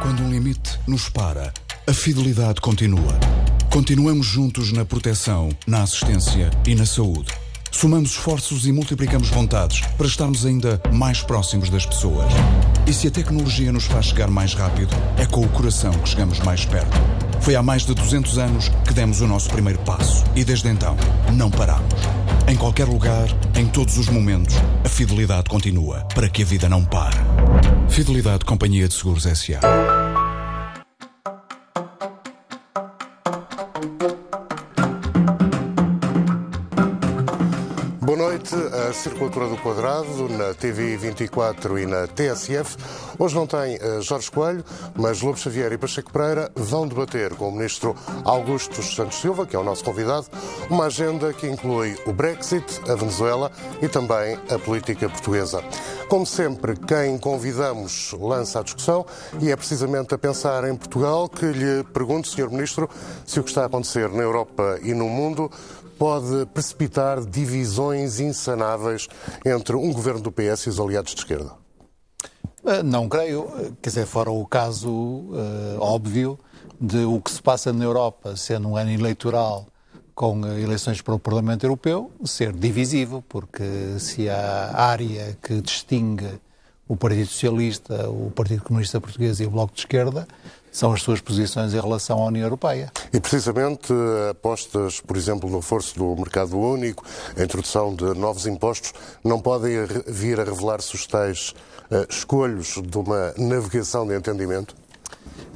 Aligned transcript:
Quando 0.00 0.22
um 0.22 0.30
limite 0.30 0.78
nos 0.86 1.08
para, 1.08 1.52
a 1.86 1.92
fidelidade 1.92 2.60
continua. 2.60 3.18
Continuamos 3.68 4.26
juntos 4.26 4.72
na 4.72 4.84
proteção, 4.84 5.48
na 5.66 5.82
assistência 5.82 6.50
e 6.64 6.74
na 6.74 6.86
saúde. 6.86 7.32
Somamos 7.72 8.10
esforços 8.10 8.64
e 8.66 8.72
multiplicamos 8.72 9.28
vontades 9.28 9.80
para 9.96 10.06
estarmos 10.06 10.46
ainda 10.46 10.80
mais 10.92 11.20
próximos 11.20 11.68
das 11.68 11.84
pessoas. 11.84 12.32
E 12.86 12.92
se 12.92 13.08
a 13.08 13.10
tecnologia 13.10 13.72
nos 13.72 13.84
faz 13.84 14.06
chegar 14.06 14.28
mais 14.28 14.54
rápido, 14.54 14.94
é 15.16 15.26
com 15.26 15.40
o 15.40 15.48
coração 15.48 15.92
que 15.92 16.08
chegamos 16.08 16.38
mais 16.40 16.64
perto. 16.64 16.96
Foi 17.40 17.54
há 17.54 17.62
mais 17.62 17.84
de 17.84 17.94
200 17.94 18.38
anos 18.38 18.68
que 18.86 18.92
demos 18.92 19.20
o 19.20 19.26
nosso 19.26 19.48
primeiro 19.50 19.78
passo 19.80 20.24
e 20.34 20.44
desde 20.44 20.68
então 20.68 20.96
não 21.32 21.50
paramos. 21.50 21.94
Em 22.46 22.56
qualquer 22.56 22.86
lugar, 22.86 23.28
em 23.54 23.66
todos 23.66 23.98
os 23.98 24.08
momentos, 24.08 24.56
a 24.84 24.88
fidelidade 24.88 25.48
continua 25.48 26.00
para 26.14 26.28
que 26.28 26.42
a 26.42 26.46
vida 26.46 26.68
não 26.68 26.84
pare. 26.84 27.18
Fidelidade 27.88 28.44
Companhia 28.44 28.88
de 28.88 28.94
Seguros 28.94 29.26
S.A. 29.26 30.17
Circulatura 38.92 39.48
do 39.48 39.56
Quadrado 39.56 40.28
na 40.28 40.54
TV 40.54 40.96
24 40.96 41.78
e 41.78 41.86
na 41.86 42.06
TSF. 42.06 42.76
Hoje 43.18 43.34
não 43.34 43.46
tem 43.46 43.76
uh, 43.76 44.00
Jorge 44.02 44.30
Coelho, 44.30 44.64
mas 44.94 45.20
Lobo 45.20 45.38
Xavier 45.38 45.72
e 45.72 45.78
Pacheco 45.78 46.12
Pereira 46.12 46.50
vão 46.54 46.86
debater 46.86 47.34
com 47.34 47.48
o 47.48 47.52
Ministro 47.52 47.94
Augusto 48.24 48.82
Santos 48.82 49.20
Silva, 49.20 49.46
que 49.46 49.56
é 49.56 49.58
o 49.58 49.64
nosso 49.64 49.84
convidado, 49.84 50.26
uma 50.70 50.86
agenda 50.86 51.32
que 51.32 51.46
inclui 51.46 51.96
o 52.06 52.12
Brexit, 52.12 52.80
a 52.90 52.94
Venezuela 52.94 53.50
e 53.82 53.88
também 53.88 54.38
a 54.50 54.58
política 54.58 55.08
portuguesa. 55.08 55.62
Como 56.08 56.24
sempre, 56.24 56.74
quem 56.74 57.18
convidamos 57.18 58.14
lança 58.18 58.60
a 58.60 58.62
discussão 58.62 59.04
e 59.40 59.50
é 59.50 59.56
precisamente 59.56 60.14
a 60.14 60.18
pensar 60.18 60.68
em 60.68 60.74
Portugal 60.74 61.28
que 61.28 61.44
lhe 61.46 61.84
pergunto, 61.92 62.28
Sr. 62.28 62.50
Ministro, 62.50 62.88
se 63.26 63.38
o 63.38 63.42
que 63.42 63.50
está 63.50 63.64
a 63.64 63.66
acontecer 63.66 64.08
na 64.08 64.22
Europa 64.22 64.78
e 64.82 64.94
no 64.94 65.08
mundo 65.08 65.50
pode 65.98 66.46
precipitar 66.54 67.24
divisões 67.24 68.20
insanáveis 68.20 69.08
entre 69.44 69.76
um 69.76 69.92
governo 69.92 70.20
do 70.20 70.32
PS 70.32 70.66
e 70.66 70.68
os 70.70 70.80
aliados 70.80 71.14
de 71.14 71.20
esquerda? 71.20 71.52
Eh, 72.64 72.82
não 72.82 73.08
creio. 73.08 73.46
Quer 73.82 73.90
dizer, 73.90 74.06
fora 74.06 74.30
o 74.30 74.46
caso 74.46 74.90
uh, 74.90 75.78
óbvio 75.80 76.38
de 76.80 77.04
o 77.04 77.20
que 77.20 77.30
se 77.30 77.42
passa 77.42 77.72
na 77.72 77.84
Europa, 77.84 78.36
sendo 78.36 78.68
um 78.68 78.76
ano 78.76 78.90
eleitoral 78.90 79.66
com 80.14 80.44
eleições 80.46 81.00
para 81.00 81.14
o 81.14 81.18
Parlamento 81.18 81.64
Europeu, 81.64 82.10
ser 82.24 82.52
divisivo, 82.52 83.22
porque 83.28 83.64
se 84.00 84.28
há 84.28 84.72
área 84.74 85.36
que 85.40 85.60
distingue 85.60 86.40
o 86.88 86.96
Partido 86.96 87.26
Socialista, 87.26 88.08
o 88.08 88.30
Partido 88.30 88.64
Comunista 88.64 89.00
Português 89.00 89.38
e 89.38 89.46
o 89.46 89.50
Bloco 89.50 89.74
de 89.74 89.80
Esquerda, 89.80 90.26
são 90.70 90.92
as 90.92 91.02
suas 91.02 91.20
posições 91.20 91.74
em 91.74 91.80
relação 91.80 92.22
à 92.22 92.26
União 92.26 92.44
Europeia. 92.44 92.92
E 93.12 93.20
precisamente 93.20 93.92
apostas, 94.30 95.00
por 95.00 95.16
exemplo, 95.16 95.48
no 95.48 95.58
reforço 95.58 95.98
do 95.98 96.16
mercado 96.16 96.58
único, 96.58 97.04
a 97.36 97.42
introdução 97.42 97.94
de 97.94 98.04
novos 98.14 98.46
impostos, 98.46 98.92
não 99.24 99.40
podem 99.40 99.84
vir 100.06 100.40
a 100.40 100.44
revelar-se 100.44 100.94
os 100.94 101.06
tais 101.06 101.54
uh, 101.90 102.06
escolhos 102.08 102.80
de 102.82 102.98
uma 102.98 103.32
navegação 103.36 104.06
de 104.06 104.16
entendimento? 104.16 104.74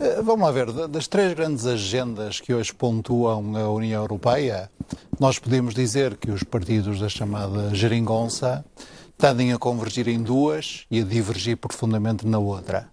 Uh, 0.00 0.22
vamos 0.22 0.42
lá 0.42 0.50
ver, 0.50 0.72
das 0.88 1.06
três 1.06 1.32
grandes 1.34 1.66
agendas 1.66 2.40
que 2.40 2.54
hoje 2.54 2.72
pontuam 2.72 3.56
a 3.56 3.68
União 3.70 4.02
Europeia, 4.02 4.70
nós 5.18 5.38
podemos 5.38 5.74
dizer 5.74 6.16
que 6.16 6.30
os 6.30 6.42
partidos 6.42 7.00
da 7.00 7.08
chamada 7.08 7.74
geringonça 7.74 8.64
tendem 9.16 9.52
a 9.52 9.58
convergir 9.58 10.08
em 10.08 10.20
duas 10.20 10.84
e 10.90 11.00
a 11.00 11.04
divergir 11.04 11.56
profundamente 11.56 12.26
na 12.26 12.38
outra 12.38 12.91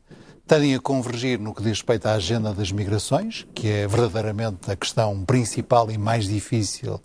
tendem 0.50 0.74
a 0.74 0.80
convergir 0.80 1.40
no 1.40 1.54
que 1.54 1.62
diz 1.62 1.74
respeito 1.74 2.08
à 2.08 2.14
agenda 2.14 2.52
das 2.52 2.72
migrações, 2.72 3.46
que 3.54 3.68
é 3.68 3.88
verdadeiramente 3.88 4.72
a 4.72 4.76
questão 4.76 5.24
principal 5.24 5.92
e 5.92 5.98
mais 5.98 6.28
difícil 6.28 7.00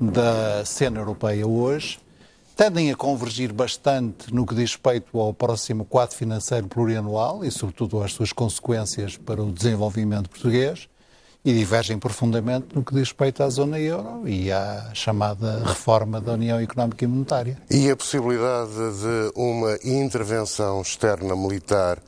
da 0.00 0.64
cena 0.64 1.00
europeia 1.00 1.46
hoje. 1.46 1.98
Tendem 2.56 2.90
a 2.90 2.96
convergir 2.96 3.52
bastante 3.52 4.32
no 4.32 4.46
que 4.46 4.54
diz 4.54 4.70
respeito 4.70 5.20
ao 5.20 5.34
próximo 5.34 5.84
quadro 5.84 6.16
financeiro 6.16 6.68
plurianual 6.68 7.44
e, 7.44 7.50
sobretudo, 7.50 8.02
às 8.02 8.14
suas 8.14 8.32
consequências 8.32 9.18
para 9.18 9.42
o 9.42 9.52
desenvolvimento 9.52 10.30
português. 10.30 10.88
E 11.44 11.52
divergem 11.52 11.98
profundamente 11.98 12.74
no 12.74 12.82
que 12.82 12.92
diz 12.92 13.08
respeito 13.10 13.42
à 13.42 13.50
zona 13.50 13.78
euro 13.78 14.26
e 14.26 14.50
à 14.50 14.90
chamada 14.94 15.62
reforma 15.64 16.18
da 16.18 16.32
União 16.32 16.58
Económica 16.58 17.04
e 17.04 17.06
Monetária. 17.06 17.58
E 17.70 17.90
a 17.90 17.94
possibilidade 17.94 18.72
de 18.72 19.32
uma 19.36 19.78
intervenção 19.84 20.80
externa 20.80 21.36
militar 21.36 21.98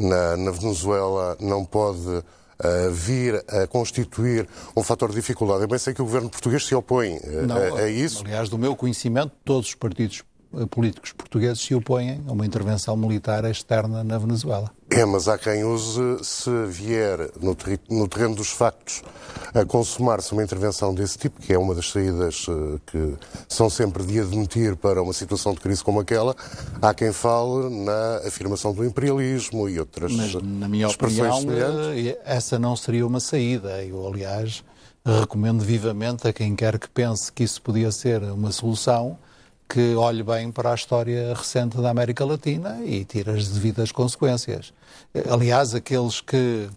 na, 0.00 0.36
na 0.36 0.50
Venezuela 0.50 1.36
não 1.40 1.64
pode 1.64 2.08
uh, 2.08 2.90
vir 2.90 3.44
a 3.48 3.66
constituir 3.66 4.48
um 4.76 4.82
fator 4.82 5.10
de 5.10 5.16
dificuldade. 5.16 5.62
Eu 5.62 5.68
bem 5.68 5.78
sei 5.78 5.92
que 5.92 6.00
o 6.00 6.04
governo 6.04 6.30
português 6.30 6.66
se 6.66 6.74
opõe 6.74 7.18
uh, 7.18 7.46
não, 7.46 7.56
a, 7.56 7.80
a, 7.80 7.88
isso. 7.90 8.22
Aliás, 8.24 8.48
do 8.48 8.58
meu 8.58 8.74
conhecimento, 8.74 9.32
todos 9.44 9.68
os 9.68 9.74
partidos 9.74 10.22
eh, 10.54 10.66
políticos 10.66 11.12
portugueses 11.12 11.60
se 11.60 11.74
opõem 11.74 12.22
a 12.26 12.32
uma 12.32 12.44
intervenção 12.44 12.96
militar 12.96 13.44
externa 13.44 14.02
na 14.02 14.18
Venezuela. 14.18 14.70
É, 14.90 15.04
mas 15.04 15.28
há 15.28 15.38
quem 15.38 15.62
use, 15.62 16.18
se 16.22 16.50
vier 16.66 17.30
no, 17.40 17.56
no 17.88 18.08
terreno 18.08 18.34
dos 18.34 18.50
factos 18.50 19.02
a 19.54 19.64
consumar-se 19.64 20.32
uma 20.32 20.42
intervenção 20.42 20.92
desse 20.92 21.16
tipo, 21.16 21.40
que 21.40 21.52
é 21.52 21.58
uma 21.58 21.74
das 21.74 21.90
saídas 21.90 22.46
uh, 22.48 22.80
que 22.86 23.14
são 23.48 23.70
sempre 23.70 24.04
de 24.04 24.20
admitir 24.20 24.74
para 24.76 25.00
uma 25.00 25.12
situação 25.12 25.54
de 25.54 25.60
crise 25.60 25.82
como 25.82 26.00
aquela, 26.00 26.34
há 26.82 26.92
quem 26.92 27.12
fale 27.12 27.70
na 27.84 28.16
afirmação 28.26 28.72
do 28.72 28.84
imperialismo 28.84 29.68
e 29.68 29.78
outras 29.78 30.12
mas, 30.12 30.34
na 30.34 30.68
minha 30.68 30.88
opinião, 30.88 31.40
semelhantes. 31.40 32.16
essa 32.24 32.58
não 32.58 32.74
seria 32.74 33.06
uma 33.06 33.20
saída. 33.20 33.84
Eu, 33.84 34.06
aliás, 34.06 34.64
recomendo 35.04 35.62
vivamente 35.62 36.26
a 36.26 36.32
quem 36.32 36.56
quer 36.56 36.78
que 36.78 36.88
pense 36.88 37.32
que 37.32 37.44
isso 37.44 37.62
podia 37.62 37.92
ser 37.92 38.22
uma 38.24 38.50
solução 38.50 39.18
que 39.70 39.94
olhe 39.94 40.24
bem 40.24 40.50
para 40.50 40.72
a 40.72 40.74
história 40.74 41.32
recente 41.32 41.80
da 41.80 41.90
América 41.90 42.24
Latina 42.24 42.80
e 42.84 43.04
tire 43.04 43.30
as 43.30 43.46
devidas 43.46 43.92
consequências. 43.92 44.74
Aliás, 45.30 45.76
aqueles 45.76 46.20
que, 46.20 46.68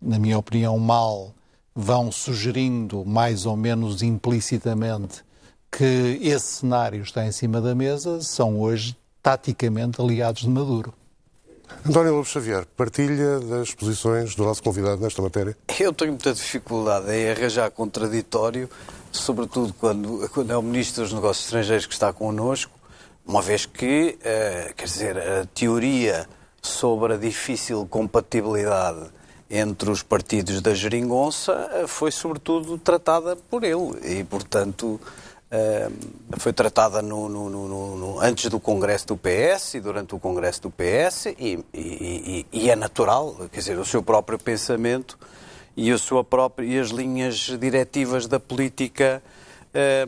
na 0.00 0.18
minha 0.18 0.38
opinião, 0.38 0.78
mal 0.78 1.32
vão 1.74 2.12
sugerindo, 2.12 3.02
mais 3.02 3.46
ou 3.46 3.56
menos 3.56 4.02
implicitamente, 4.02 5.24
que 5.72 6.20
esse 6.20 6.58
cenário 6.58 7.02
está 7.02 7.24
em 7.24 7.32
cima 7.32 7.62
da 7.62 7.74
mesa, 7.74 8.20
são 8.20 8.60
hoje 8.60 8.94
taticamente 9.22 10.02
aliados 10.02 10.42
de 10.42 10.50
Maduro. 10.50 10.92
António 11.84 12.12
Lobo 12.12 12.26
Xavier, 12.26 12.66
partilha 12.76 13.40
das 13.40 13.72
posições 13.72 14.34
do 14.34 14.44
nosso 14.44 14.62
convidado 14.62 15.00
nesta 15.00 15.22
matéria? 15.22 15.56
Eu 15.80 15.94
tenho 15.94 16.12
muita 16.12 16.34
dificuldade 16.34 17.10
em 17.10 17.30
arranjar 17.30 17.70
contraditório 17.70 18.68
sobretudo 19.14 19.72
quando, 19.74 20.28
quando 20.30 20.52
é 20.52 20.56
o 20.56 20.62
Ministro 20.62 21.02
dos 21.02 21.12
Negócios 21.12 21.46
Estrangeiros 21.46 21.86
que 21.86 21.92
está 21.92 22.12
connosco, 22.12 22.72
uma 23.26 23.40
vez 23.40 23.64
que, 23.64 24.18
uh, 24.18 24.74
quer 24.74 24.84
dizer, 24.84 25.18
a 25.18 25.46
teoria 25.46 26.28
sobre 26.60 27.14
a 27.14 27.16
difícil 27.16 27.86
compatibilidade 27.86 29.06
entre 29.48 29.90
os 29.90 30.02
partidos 30.02 30.60
da 30.60 30.74
geringonça 30.74 31.70
uh, 31.84 31.88
foi 31.88 32.10
sobretudo 32.10 32.76
tratada 32.76 33.36
por 33.36 33.64
ele 33.64 33.98
e, 34.02 34.24
portanto, 34.24 35.00
uh, 35.00 36.38
foi 36.38 36.52
tratada 36.52 37.00
no, 37.00 37.28
no, 37.28 37.48
no, 37.48 38.20
antes 38.20 38.50
do 38.50 38.60
Congresso 38.60 39.06
do 39.06 39.16
PS 39.16 39.74
e 39.74 39.80
durante 39.80 40.14
o 40.14 40.18
Congresso 40.18 40.62
do 40.62 40.70
PS 40.70 41.26
e, 41.38 41.64
e, 41.72 42.46
e 42.52 42.70
é 42.70 42.76
natural, 42.76 43.34
quer 43.50 43.60
dizer, 43.60 43.78
o 43.78 43.84
seu 43.86 44.02
próprio 44.02 44.38
pensamento 44.38 45.18
e, 45.76 45.90
a 45.90 45.98
sua 45.98 46.22
própria, 46.22 46.66
e 46.66 46.78
as 46.78 46.88
linhas 46.88 47.56
diretivas 47.58 48.26
da 48.26 48.38
política 48.38 49.22
eh, 49.76 50.06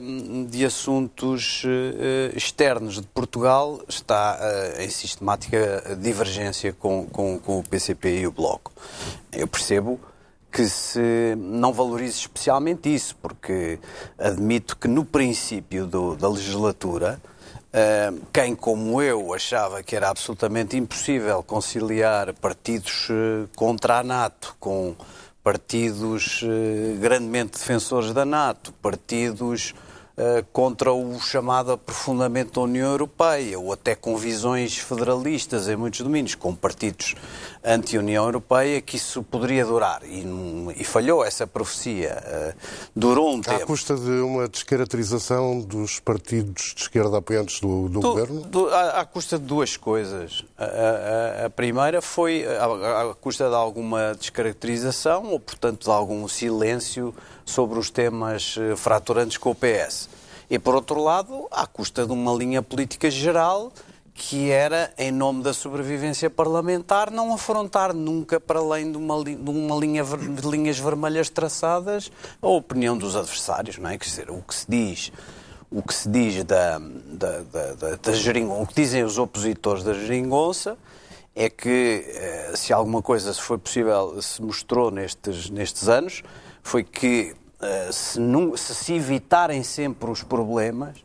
de 0.48 0.64
assuntos 0.64 1.64
eh, 1.66 2.30
externos 2.36 3.00
de 3.00 3.06
Portugal 3.08 3.80
está 3.88 4.38
eh, 4.40 4.84
em 4.84 4.88
sistemática 4.88 5.96
divergência 6.00 6.72
com, 6.72 7.04
com, 7.06 7.36
com 7.40 7.58
o 7.58 7.64
PCP 7.64 8.20
e 8.20 8.26
o 8.28 8.30
Bloco. 8.30 8.70
Eu 9.32 9.48
percebo 9.48 9.98
que 10.52 10.68
se 10.68 11.34
não 11.36 11.72
valorize 11.72 12.16
especialmente 12.16 12.94
isso, 12.94 13.16
porque 13.20 13.80
admito 14.16 14.76
que 14.76 14.86
no 14.86 15.04
princípio 15.04 15.84
do, 15.84 16.14
da 16.14 16.28
legislatura, 16.28 17.20
quem 18.32 18.54
como 18.54 19.02
eu 19.02 19.34
achava 19.34 19.82
que 19.82 19.94
era 19.94 20.08
absolutamente 20.08 20.78
impossível 20.78 21.42
conciliar 21.42 22.32
partidos 22.32 23.08
contra 23.54 23.98
a 23.98 24.02
NATO 24.02 24.56
com 24.58 24.96
partidos 25.46 26.43
uh, 26.43 26.98
grandemente 26.98 27.56
defensores 27.56 28.12
da 28.12 28.25
NATO, 28.25 28.72
partidos 28.82 29.76
eh, 29.76 29.85
contra 30.52 30.92
o 30.92 31.20
chamado 31.20 31.72
aprofundamento 31.72 32.54
da 32.54 32.60
União 32.62 32.90
Europeia, 32.90 33.58
ou 33.58 33.72
até 33.72 33.94
com 33.94 34.16
visões 34.16 34.78
federalistas 34.78 35.68
em 35.68 35.76
muitos 35.76 36.00
domínios, 36.00 36.34
com 36.34 36.54
partidos 36.54 37.14
anti-União 37.62 38.24
Europeia, 38.24 38.80
que 38.80 38.96
isso 38.96 39.22
poderia 39.22 39.64
durar. 39.66 40.02
E, 40.04 40.24
e 40.76 40.84
falhou 40.84 41.24
essa 41.24 41.46
profecia. 41.46 42.22
Uh, 42.26 42.54
durou 42.94 43.34
um 43.34 43.40
à 43.40 43.42
tempo. 43.42 43.62
À 43.64 43.66
custa 43.66 43.94
de 43.94 44.10
uma 44.20 44.48
descaracterização 44.48 45.60
dos 45.60 46.00
partidos 46.00 46.72
de 46.74 46.82
esquerda 46.82 47.19
apoiantes 47.19 47.60
do, 47.60 47.88
do, 47.88 48.00
do 48.00 48.00
governo? 48.00 48.40
Do, 48.42 48.69
à, 48.69 49.00
à, 49.00 49.04
custa 49.04 49.38
de 49.38 49.44
duas 49.44 49.76
coisas. 49.76 50.44
A, 50.56 50.64
a, 50.64 51.46
a 51.46 51.50
primeira 51.50 52.00
foi 52.00 52.46
à, 52.46 53.10
à 53.10 53.14
custa 53.14 53.48
de 53.48 53.54
alguma 53.54 54.14
descaracterização, 54.14 55.24
ou, 55.24 55.40
portanto, 55.40 55.84
de 55.84 55.90
algum 55.90 56.26
silêncio 56.26 57.14
sobre 57.46 57.78
os 57.78 57.88
temas 57.88 58.56
eh, 58.58 58.76
fraturantes 58.76 59.38
com 59.38 59.52
o 59.52 59.54
PS. 59.54 60.08
E, 60.50 60.58
por 60.58 60.75
outro 60.75 61.02
lado, 61.02 61.46
à 61.50 61.66
custa 61.66 62.04
de 62.04 62.12
uma 62.12 62.34
linha 62.34 62.60
política 62.60 63.10
geral 63.10 63.72
que 64.19 64.50
era, 64.50 64.90
em 64.96 65.12
nome 65.12 65.43
da 65.43 65.52
sobrevivência 65.52 66.31
parlamentar, 66.31 67.10
não 67.10 67.34
afrontar 67.34 67.93
nunca 67.93 68.40
para 68.40 68.58
além 68.58 68.90
de 68.90 68.96
uma, 68.96 69.22
de 69.22 69.50
uma 69.50 69.76
linha 69.76 70.02
de 70.02 70.48
linhas 70.48 70.78
vermelhas 70.78 71.28
traçadas 71.28 72.10
a 72.40 72.48
opinião 72.48 72.96
dos 72.96 73.14
adversários, 73.14 73.76
não 73.76 73.90
é? 73.90 73.98
Quer 73.98 74.06
dizer, 74.06 74.31
o 74.31 74.40
que 74.40 74.54
se 74.54 74.64
diz, 74.66 75.12
o 75.70 75.82
que 75.82 75.93
se 75.93 76.08
diz 76.08 76.43
da, 76.44 76.78
da, 76.78 77.43
da, 77.43 77.72
da, 77.75 77.96
da 77.96 78.12
geringonça, 78.12 78.62
o 78.62 78.66
que 78.66 78.75
dizem 78.75 79.04
os 79.04 79.19
opositores 79.19 79.84
da 79.84 79.93
geringonça 79.93 80.78
é 81.34 81.50
que 81.50 82.06
eh, 82.08 82.52
se 82.54 82.72
alguma 82.72 83.02
coisa 83.02 83.34
se 83.34 83.43
foi 83.43 83.58
possível, 83.58 84.20
se 84.22 84.40
mostrou 84.40 84.90
nestes, 84.90 85.50
nestes 85.50 85.87
anos, 85.90 86.22
foi 86.66 86.82
que 86.82 87.32
uh, 87.60 87.92
se, 87.92 88.18
se, 88.56 88.74
se 88.74 88.92
evitarem 88.94 89.62
sempre 89.62 90.10
os 90.10 90.24
problemas 90.24 90.96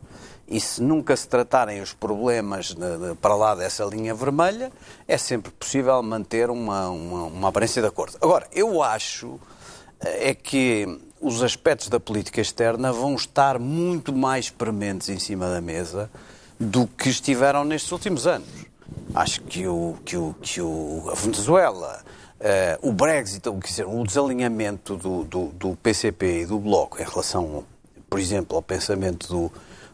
e 0.48 0.60
se 0.60 0.82
nunca 0.82 1.16
se 1.16 1.28
tratarem 1.28 1.80
os 1.80 1.92
problemas 1.92 2.74
de, 2.74 2.74
de, 2.74 3.14
para 3.20 3.36
lá 3.36 3.54
dessa 3.54 3.84
linha 3.84 4.12
vermelha, 4.12 4.72
é 5.06 5.16
sempre 5.16 5.52
possível 5.52 6.02
manter 6.02 6.50
uma, 6.50 6.88
uma, 6.90 7.22
uma 7.26 7.48
aparência 7.48 7.80
de 7.80 7.86
acordo. 7.86 8.18
Agora, 8.20 8.48
eu 8.52 8.82
acho 8.82 9.38
eh, 10.00 10.30
é 10.30 10.34
que 10.34 11.00
os 11.20 11.44
aspectos 11.44 11.88
da 11.88 12.00
política 12.00 12.40
externa 12.40 12.92
vão 12.92 13.14
estar 13.14 13.56
muito 13.60 14.12
mais 14.12 14.50
prementes 14.50 15.08
em 15.08 15.20
cima 15.20 15.48
da 15.48 15.60
mesa 15.60 16.10
do 16.58 16.88
que 16.88 17.08
estiveram 17.08 17.64
nestes 17.64 17.92
últimos 17.92 18.26
anos. 18.26 18.48
Acho 19.14 19.40
que 19.42 19.66
o, 19.68 19.96
que 20.04 20.16
o, 20.16 20.34
que 20.42 20.60
o, 20.60 21.08
a 21.10 21.14
Venezuela, 21.14 22.02
Uh, 22.42 22.88
o 22.88 22.92
Brexit, 22.92 23.48
quer 23.48 23.68
dizer, 23.68 23.86
o 23.86 24.02
desalinhamento 24.02 24.96
do, 24.96 25.22
do, 25.22 25.46
do, 25.52 25.76
PCP 25.76 26.40
e 26.40 26.46
do 26.46 26.58
Bloco 26.58 27.00
em 27.00 27.04
relação, 27.04 27.64
por 28.10 28.18
exemplo, 28.18 28.56
ao 28.56 28.62
pensamento 28.62 29.28
do, 29.28 29.52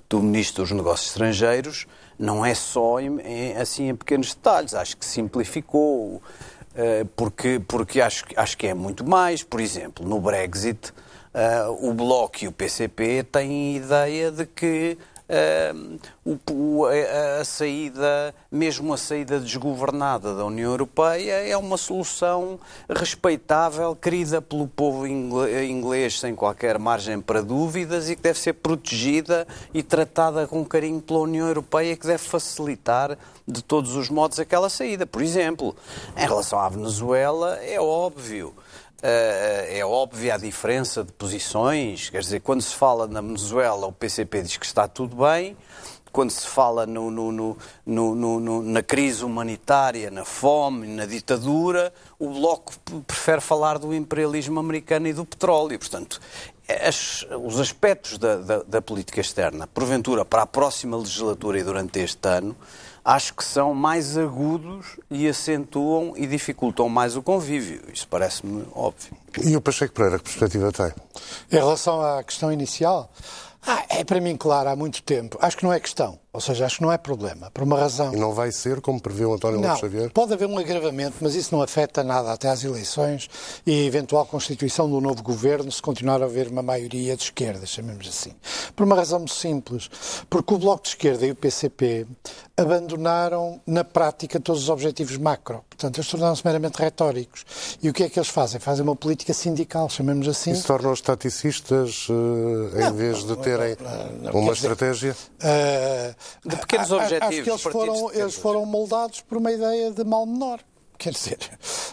do 0.09 0.23
Ministro 0.23 0.63
dos 0.63 0.73
Negócios 0.73 1.11
Estrangeiros, 1.11 1.87
não 2.19 2.47
é 2.47 2.55
só 2.55 3.01
em, 3.01 3.21
em, 3.21 3.55
assim 3.55 3.91
em 3.91 3.95
pequenos 3.95 4.33
detalhes. 4.33 4.73
Acho 4.73 4.97
que 4.97 5.05
simplificou, 5.05 6.15
uh, 6.15 6.23
porque, 7.15 7.61
porque 7.69 8.01
acho, 8.01 8.25
acho 8.35 8.57
que 8.57 8.67
é 8.67 8.73
muito 8.73 9.07
mais. 9.07 9.43
Por 9.43 9.61
exemplo, 9.61 10.09
no 10.09 10.19
Brexit, 10.19 10.91
uh, 11.35 11.87
o 11.87 11.93
Bloco 11.93 12.39
e 12.41 12.49
o 12.49 12.53
PCP 12.53 13.25
têm 13.25 13.77
ideia 13.77 14.31
de 14.31 14.47
que 14.47 14.97
uh, 15.29 15.99
o, 16.51 16.87
a, 16.87 17.41
a, 17.41 17.45
saída, 17.45 18.35
mesmo 18.51 18.93
a 18.93 18.97
saída 18.97 19.39
desgovernada 19.39 20.35
da 20.35 20.45
União 20.45 20.71
Europeia, 20.71 21.49
é 21.49 21.57
uma 21.57 21.77
solução 21.77 22.59
respeitável, 22.89 23.95
querida 23.95 24.41
pelo 24.41 24.67
povo 24.67 25.07
inglês 25.07 26.19
sem 26.19 26.35
qualquer 26.35 26.79
margem 26.79 27.21
para 27.21 27.43
dúvidas 27.43 28.09
e 28.09 28.17
que 28.17 28.23
deve 28.23 28.39
ser 28.39 28.55
protegida 28.55 29.47
e 29.73 29.83
tratada 29.83 30.47
com 30.47 30.65
carinho 30.65 31.01
pela 31.01 31.21
União 31.21 31.47
Europeia, 31.47 31.97
que 31.97 32.07
deve 32.07 32.23
facilitar 32.23 33.17
de 33.47 33.63
todos 33.63 33.95
os 33.97 34.11
modos 34.11 34.39
aquela 34.39 34.69
saída. 34.69 35.07
Por 35.07 35.23
exemplo, 35.23 35.75
em 36.17 36.27
relação 36.27 36.59
à 36.59 36.69
Venezuela, 36.69 37.57
é 37.63 37.81
óbvio. 37.81 38.55
Uh, 39.01 39.63
é 39.69 39.85
óbvia 39.85 40.35
a 40.35 40.37
diferença 40.37 41.05
de 41.05 41.13
posições. 41.13 42.11
Quer 42.11 42.21
dizer, 42.21 42.41
quando 42.41 42.63
se 42.63 42.75
fala 42.75 43.07
na 43.07 43.21
Venezuela, 43.21 43.87
o 43.87 43.93
PCP 43.93 44.43
diz 44.43 44.57
que 44.57 44.67
está 44.67 44.89
tudo 44.89 45.17
bem. 45.17 45.57
Quando 46.11 46.31
se 46.31 46.47
fala 46.49 46.85
no, 46.85 47.11
no, 47.11 47.57
no, 47.87 48.63
na 48.63 48.83
crise 48.83 49.25
humanitária, 49.25 50.11
na 50.11 50.25
fome, 50.25 50.89
na 50.89 51.07
ditadura, 51.07 51.93
o 52.19 52.31
Bloco 52.31 52.73
prefere 53.07 53.41
falar 53.41 53.79
do 53.79 53.95
imperialismo 53.95 54.59
americano 54.59 55.07
e 55.07 55.13
do 55.13 55.25
petróleo. 55.25 55.79
Portanto, 55.79 56.21
as, 56.69 57.25
os 57.41 57.61
aspectos 57.61 58.19
da, 58.19 58.37
da, 58.37 58.63
da 58.63 58.83
política 58.83 59.21
externa, 59.21 59.67
porventura, 59.67 60.25
para 60.25 60.43
a 60.43 60.47
próxima 60.47 60.97
legislatura 60.97 61.61
e 61.61 61.63
durante 61.63 62.01
este 62.01 62.27
ano, 62.27 62.57
acho 63.09 63.33
que 63.33 63.43
são 63.43 63.73
mais 63.75 64.19
agudos 64.19 64.99
e 65.11 65.27
acentuam 65.27 66.13
e 66.15 66.27
dificultam 66.27 66.91
mais 66.91 67.17
o 67.17 67.23
convívio. 67.23 67.81
Isso 67.91 68.07
parece-me 68.07 68.67
óbvio. 68.75 69.17
E 69.43 69.57
o 69.57 69.63
Pacheco 69.63 69.95
Pereira, 69.95 70.19
que 70.19 70.25
perspectiva 70.25 70.71
tem? 70.71 70.93
Em 71.51 71.57
relação 71.57 72.03
à 72.03 72.23
questão 72.23 72.53
inicial, 72.53 73.11
ah, 73.67 73.83
é 73.89 74.05
para 74.05 74.21
mim 74.21 74.37
claro 74.37 74.69
há 74.69 74.77
muito 74.77 75.03
tempo. 75.03 75.39
Acho 75.41 75.57
que 75.57 75.65
não 75.65 75.73
é 75.73 75.81
questão. 75.81 76.19
Ou 76.31 76.41
seja, 76.41 76.67
acho 76.67 76.77
que 76.77 76.83
não 76.83 76.93
é 76.93 76.99
problema, 76.99 77.51
por 77.51 77.65
uma 77.65 77.79
razão. 77.79 78.13
E 78.13 78.17
não 78.17 78.35
vai 78.35 78.53
ser, 78.53 78.83
como 78.83 79.01
prevê 79.01 79.25
o 79.25 79.33
António 79.33 79.61
Lopes 79.61 79.81
Xavier? 79.81 80.11
Pode 80.11 80.35
haver 80.35 80.47
um 80.47 80.59
agravamento, 80.59 81.17
mas 81.23 81.35
isso 81.35 81.55
não 81.55 81.63
afeta 81.63 82.05
nada 82.05 82.31
até 82.31 82.49
às 82.51 82.63
eleições 82.63 83.31
e 83.67 83.73
a 83.73 83.85
eventual 83.85 84.27
constituição 84.27 84.89
do 84.91 85.01
novo 85.01 85.23
governo 85.23 85.73
se 85.73 85.81
continuar 85.81 86.21
a 86.23 86.27
haver 86.27 86.49
uma 86.49 86.63
maioria 86.63 87.17
de 87.17 87.23
esquerda, 87.23 87.65
chamemos 87.65 88.07
assim. 88.07 88.35
Por 88.77 88.85
uma 88.85 88.95
razão 88.95 89.21
muito 89.21 89.35
simples. 89.35 89.91
Porque 90.29 90.53
o 90.53 90.59
Bloco 90.59 90.83
de 90.83 90.91
Esquerda 90.91 91.27
e 91.27 91.31
o 91.31 91.35
PCP 91.35 92.07
abandonaram, 92.57 93.61
na 93.67 93.85
prática, 93.85 94.39
todos 94.39 94.65
os 94.65 94.69
objetivos 94.69 95.17
macro. 95.17 95.65
Portanto, 95.71 95.99
eles 95.99 96.11
tornaram-se 96.11 96.45
meramente 96.45 96.77
retóricos. 96.77 97.47
E 97.81 97.89
o 97.89 97.93
que 97.93 98.03
é 98.03 98.09
que 98.09 98.19
eles 98.19 98.29
fazem? 98.29 98.61
Fazem 98.61 98.83
uma 98.83 98.97
política 98.97 99.33
sindical, 99.33 99.89
chamemos 99.89 100.29
assim. 100.29 100.51
Isso 100.51 100.67
torna-os 100.67 101.01
taticistas, 101.01 102.09
uh, 102.09 102.77
em 102.77 102.81
não, 102.81 102.95
vez 102.95 103.25
de 103.25 103.37
terem 103.37 103.77
não, 103.81 104.33
não, 104.33 104.41
uma 104.41 104.53
estratégia? 104.53 105.15
Dizer, 105.39 106.15
uh, 106.15 106.18
de 106.45 106.57
pequenos 106.57 106.91
objetivos. 106.91 107.29
Acho 107.29 107.43
que 107.43 107.51
eles 107.51 107.63
foram, 107.63 108.13
eles 108.13 108.35
foram 108.35 108.67
moldados 108.67 109.21
por 109.21 109.39
uma 109.39 109.53
ideia 109.53 109.91
de 109.91 110.05
mal 110.05 110.27
menor. 110.27 110.61
Quer 111.09 111.13
dizer, 111.13 111.39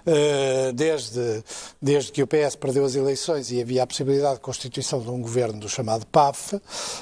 eh, 0.08 0.72
desde, 0.74 1.44
desde 1.80 2.12
que 2.12 2.24
o 2.24 2.28
PS 2.28 2.56
perdeu 2.56 2.84
as 2.84 2.96
eleições 2.96 3.52
e 3.52 3.62
havia 3.62 3.84
a 3.84 3.88
possibilidade 3.88 4.36
de 4.36 4.42
constituição 4.42 5.00
de 5.00 5.10
um 5.12 5.22
governo 5.22 5.60
do 5.60 5.70
chamado 5.70 6.08
PAF, 6.08 6.60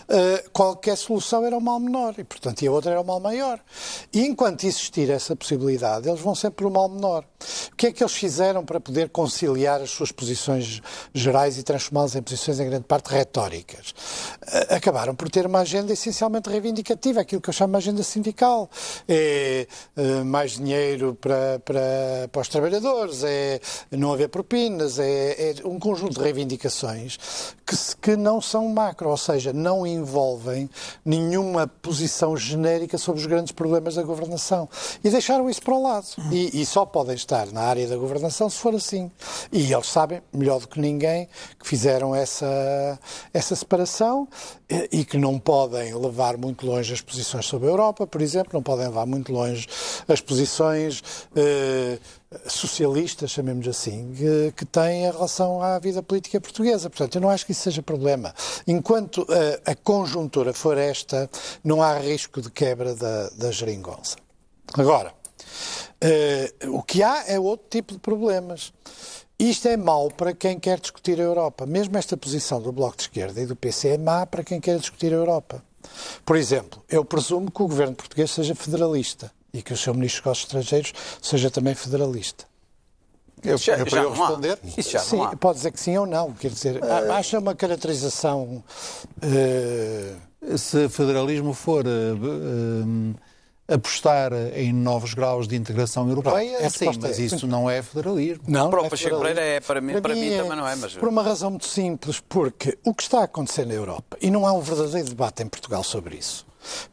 eh, 0.10 0.44
qualquer 0.52 0.98
solução 0.98 1.46
era 1.46 1.56
um 1.56 1.62
mal 1.62 1.80
menor 1.80 2.14
e, 2.18 2.26
portanto, 2.26 2.62
e 2.62 2.68
a 2.68 2.72
outra 2.72 2.92
era 2.92 3.00
um 3.00 3.06
mal 3.06 3.22
maior. 3.22 3.58
E 4.12 4.20
enquanto 4.26 4.66
existir 4.66 5.10
essa 5.10 5.34
possibilidade, 5.34 6.10
eles 6.10 6.20
vão 6.20 6.36
sempre 6.36 6.66
o 6.66 6.70
mal 6.70 6.90
menor. 6.90 7.24
O 7.72 7.76
que 7.78 7.88
é 7.88 7.92
que 7.94 8.04
eles 8.04 8.14
fizeram 8.14 8.66
para 8.66 8.82
poder 8.82 9.08
conciliar 9.10 9.82
as 9.82 9.92
suas 9.92 10.12
posições 10.12 10.82
gerais 11.14 11.58
e 11.58 11.64
transformá-las 11.64 12.16
em 12.16 12.22
posições, 12.22 12.60
em 12.60 12.66
grande 12.70 12.86
parte, 12.86 13.08
retóricas? 13.08 13.96
Eh, 14.46 14.76
acabaram 14.76 15.16
por 15.16 15.30
ter 15.30 15.46
uma 15.46 15.60
agenda 15.60 15.94
essencialmente 15.94 16.50
reivindicativa, 16.50 17.22
aquilo 17.22 17.42
que 17.42 17.50
eu 17.50 17.54
chamo 17.54 17.72
de 17.72 17.78
agenda 17.78 18.04
sindical. 18.04 18.70
É 19.08 19.68
mais 20.26 20.58
dinheiro 20.58 21.18
para, 21.20 21.60
para 21.60 21.93
para, 22.32 22.42
os 22.42 22.48
trabalhadores, 22.48 23.24
é 23.24 23.60
não 23.92 24.14
haver 24.14 24.30
propinas, 24.30 25.00
é, 25.00 25.52
é 25.52 25.68
um 25.68 25.80
conjunto 25.80 26.16
de 26.16 26.22
reivindicações 26.22 27.18
que, 27.66 27.76
que 28.02 28.16
não 28.16 28.42
são 28.42 28.68
macro, 28.70 29.10
ou 29.10 29.18
seja, 29.18 29.54
não 29.54 29.86
envolvem 29.86 30.70
nenhuma 31.06 31.68
posição 31.68 32.36
genérica 32.36 32.98
sobre 32.98 33.22
os 33.22 33.28
grandes 33.28 33.52
problemas 33.52 33.96
da 33.96 34.04
governação. 34.04 34.68
E 35.04 35.10
deixaram 35.10 35.50
isso 35.50 35.62
para 35.62 35.74
o 35.74 35.82
lado. 35.82 36.06
E, 36.32 36.62
e 36.62 36.66
só 36.66 36.86
podem 36.86 37.16
estar 37.16 37.48
na 37.52 37.62
área 37.62 37.88
da 37.88 37.96
governação 37.96 38.50
se 38.50 38.58
for 38.58 38.76
assim. 38.76 39.12
E 39.52 39.72
eles 39.74 39.88
sabem, 39.88 40.22
melhor 40.32 40.60
do 40.60 40.68
que 40.68 40.80
ninguém, 40.80 41.28
que 41.60 41.68
fizeram 41.68 42.14
essa, 42.16 43.00
essa 43.34 43.56
separação 43.56 44.28
e 44.92 45.06
que 45.06 45.18
não 45.18 45.40
podem 45.40 45.94
levar 45.94 46.38
muito 46.38 46.66
longe 46.66 46.94
as 46.94 47.02
posições 47.02 47.46
sobre 47.46 47.68
a 47.68 47.72
Europa, 47.72 48.08
por 48.08 48.22
exemplo, 48.22 48.52
não 48.54 48.64
podem 48.64 48.88
levar 48.88 49.06
muito 49.06 49.32
longe 49.32 49.68
as 50.08 50.20
posições 50.22 51.04
eh, 51.36 51.83
socialistas, 52.48 53.32
chamemos 53.32 53.68
assim, 53.68 54.14
que, 54.56 54.66
têm 54.66 55.06
em 55.06 55.12
relação 55.12 55.62
à 55.62 55.78
vida 55.80 56.02
política 56.02 56.40
portuguesa. 56.42 56.90
Portanto, 56.90 57.16
eu 57.16 57.22
não 57.22 57.30
acho 57.30 57.46
que 57.46 57.52
isso 57.52 57.62
seja 57.62 57.82
problema. 57.82 58.34
Enquanto 58.68 59.26
a, 59.66 59.72
a 59.72 59.76
conjuntura 59.76 60.54
for 60.54 60.78
esta, 60.78 61.30
não 61.64 61.82
há 61.82 61.98
risco 61.98 62.42
de 62.42 62.50
quebra 62.50 62.96
da, 62.96 63.30
da 63.30 63.52
geringonça. 63.52 64.18
Agora, 64.74 65.14
eh, 66.02 66.52
o 66.68 66.82
que 66.82 67.04
há 67.04 67.26
é 67.28 67.40
outro 67.40 67.68
tipo 67.70 67.94
de 67.94 68.00
problemas. 68.00 68.74
Isto 69.38 69.68
é 69.68 69.78
mau 69.78 70.10
para 70.10 70.34
quem 70.34 70.60
quer 70.60 70.80
discutir 70.80 71.20
a 71.20 71.24
Europa. 71.24 71.66
Mesmo 71.66 71.98
esta 71.98 72.16
posição 72.16 72.62
do 72.62 72.72
Bloco 72.72 72.98
de 72.98 73.04
Esquerda 73.04 73.42
e 73.42 73.46
do 73.46 73.56
PC 73.56 73.90
é 73.90 73.98
má 73.98 74.26
para 74.26 74.44
quem 74.44 74.60
quer 74.60 74.78
discutir 74.78 75.14
a 75.14 75.18
Europa. 75.18 75.64
Por 76.26 76.36
exemplo, 76.36 76.84
eu 76.90 77.04
presumo 77.04 77.52
que 77.52 77.62
o 77.62 77.68
governo 77.68 77.96
português 77.96 78.32
seja 78.32 78.56
federalista 78.56 79.32
e 79.54 79.62
que 79.62 79.72
o 79.72 79.78
seu 79.78 79.94
ministro 79.94 80.20
dos 80.22 80.26
Negócios 80.26 80.46
Estrangeiros 80.48 80.94
seja 81.22 81.52
também 81.52 81.76
federalista. 81.76 82.46
Eu, 83.44 83.58
Já- 83.58 83.74
eu, 83.74 83.80
já 83.80 83.86
para 83.86 84.02
eu 84.04 84.10
responder, 84.14 84.58
Isso 84.78 84.90
já 84.92 85.00
Sim, 85.00 85.20
pode 85.40 85.58
dizer 85.58 85.72
que 85.72 85.80
sim 85.80 85.96
ou 85.98 86.06
não. 86.08 86.32
Quer 86.32 86.50
dizer, 86.50 86.80
acha 87.12 87.38
uma 87.40 87.54
caracterização. 87.54 88.64
eh, 89.22 90.16
se 90.58 90.90
federalismo 90.90 91.54
for 91.54 91.86
eh, 91.86 93.74
apostar 93.76 94.32
em 94.56 94.74
novos 94.74 95.14
graus 95.14 95.48
de 95.48 95.56
integração 95.56 96.08
europeia, 96.10 96.66
a 96.66 96.70
sim, 96.70 96.90
mas 97.02 97.20
é- 97.20 97.22
isso 97.24 97.46
não 97.46 97.70
é 97.70 97.82
federalismo. 97.84 98.44
Não, 98.48 98.70
Para 98.70 98.82
o 98.82 98.86
é 98.86 98.90
Pacheco 98.90 99.10
federalismo. 99.16 99.36
Pereira 99.36 99.58
é, 99.58 99.60
para 99.60 99.82
mim- 99.82 100.02
para 100.02 100.16
mim 100.16 100.30
também 100.38 100.58
não 100.58 100.68
é, 100.68 100.76
mas- 100.78 100.94
Por 100.96 101.10
uma 101.10 101.22
razão 101.22 101.50
muito 101.52 101.68
simples, 101.68 102.20
porque 102.22 102.78
o 102.84 102.94
que 102.94 103.04
está 103.04 103.20
a 103.20 103.24
acontecer 103.26 103.66
na 103.68 103.74
Europa, 103.74 104.18
e 104.22 104.32
não 104.32 104.48
há 104.48 104.54
um 104.54 104.62
verdadeiro 104.62 105.10
debate 105.10 105.44
em 105.44 105.48
Portugal 105.48 105.84
sobre 105.84 106.16
isso, 106.18 106.46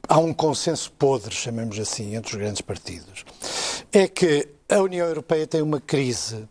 há 0.09 0.19
um 0.19 0.33
consenso 0.33 0.93
podre, 0.93 1.35
chamemos 1.35 1.79
assim, 1.79 2.15
entre 2.15 2.35
os 2.35 2.41
grandes 2.41 2.61
partidos, 2.61 3.25
é 3.93 4.07
que 4.09 4.49
a 4.69 4.81
União 4.81 5.07
Europeia 5.07 5.47
tem 5.47 5.63
uma 5.63 5.81
crise 5.81 6.49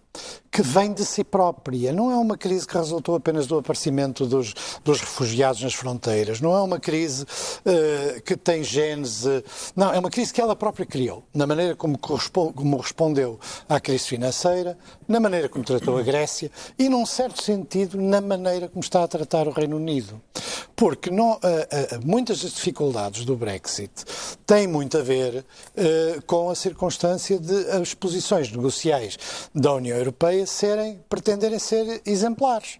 que 0.51 0.61
vem 0.61 0.93
de 0.93 1.05
si 1.05 1.23
própria. 1.23 1.93
Não 1.93 2.11
é 2.11 2.17
uma 2.17 2.37
crise 2.37 2.67
que 2.67 2.75
resultou 2.75 3.15
apenas 3.15 3.45
do 3.47 3.57
aparecimento 3.57 4.25
dos, 4.25 4.53
dos 4.83 4.99
refugiados 4.99 5.61
nas 5.61 5.73
fronteiras. 5.73 6.41
Não 6.41 6.55
é 6.55 6.61
uma 6.61 6.79
crise 6.79 7.25
eh, 7.65 8.21
que 8.25 8.35
tem 8.35 8.63
gênese. 8.63 9.43
Não, 9.75 9.93
é 9.93 9.99
uma 9.99 10.09
crise 10.09 10.33
que 10.33 10.41
ela 10.41 10.55
própria 10.55 10.85
criou. 10.85 11.23
Na 11.33 11.45
maneira 11.45 11.75
como, 11.75 11.97
como 11.97 12.77
respondeu 12.77 13.39
à 13.67 13.79
crise 13.79 14.05
financeira, 14.05 14.77
na 15.07 15.19
maneira 15.19 15.47
como 15.47 15.63
tratou 15.63 15.97
a 15.97 16.01
Grécia 16.01 16.51
e, 16.77 16.89
num 16.89 17.05
certo 17.05 17.43
sentido, 17.43 18.01
na 18.01 18.19
maneira 18.19 18.67
como 18.67 18.81
está 18.81 19.03
a 19.03 19.07
tratar 19.07 19.47
o 19.47 19.51
Reino 19.51 19.77
Unido. 19.77 20.19
Porque 20.75 21.11
não, 21.11 21.37
eh, 21.43 21.67
eh, 21.71 21.99
muitas 22.03 22.41
das 22.41 22.53
dificuldades 22.53 23.25
do 23.25 23.35
Brexit 23.35 23.91
têm 24.45 24.65
muito 24.65 24.97
a 24.97 25.01
ver 25.01 25.45
eh, 25.75 26.19
com 26.25 26.49
a 26.49 26.55
circunstância 26.55 27.37
de 27.37 27.69
as 27.71 27.93
posições 27.93 28.49
negociais 28.51 29.17
da 29.53 29.73
União 29.73 29.98
Europeia 29.99 30.45
serem, 30.45 30.99
pretenderem 31.09 31.59
ser 31.59 32.01
exemplares. 32.05 32.79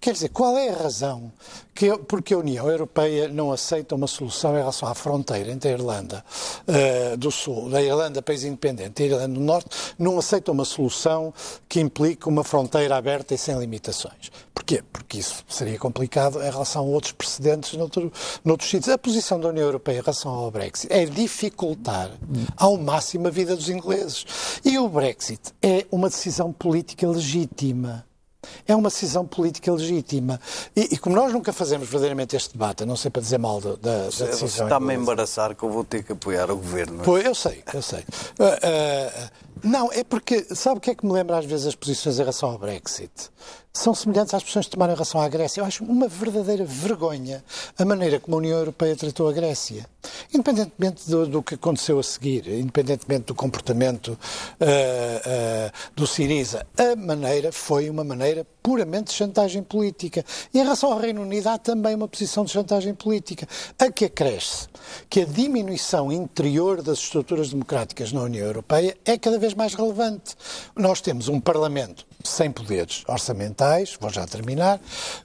Quer 0.00 0.12
dizer, 0.12 0.28
qual 0.28 0.56
é 0.56 0.70
a 0.70 0.76
razão 0.76 1.32
que, 1.74 1.96
porque 1.98 2.34
a 2.34 2.38
União 2.38 2.68
Europeia 2.68 3.28
não 3.28 3.50
aceita 3.50 3.94
uma 3.94 4.06
solução 4.06 4.52
em 4.52 4.58
relação 4.58 4.88
à 4.88 4.94
fronteira 4.94 5.50
entre 5.50 5.70
a 5.70 5.72
Irlanda 5.72 6.24
eh, 6.66 7.16
do 7.16 7.30
Sul, 7.30 7.70
da 7.70 7.82
Irlanda, 7.82 8.22
país 8.22 8.44
independente, 8.44 9.02
e 9.02 9.04
a 9.04 9.08
Irlanda 9.08 9.34
do 9.34 9.40
Norte, 9.40 9.70
não 9.98 10.18
aceita 10.18 10.52
uma 10.52 10.64
solução 10.64 11.32
que 11.68 11.80
implique 11.80 12.28
uma 12.28 12.44
fronteira 12.44 12.96
aberta 12.96 13.34
e 13.34 13.38
sem 13.38 13.58
limitações? 13.58 14.30
Porquê? 14.54 14.82
Porque 14.92 15.18
isso 15.18 15.44
seria 15.48 15.78
complicado 15.78 16.40
em 16.40 16.50
relação 16.50 16.82
a 16.82 16.86
outros 16.86 17.12
precedentes 17.12 17.74
noutro, 17.74 18.12
noutros 18.44 18.70
sítios. 18.70 18.88
A 18.88 18.96
posição 18.96 19.38
da 19.40 19.48
União 19.48 19.64
Europeia 19.64 19.98
em 19.98 20.00
relação 20.00 20.32
ao 20.32 20.50
Brexit 20.50 20.92
é 20.92 21.04
dificultar 21.04 22.10
ao 22.56 22.76
máximo 22.76 23.26
a 23.26 23.30
vida 23.30 23.56
dos 23.56 23.68
ingleses. 23.68 24.24
E 24.64 24.78
o 24.78 24.88
Brexit 24.88 25.52
é 25.60 25.86
uma 25.90 26.08
decisão 26.08 26.52
política 26.52 27.06
legítima. 27.06 28.06
É 28.66 28.74
uma 28.74 28.88
decisão 28.88 29.26
política 29.26 29.72
legítima. 29.72 30.40
E, 30.74 30.94
e 30.94 30.98
como 30.98 31.14
nós 31.16 31.32
nunca 31.32 31.52
fazemos 31.52 31.88
verdadeiramente 31.88 32.36
este 32.36 32.52
debate, 32.52 32.82
a 32.82 32.86
não 32.86 32.96
ser 32.96 33.10
para 33.10 33.22
dizer 33.22 33.38
mal 33.38 33.60
da, 33.60 33.74
da, 33.76 34.04
Você 34.10 34.26
decisão. 34.26 34.66
está-me 34.66 34.92
a 34.92 34.94
embaraçar 34.96 35.54
que 35.54 35.62
eu 35.62 35.70
vou 35.70 35.84
ter 35.84 36.02
que 36.02 36.12
apoiar 36.12 36.50
o 36.50 36.56
governo. 36.56 37.02
Pois, 37.04 37.24
eu 37.24 37.34
sei, 37.34 37.62
eu 37.72 37.82
sei. 37.82 38.04
Ah, 38.38 38.58
ah, 38.62 39.30
não, 39.62 39.90
é 39.92 40.04
porque, 40.04 40.44
sabe 40.54 40.78
o 40.78 40.80
que 40.80 40.90
é 40.90 40.94
que 40.94 41.06
me 41.06 41.12
lembra 41.12 41.38
às 41.38 41.44
vezes 41.44 41.66
as 41.66 41.74
posições 41.74 42.16
em 42.16 42.18
relação 42.18 42.50
ao 42.50 42.58
Brexit? 42.58 43.30
São 43.72 43.92
semelhantes 43.92 44.32
às 44.32 44.42
posições 44.42 44.66
que 44.66 44.72
tomaram 44.72 44.92
em 44.92 44.96
relação 44.96 45.20
à 45.20 45.28
Grécia. 45.28 45.60
Eu 45.60 45.64
acho 45.64 45.84
uma 45.84 46.06
verdadeira 46.06 46.64
vergonha 46.64 47.42
a 47.76 47.84
maneira 47.84 48.20
como 48.20 48.36
a 48.36 48.38
União 48.38 48.56
Europeia 48.56 48.94
tratou 48.94 49.28
a 49.28 49.32
Grécia. 49.32 49.84
Independentemente 50.32 51.10
do, 51.10 51.26
do 51.26 51.42
que 51.42 51.54
aconteceu 51.54 51.98
a 51.98 52.02
seguir, 52.02 52.46
independentemente 52.46 53.26
do 53.26 53.34
comportamento 53.34 54.16
ah, 54.60 54.64
ah, 54.64 55.72
do 55.96 56.06
Siriza, 56.06 56.64
a 56.78 56.94
maneira 56.94 57.50
foi 57.50 57.90
uma 57.90 58.04
maneira 58.04 58.46
puramente 58.62 59.08
de 59.08 59.12
chantagem 59.12 59.62
política. 59.62 60.24
E 60.52 60.58
em 60.58 60.62
relação 60.62 60.92
ao 60.92 60.98
Reino 60.98 61.20
Unido 61.20 61.48
há 61.48 61.58
também 61.58 61.94
uma 61.94 62.08
posição 62.08 62.44
de 62.44 62.52
chantagem 62.52 62.94
política. 62.94 63.46
A 63.78 63.90
que 63.90 64.06
acresce 64.06 64.68
que 65.10 65.20
a 65.20 65.24
diminuição 65.24 66.10
interior 66.12 66.80
das 66.80 66.98
estruturas 66.98 67.50
democráticas 67.50 68.12
na 68.12 68.22
União 68.22 68.46
Europeia 68.46 68.96
é 69.04 69.18
cada 69.18 69.38
vez 69.38 69.43
mais 69.52 69.74
relevante. 69.74 70.34
Nós 70.74 71.00
temos 71.02 71.28
um 71.28 71.40
Parlamento 71.40 72.06
sem 72.22 72.50
poderes 72.50 73.02
orçamentais, 73.08 73.96
vou 74.00 74.10
já 74.10 74.26
terminar, 74.26 74.80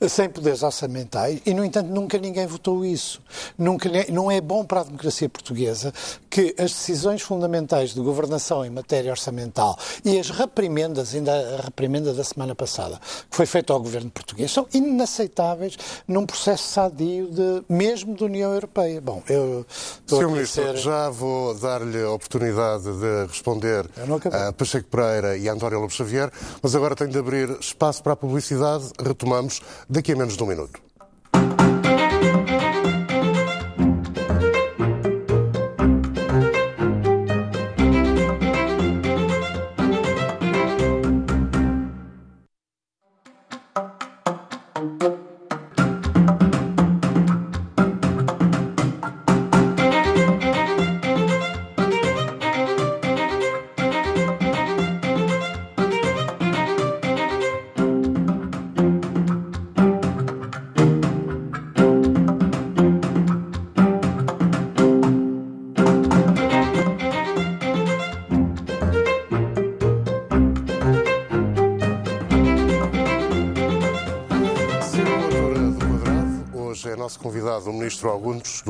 sem 0.08 0.30
poderes 0.30 0.64
orçamentais, 0.64 1.40
e, 1.46 1.54
no 1.54 1.64
entanto, 1.64 1.88
nunca 1.90 2.18
ninguém 2.18 2.46
votou 2.48 2.86
isso. 2.86 3.22
Nunca, 3.58 3.90
não 4.10 4.30
é 4.32 4.42
bom 4.42 4.66
para 4.66 4.82
a 4.82 4.84
democracia 4.84 5.30
portuguesa 5.30 5.94
que 6.30 6.54
as 6.58 6.72
decisões 6.72 7.22
fundamentais 7.22 7.94
de 7.94 8.02
governação 8.02 8.66
em 8.66 8.70
matéria 8.70 9.12
orçamental 9.12 9.78
e 10.04 10.20
as 10.20 10.30
reprimendas, 10.30 11.14
ainda 11.16 11.32
a 11.58 11.62
reprimenda 11.62 12.14
da 12.14 12.24
semana 12.24 12.54
passada, 12.56 13.00
que 13.30 13.36
foi 13.36 13.46
feita 13.46 13.74
ao 13.74 13.80
governo 13.82 14.10
português, 14.10 14.52
são 14.52 14.68
inaceitáveis 14.74 15.78
num 16.08 16.26
processo 16.26 16.64
sadio, 16.64 17.30
de, 17.32 17.64
mesmo 17.70 18.16
da 18.16 18.26
União 18.26 18.54
Europeia. 18.54 19.02
Bom, 19.02 19.24
eu 19.28 19.66
estou 19.70 20.20
Sr. 20.20 20.28
Ministro, 20.30 20.64
ser- 20.64 20.78
já 20.78 21.10
vou 21.10 21.54
dar-lhe 21.58 22.02
a 22.04 22.12
oportunidade 22.12 22.84
de 22.84 23.26
responder 23.28 23.86
a 24.32 24.52
Pacheco 24.54 24.88
Pereira 24.90 25.38
e 25.38 25.48
a 25.50 25.54
António 25.54 25.80
Lobo 25.80 25.92
Xavier, 25.94 26.32
mas 26.62 26.76
agora 26.80 26.96
tenho 26.96 27.12
de 27.12 27.18
abrir 27.20 27.50
espaço 27.60 28.02
para 28.02 28.14
a 28.14 28.16
publicidade. 28.16 28.92
Retomamos 29.00 29.62
daqui 29.88 30.14
a 30.14 30.16
menos 30.16 30.36
de 30.36 30.44
um 30.44 30.48
minuto. 30.48 30.89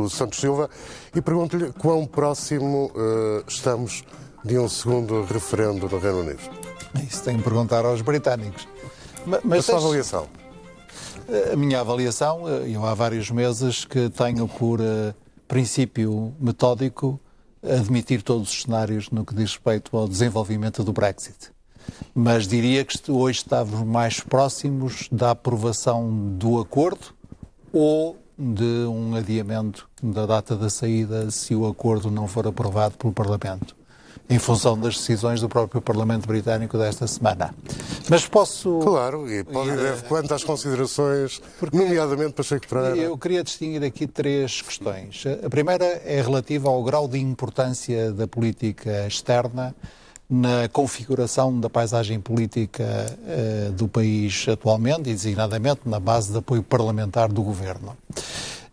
Santos 0.09 0.39
Silva 0.39 0.69
e 1.15 1.21
pergunto-lhe 1.21 1.71
quão 1.73 2.05
próximo 2.05 2.91
eh, 2.95 3.43
estamos 3.47 4.03
de 4.43 4.57
um 4.57 4.67
segundo 4.69 5.23
referendo 5.23 5.87
no 5.89 5.99
Reino 5.99 6.19
Unido. 6.21 6.39
Isso 7.07 7.23
tem 7.23 7.37
que 7.37 7.43
perguntar 7.43 7.85
aos 7.85 8.01
britânicos. 8.01 8.67
Ma- 9.25 9.37
A 9.37 9.41
Mas 9.43 9.65
sua 9.65 9.75
deixe- 9.75 9.85
avaliação? 9.87 10.27
A 11.51 11.55
minha 11.55 11.79
avaliação, 11.81 12.47
eh, 12.49 12.71
eu 12.73 12.85
há 12.85 12.93
vários 12.93 13.29
meses 13.29 13.85
que 13.85 14.09
tenho 14.09 14.47
por 14.47 14.79
eh, 14.81 15.13
princípio 15.47 16.33
metódico 16.39 17.19
admitir 17.61 18.21
todos 18.23 18.49
os 18.51 18.61
cenários 18.63 19.09
no 19.11 19.25
que 19.25 19.35
diz 19.35 19.51
respeito 19.51 19.95
ao 19.97 20.07
desenvolvimento 20.07 20.83
do 20.83 20.93
Brexit. 20.93 21.51
Mas 22.15 22.47
diria 22.47 22.85
que 22.85 23.11
hoje 23.11 23.39
estávamos 23.39 23.85
mais 23.85 24.19
próximos 24.21 25.07
da 25.11 25.31
aprovação 25.31 26.09
do 26.37 26.59
acordo 26.59 27.07
ou 27.73 28.17
de 28.39 28.85
um 28.87 29.15
adiamento 29.15 29.85
da 30.01 30.25
data 30.25 30.55
da 30.55 30.69
saída 30.69 31.29
se 31.29 31.53
o 31.53 31.67
acordo 31.67 32.09
não 32.09 32.25
for 32.25 32.47
aprovado 32.47 32.97
pelo 32.97 33.11
Parlamento, 33.11 33.75
em 34.29 34.39
função 34.39 34.79
das 34.79 34.95
decisões 34.95 35.41
do 35.41 35.49
próprio 35.49 35.81
Parlamento 35.81 36.25
Britânico 36.25 36.77
desta 36.77 37.05
semana. 37.05 37.53
Mas 38.09 38.25
posso. 38.25 38.79
Claro, 38.79 39.29
e 39.29 39.43
pode 39.43 39.75
deve 39.75 40.03
quanto 40.03 40.33
às 40.33 40.43
considerações, 40.43 41.41
nomeadamente 41.73 42.31
Pacheco 42.31 42.65
Pereira. 42.65 42.95
Eu 42.95 43.17
queria 43.17 43.43
distinguir 43.43 43.83
aqui 43.83 44.07
três 44.07 44.61
questões. 44.61 45.25
A 45.45 45.49
primeira 45.49 45.85
é 46.05 46.21
relativa 46.21 46.69
ao 46.69 46.81
grau 46.81 47.09
de 47.09 47.19
importância 47.19 48.13
da 48.13 48.25
política 48.25 49.05
externa 49.05 49.75
na 50.29 50.69
configuração 50.69 51.59
da 51.59 51.69
paisagem 51.69 52.19
política 52.19 53.17
eh, 53.25 53.71
do 53.75 53.87
país 53.87 54.45
atualmente 54.47 55.09
e, 55.09 55.13
designadamente, 55.13 55.81
na 55.85 55.99
base 55.99 56.31
de 56.31 56.37
apoio 56.37 56.61
parlamentar 56.61 57.29
do 57.31 57.41
governo. 57.41 57.97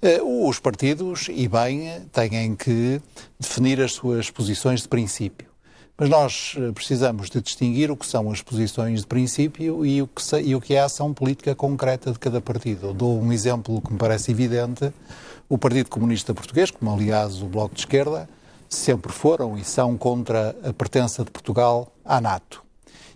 Eh, 0.02 0.20
os 0.22 0.58
partidos, 0.58 1.28
e 1.30 1.48
bem, 1.48 1.90
têm 2.12 2.54
que 2.54 3.00
definir 3.40 3.80
as 3.80 3.92
suas 3.92 4.30
posições 4.30 4.82
de 4.82 4.88
princípio. 4.88 5.48
Mas 5.96 6.10
nós 6.10 6.54
eh, 6.58 6.72
precisamos 6.72 7.30
de 7.30 7.40
distinguir 7.40 7.90
o 7.90 7.96
que 7.96 8.06
são 8.06 8.30
as 8.30 8.42
posições 8.42 9.00
de 9.00 9.06
princípio 9.06 9.86
e 9.86 10.02
o 10.02 10.06
que, 10.06 10.22
e 10.42 10.54
o 10.54 10.60
que 10.60 10.74
é 10.74 10.80
a 10.80 10.84
ação 10.84 11.14
política 11.14 11.54
concreta 11.54 12.12
de 12.12 12.18
cada 12.18 12.38
partido. 12.38 12.88
Eu 12.88 12.92
dou 12.92 13.18
um 13.18 13.32
exemplo 13.32 13.80
que 13.80 13.94
me 13.94 13.98
parece 13.98 14.30
evidente. 14.30 14.92
O 15.48 15.56
Partido 15.56 15.88
Comunista 15.88 16.34
Português, 16.34 16.70
como 16.70 16.92
aliás 16.92 17.40
o 17.40 17.46
Bloco 17.46 17.74
de 17.74 17.80
Esquerda, 17.80 18.28
sempre 18.68 19.12
foram 19.12 19.56
e 19.56 19.64
são 19.64 19.96
contra 19.96 20.56
a 20.62 20.72
pertença 20.72 21.24
de 21.24 21.30
Portugal 21.30 21.92
à 22.04 22.20
NATO. 22.20 22.62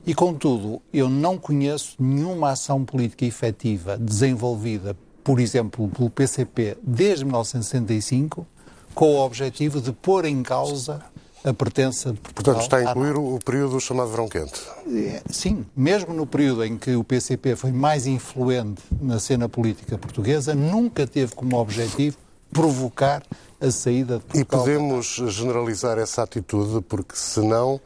E, 0.06 0.14
contudo, 0.14 0.80
eu 0.92 1.08
não 1.08 1.36
conheço 1.36 1.96
nenhuma 1.98 2.50
ação 2.50 2.84
política 2.84 3.24
efetiva 3.24 3.98
desenvolvida, 3.98 4.96
por 5.22 5.38
exemplo, 5.38 5.88
pelo 5.88 6.08
PCP 6.08 6.78
desde 6.82 7.24
1965, 7.24 8.46
com 8.94 9.14
o 9.14 9.24
objetivo 9.24 9.80
de 9.80 9.92
pôr 9.92 10.24
em 10.24 10.42
causa 10.42 11.02
a 11.44 11.52
pertença 11.52 12.12
de 12.12 12.20
Portugal. 12.20 12.54
Portanto, 12.54 12.62
está 12.62 12.76
a 12.78 12.90
incluir 12.90 13.16
o 13.16 13.38
período 13.44 13.80
chamado 13.80 14.10
Verão 14.10 14.28
Quente. 14.28 14.60
É, 14.86 15.22
sim, 15.30 15.64
mesmo 15.76 16.12
no 16.12 16.26
período 16.26 16.64
em 16.64 16.76
que 16.76 16.94
o 16.94 17.04
PCP 17.04 17.56
foi 17.56 17.72
mais 17.72 18.06
influente 18.06 18.82
na 19.00 19.18
cena 19.18 19.48
política 19.48 19.96
portuguesa, 19.96 20.54
nunca 20.54 21.06
teve 21.06 21.34
como 21.34 21.56
objetivo 21.56 22.16
provocar 22.52 23.22
a 23.60 23.70
saída 23.70 24.18
de 24.18 24.24
Portugal. 24.24 24.42
E 24.42 24.44
podemos 24.44 25.06
generalizar 25.28 25.98
essa 25.98 26.22
atitude, 26.22 26.82
porque 26.88 27.14
senão 27.14 27.80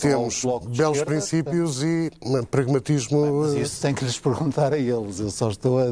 temos 0.00 0.42
belos 0.68 1.02
princípios 1.02 1.82
e 1.82 2.10
pragmatismo. 2.50 3.42
Mas 3.42 3.54
isso 3.54 3.82
tem 3.82 3.94
que 3.94 4.04
lhes 4.04 4.18
perguntar 4.18 4.72
a 4.72 4.78
eles. 4.78 5.20
Eu 5.20 5.30
só 5.30 5.50
estou 5.50 5.78
a, 5.78 5.84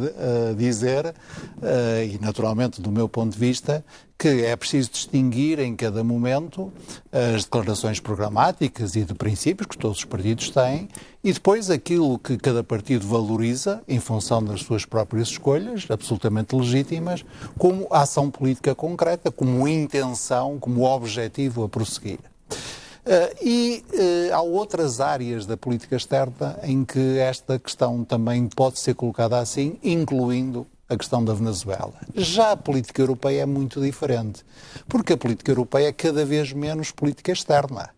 a 0.50 0.54
dizer, 0.54 1.06
uh, 1.06 2.04
e 2.04 2.18
naturalmente, 2.20 2.80
do 2.80 2.90
meu 2.90 3.08
ponto 3.08 3.32
de 3.32 3.38
vista, 3.38 3.84
que 4.18 4.44
é 4.44 4.56
preciso 4.56 4.90
distinguir 4.90 5.58
em 5.58 5.76
cada 5.76 6.02
momento 6.02 6.72
as 7.12 7.44
declarações 7.44 8.00
programáticas 8.00 8.96
e 8.96 9.04
de 9.04 9.14
princípios 9.14 9.66
que 9.66 9.76
todos 9.76 9.98
os 9.98 10.04
partidos 10.04 10.50
têm 10.50 10.88
e 11.22 11.32
depois 11.32 11.70
aquilo 11.70 12.18
que 12.18 12.38
cada 12.38 12.64
partido 12.64 13.06
valoriza 13.06 13.82
em 13.86 14.00
função 14.00 14.42
das 14.42 14.60
suas 14.60 14.84
próprias 14.84 15.28
escolhas, 15.28 15.86
absolutamente 15.90 16.54
legítimas, 16.54 17.24
como 17.58 17.86
ação 17.90 18.30
política 18.30 18.74
concreta, 18.74 19.30
como 19.30 19.68
intenção, 19.68 20.58
como 20.58 20.84
objetivo 20.84 21.64
a 21.64 21.68
prosseguir. 21.68 22.20
Uh, 23.06 23.36
e 23.40 23.84
uh, 23.92 24.34
há 24.34 24.42
outras 24.42 25.00
áreas 25.00 25.46
da 25.46 25.56
política 25.56 25.94
externa 25.94 26.58
em 26.64 26.84
que 26.84 27.18
esta 27.18 27.56
questão 27.56 28.04
também 28.04 28.48
pode 28.48 28.80
ser 28.80 28.94
colocada 28.94 29.38
assim, 29.38 29.78
incluindo 29.82 30.66
a 30.88 30.96
questão 30.96 31.24
da 31.24 31.34
Venezuela. 31.34 31.94
Já 32.14 32.52
a 32.52 32.56
política 32.56 33.02
europeia 33.02 33.42
é 33.42 33.46
muito 33.46 33.80
diferente, 33.80 34.44
porque 34.88 35.14
a 35.14 35.16
política 35.16 35.50
europeia 35.50 35.88
é 35.88 35.92
cada 35.92 36.24
vez 36.24 36.52
menos 36.52 36.90
política 36.90 37.32
externa. 37.32 37.90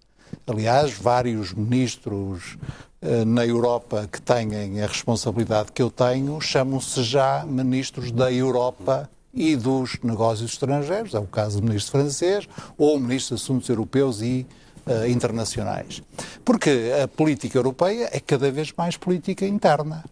Aliás, 0.47 0.92
vários 0.92 1.52
ministros 1.52 2.57
eh, 3.00 3.25
na 3.25 3.47
Europa 3.47 4.09
que 4.11 4.21
têm 4.21 4.83
a 4.83 4.87
responsabilidade 4.87 5.73
que 5.73 5.80
eu 5.80 5.90
tenho 5.90 6.40
chamam-se 6.40 7.02
já 7.02 7.45
ministros 7.47 8.11
da 8.11 8.33
Europa 8.33 9.09
e 9.33 9.54
dos 9.54 9.99
negócios 10.02 10.50
estrangeiros, 10.50 11.14
é 11.14 11.18
o 11.18 11.26
caso 11.26 11.61
do 11.61 11.66
ministro 11.66 11.92
francês, 11.92 12.49
ou 12.76 12.97
o 12.97 13.00
ministro 13.00 13.37
dos 13.37 13.45
Assuntos 13.45 13.68
Europeus 13.68 14.21
e 14.21 14.47
uh, 14.87 15.07
internacionais. 15.07 16.02
Porque 16.45 16.92
a 17.02 17.07
política 17.07 17.57
europeia 17.57 18.09
é 18.12 18.18
cada 18.18 18.50
vez 18.50 18.73
mais 18.76 18.97
política 18.97 19.47
interna. 19.47 20.04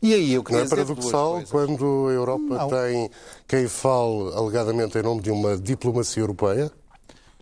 E 0.00 0.14
aí 0.14 0.32
eu 0.32 0.44
queria 0.44 0.60
Não 0.60 0.66
é 0.66 0.70
paradoxal 0.70 1.42
quando 1.50 2.06
a 2.08 2.12
Europa 2.12 2.54
Não. 2.54 2.68
tem 2.68 3.10
quem 3.48 3.66
fale 3.66 4.32
alegadamente 4.34 4.96
em 4.96 5.02
nome 5.02 5.20
de 5.20 5.30
uma 5.30 5.56
diplomacia 5.56 6.22
europeia? 6.22 6.70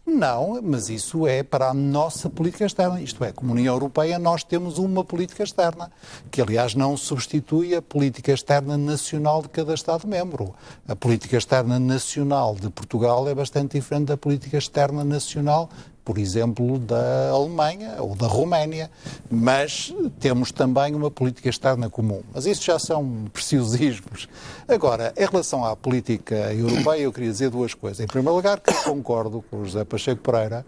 Não, 0.06 0.60
mas 0.62 0.88
isso 0.88 1.26
é 1.26 1.42
para 1.42 1.70
a 1.70 1.74
nossa 1.74 2.30
política 2.30 2.64
externa. 2.64 3.00
Isto 3.00 3.24
é, 3.24 3.32
como 3.32 3.52
União 3.52 3.74
Europeia, 3.74 4.20
nós 4.20 4.44
temos 4.44 4.78
uma 4.78 5.02
política 5.02 5.42
externa, 5.42 5.90
que 6.30 6.40
aliás 6.40 6.76
não 6.76 6.96
substitui 6.96 7.74
a 7.74 7.82
política 7.82 8.32
externa 8.32 8.78
nacional 8.78 9.42
de 9.42 9.48
cada 9.48 9.74
Estado-membro. 9.74 10.54
A 10.86 10.94
política 10.94 11.36
externa 11.36 11.80
nacional 11.80 12.54
de 12.54 12.70
Portugal 12.70 13.28
é 13.28 13.34
bastante 13.34 13.72
diferente 13.72 14.06
da 14.06 14.16
política 14.16 14.56
externa 14.56 15.02
nacional 15.02 15.68
por 16.06 16.18
exemplo, 16.18 16.78
da 16.78 17.30
Alemanha 17.30 17.96
ou 17.98 18.14
da 18.14 18.28
Roménia, 18.28 18.88
mas 19.28 19.92
temos 20.20 20.52
também 20.52 20.94
uma 20.94 21.10
política 21.10 21.48
externa 21.48 21.90
comum. 21.90 22.22
Mas 22.32 22.46
isso 22.46 22.62
já 22.62 22.78
são 22.78 23.24
preciosismos. 23.32 24.28
Agora, 24.68 25.12
em 25.16 25.26
relação 25.26 25.64
à 25.64 25.74
política 25.74 26.54
europeia, 26.54 27.02
eu 27.02 27.12
queria 27.12 27.32
dizer 27.32 27.50
duas 27.50 27.74
coisas. 27.74 27.98
Em 27.98 28.06
primeiro 28.06 28.36
lugar, 28.36 28.60
que 28.60 28.72
concordo 28.84 29.44
com 29.50 29.62
o 29.62 29.64
José 29.64 29.84
Pacheco 29.84 30.22
Pereira 30.22 30.64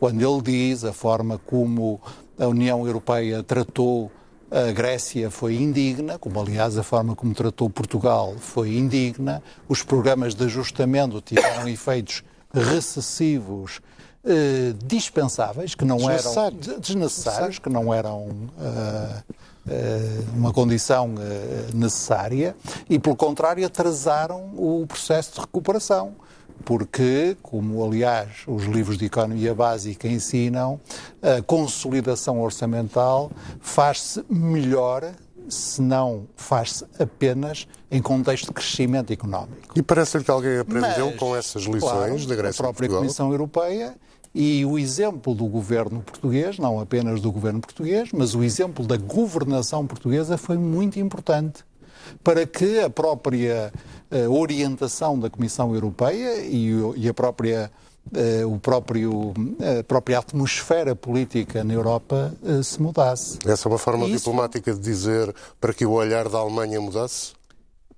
quando 0.00 0.22
ele 0.22 0.40
diz 0.40 0.82
a 0.84 0.92
forma 0.94 1.38
como 1.44 2.00
a 2.38 2.46
União 2.46 2.86
Europeia 2.86 3.42
tratou 3.42 4.10
a 4.50 4.72
Grécia 4.72 5.30
foi 5.30 5.56
indigna, 5.56 6.18
como 6.18 6.40
aliás 6.40 6.78
a 6.78 6.82
forma 6.82 7.14
como 7.14 7.34
tratou 7.34 7.68
Portugal 7.68 8.34
foi 8.38 8.78
indigna, 8.78 9.42
os 9.68 9.82
programas 9.82 10.34
de 10.34 10.44
ajustamento 10.44 11.20
tiveram 11.20 11.68
efeitos 11.68 12.24
recessivos 12.54 13.82
eh, 14.30 14.74
dispensáveis, 14.84 15.74
que 15.74 15.86
não 15.86 15.98
eram 16.10 16.52
desnecessários, 16.78 17.58
que 17.58 17.70
não 17.70 17.94
eram 17.94 18.26
uh, 18.26 19.22
uh, 19.66 20.36
uma 20.36 20.52
condição 20.52 21.14
necessária 21.72 22.54
e, 22.90 22.98
pelo 22.98 23.16
contrário, 23.16 23.64
atrasaram 23.64 24.50
o 24.54 24.84
processo 24.86 25.32
de 25.32 25.40
recuperação 25.40 26.12
porque, 26.62 27.38
como 27.42 27.82
aliás 27.82 28.42
os 28.46 28.64
livros 28.64 28.98
de 28.98 29.06
economia 29.06 29.54
básica 29.54 30.06
ensinam, 30.06 30.78
a 31.22 31.40
consolidação 31.40 32.42
orçamental 32.42 33.30
faz-se 33.60 34.22
melhor 34.28 35.10
se 35.48 35.80
não 35.80 36.26
faz-se 36.36 36.84
apenas 36.98 37.66
em 37.90 38.02
contexto 38.02 38.48
de 38.48 38.52
crescimento 38.52 39.10
económico. 39.12 39.72
E 39.74 39.82
parece-lhe 39.82 40.24
que 40.24 40.30
alguém 40.30 40.58
aprendeu 40.58 41.06
Mas, 41.06 41.16
com 41.18 41.34
essas 41.34 41.62
lições 41.62 41.80
claro, 41.80 42.26
da 42.26 42.36
Grécia 42.36 42.60
A 42.60 42.64
própria 42.64 42.88
Comissão 42.90 43.30
Europeia 43.30 43.94
e 44.34 44.64
o 44.64 44.78
exemplo 44.78 45.34
do 45.34 45.46
governo 45.46 46.00
português, 46.02 46.58
não 46.58 46.80
apenas 46.80 47.20
do 47.20 47.32
governo 47.32 47.60
português, 47.60 48.10
mas 48.12 48.34
o 48.34 48.42
exemplo 48.42 48.86
da 48.86 48.96
governação 48.96 49.86
portuguesa 49.86 50.36
foi 50.36 50.56
muito 50.56 50.98
importante 50.98 51.64
para 52.22 52.46
que 52.46 52.80
a 52.80 52.90
própria 52.90 53.72
uh, 54.10 54.32
orientação 54.32 55.18
da 55.18 55.28
Comissão 55.28 55.74
Europeia 55.74 56.40
e, 56.42 56.70
e 56.96 57.08
a 57.08 57.14
própria 57.14 57.70
Uh, 58.10 58.50
o 58.50 58.58
próprio, 58.58 59.34
a 59.60 59.84
própria 59.84 60.18
atmosfera 60.18 60.96
política 60.96 61.62
na 61.62 61.74
Europa 61.74 62.32
uh, 62.42 62.64
se 62.64 62.80
mudasse. 62.80 63.38
Essa 63.44 63.68
é 63.68 63.70
uma 63.70 63.76
forma 63.76 64.06
Isso... 64.06 64.16
diplomática 64.16 64.72
de 64.72 64.80
dizer 64.80 65.34
para 65.60 65.74
que 65.74 65.84
o 65.84 65.90
olhar 65.90 66.26
da 66.26 66.38
Alemanha 66.38 66.80
mudasse? 66.80 67.32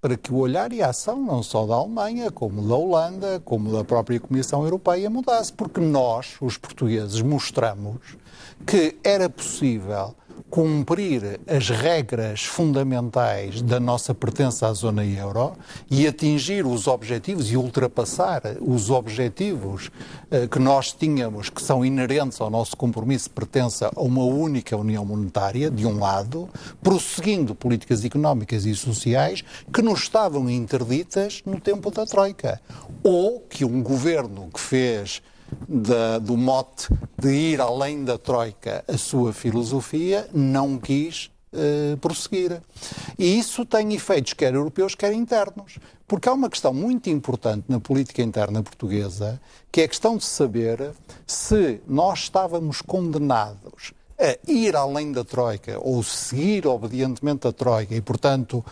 Para 0.00 0.16
que 0.16 0.32
o 0.32 0.36
olhar 0.36 0.72
e 0.72 0.82
a 0.82 0.88
ação, 0.88 1.20
não 1.20 1.42
só 1.42 1.66
da 1.66 1.74
Alemanha, 1.74 2.30
como 2.30 2.66
da 2.66 2.74
Holanda, 2.74 3.40
como 3.44 3.70
da 3.70 3.84
própria 3.84 4.18
Comissão 4.18 4.64
Europeia, 4.64 5.10
mudasse. 5.10 5.52
Porque 5.52 5.80
nós, 5.80 6.36
os 6.40 6.56
portugueses, 6.56 7.20
mostramos 7.20 8.16
que 8.66 8.96
era 9.04 9.28
possível 9.28 10.14
cumprir 10.48 11.40
as 11.46 11.68
regras 11.68 12.44
fundamentais 12.44 13.60
da 13.62 13.78
nossa 13.78 14.14
pertença 14.14 14.68
à 14.68 14.72
zona 14.72 15.04
euro 15.04 15.52
e 15.90 16.06
atingir 16.06 16.66
os 16.66 16.86
objetivos 16.86 17.50
e 17.50 17.56
ultrapassar 17.56 18.42
os 18.60 18.90
objetivos 18.90 19.90
eh, 20.30 20.46
que 20.46 20.58
nós 20.58 20.92
tínhamos, 20.92 21.50
que 21.50 21.62
são 21.62 21.84
inerentes 21.84 22.40
ao 22.40 22.50
nosso 22.50 22.76
compromisso 22.76 23.28
de 23.28 23.34
pertença 23.34 23.90
a 23.94 24.02
uma 24.02 24.24
única 24.24 24.76
união 24.76 25.04
monetária, 25.04 25.70
de 25.70 25.86
um 25.86 25.98
lado, 25.98 26.48
prosseguindo 26.82 27.54
políticas 27.54 28.04
económicas 28.04 28.64
e 28.64 28.74
sociais 28.74 29.44
que 29.72 29.82
nos 29.82 30.00
estavam 30.00 30.48
interditas 30.48 31.42
no 31.44 31.60
tempo 31.60 31.90
da 31.90 32.06
Troika. 32.06 32.60
Ou 33.02 33.40
que 33.40 33.64
um 33.64 33.82
governo 33.82 34.48
que 34.52 34.60
fez 34.60 35.22
da, 35.68 36.18
do 36.18 36.36
mote 36.36 36.88
de 37.18 37.32
ir 37.32 37.60
além 37.60 38.04
da 38.04 38.18
Troika 38.18 38.84
a 38.86 38.96
sua 38.96 39.32
filosofia, 39.32 40.28
não 40.32 40.78
quis 40.78 41.30
uh, 41.52 41.96
prosseguir. 41.98 42.60
E 43.18 43.38
isso 43.38 43.64
tem 43.64 43.92
efeitos 43.92 44.32
quer 44.32 44.54
europeus, 44.54 44.94
quer 44.94 45.12
internos. 45.12 45.78
Porque 46.06 46.28
há 46.28 46.32
uma 46.32 46.50
questão 46.50 46.74
muito 46.74 47.08
importante 47.08 47.66
na 47.68 47.78
política 47.78 48.22
interna 48.22 48.62
portuguesa, 48.62 49.40
que 49.70 49.80
é 49.80 49.84
a 49.84 49.88
questão 49.88 50.16
de 50.16 50.24
saber 50.24 50.92
se 51.26 51.80
nós 51.86 52.20
estávamos 52.20 52.82
condenados 52.82 53.92
a 54.18 54.36
ir 54.50 54.76
além 54.76 55.12
da 55.12 55.24
Troika 55.24 55.78
ou 55.80 56.02
seguir 56.02 56.66
obedientemente 56.66 57.46
a 57.46 57.52
Troika 57.52 57.94
e, 57.94 58.00
portanto, 58.00 58.64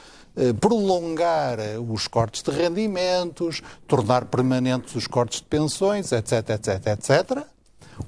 prolongar 0.61 1.59
eh, 1.59 1.79
os 1.79 2.07
cortes 2.07 2.43
de 2.43 2.51
rendimentos, 2.51 3.63
tornar 3.87 4.27
permanentes 4.27 4.95
os 4.95 5.07
cortes 5.07 5.41
de 5.41 5.47
pensões, 5.47 6.13
etc, 6.13 6.51
etc, 6.51 6.87
etc, 6.87 7.45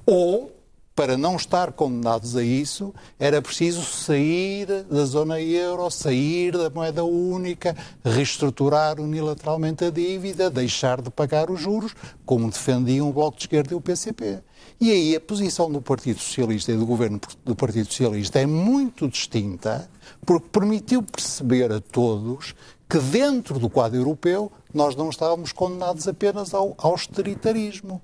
ou 0.06 0.59
para 1.00 1.16
não 1.16 1.36
estar 1.36 1.72
condenados 1.72 2.36
a 2.36 2.44
isso, 2.44 2.94
era 3.18 3.40
preciso 3.40 3.82
sair 3.82 4.66
da 4.84 5.06
zona 5.06 5.40
euro, 5.40 5.90
sair 5.90 6.52
da 6.52 6.68
moeda 6.68 7.02
única, 7.02 7.74
reestruturar 8.04 9.00
unilateralmente 9.00 9.82
a 9.82 9.90
dívida, 9.90 10.50
deixar 10.50 11.00
de 11.00 11.08
pagar 11.08 11.50
os 11.50 11.58
juros, 11.58 11.94
como 12.26 12.50
defendiam 12.50 13.08
o 13.08 13.14
Bloco 13.14 13.38
de 13.38 13.44
Esquerda 13.44 13.72
e 13.72 13.76
o 13.78 13.80
PCP. 13.80 14.40
E 14.78 14.90
aí 14.90 15.16
a 15.16 15.20
posição 15.22 15.72
do 15.72 15.80
Partido 15.80 16.20
Socialista 16.20 16.70
e 16.70 16.76
do 16.76 16.84
governo 16.84 17.18
do 17.46 17.56
Partido 17.56 17.86
Socialista 17.86 18.38
é 18.38 18.44
muito 18.44 19.08
distinta, 19.08 19.88
porque 20.26 20.48
permitiu 20.52 21.02
perceber 21.02 21.72
a 21.72 21.80
todos 21.80 22.54
que 22.86 22.98
dentro 22.98 23.58
do 23.58 23.70
quadro 23.70 23.98
europeu 23.98 24.52
nós 24.74 24.94
não 24.94 25.08
estávamos 25.08 25.50
condenados 25.50 26.06
apenas 26.06 26.52
ao 26.52 26.74
austeritarismo. 26.76 28.02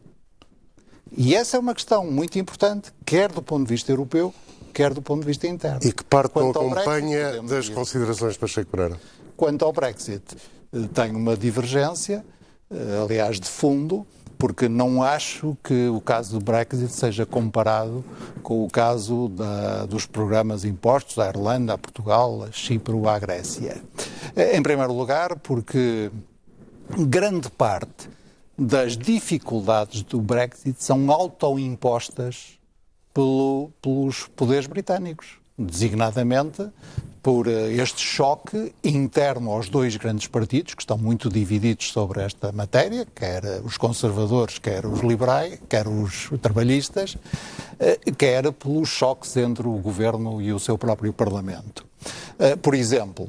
E 1.16 1.34
essa 1.34 1.56
é 1.56 1.60
uma 1.60 1.74
questão 1.74 2.10
muito 2.10 2.38
importante, 2.38 2.92
quer 3.04 3.32
do 3.32 3.40
ponto 3.40 3.66
de 3.66 3.72
vista 3.72 3.90
europeu, 3.90 4.34
quer 4.74 4.92
do 4.92 5.00
ponto 5.00 5.20
de 5.20 5.26
vista 5.26 5.46
interno. 5.46 5.80
E 5.82 5.90
que 5.90 6.04
parte 6.04 6.36
não 6.36 6.50
acompanha 6.50 7.30
Brexit, 7.30 7.48
das 7.48 7.68
considerações 7.70 8.34
de 8.34 8.38
Pacheco 8.38 8.70
Pereira? 8.70 9.00
Quanto 9.34 9.64
ao 9.64 9.72
Brexit, 9.72 10.36
eh, 10.72 10.78
tenho 10.92 11.16
uma 11.16 11.34
divergência, 11.34 12.22
eh, 12.70 13.02
aliás, 13.02 13.40
de 13.40 13.48
fundo, 13.48 14.06
porque 14.36 14.68
não 14.68 15.02
acho 15.02 15.56
que 15.64 15.88
o 15.88 16.02
caso 16.02 16.38
do 16.38 16.44
Brexit 16.44 16.92
seja 16.92 17.24
comparado 17.24 18.04
com 18.42 18.62
o 18.62 18.68
caso 18.68 19.28
da, 19.30 19.86
dos 19.86 20.04
programas 20.04 20.66
impostos 20.66 21.18
à 21.18 21.28
Irlanda, 21.28 21.72
a 21.72 21.78
Portugal, 21.78 22.42
a 22.42 22.52
Chipre 22.52 22.92
ou 22.92 23.08
à 23.08 23.18
Grécia. 23.18 23.82
Eh, 24.36 24.54
em 24.54 24.62
primeiro 24.62 24.92
lugar, 24.92 25.38
porque 25.38 26.10
grande 26.90 27.50
parte 27.50 28.10
das 28.58 28.96
dificuldades 28.96 30.02
do 30.02 30.20
Brexit 30.20 30.82
são 30.82 31.10
autoimpostas 31.10 32.58
pelo, 33.12 33.70
pelos 33.80 34.26
poderes 34.28 34.66
britânicos, 34.66 35.38
designadamente 35.58 36.68
por 37.22 37.48
eh, 37.48 37.72
este 37.72 38.00
choque 38.00 38.72
interno 38.84 39.50
aos 39.50 39.68
dois 39.68 39.96
grandes 39.96 40.28
partidos, 40.28 40.74
que 40.74 40.82
estão 40.82 40.96
muito 40.96 41.28
divididos 41.28 41.90
sobre 41.90 42.22
esta 42.22 42.52
matéria, 42.52 43.04
quer 43.14 43.42
os 43.64 43.76
conservadores, 43.76 44.58
quer 44.58 44.86
os 44.86 45.00
liberais, 45.00 45.58
quer 45.68 45.88
os 45.88 46.30
trabalhistas, 46.40 47.16
eh, 47.80 47.98
quer 48.16 48.52
pelos 48.52 48.88
choques 48.88 49.36
entre 49.36 49.66
o 49.66 49.72
governo 49.72 50.40
e 50.40 50.52
o 50.52 50.60
seu 50.60 50.78
próprio 50.78 51.12
Parlamento. 51.12 51.84
Eh, 52.38 52.54
por 52.54 52.76
exemplo, 52.76 53.28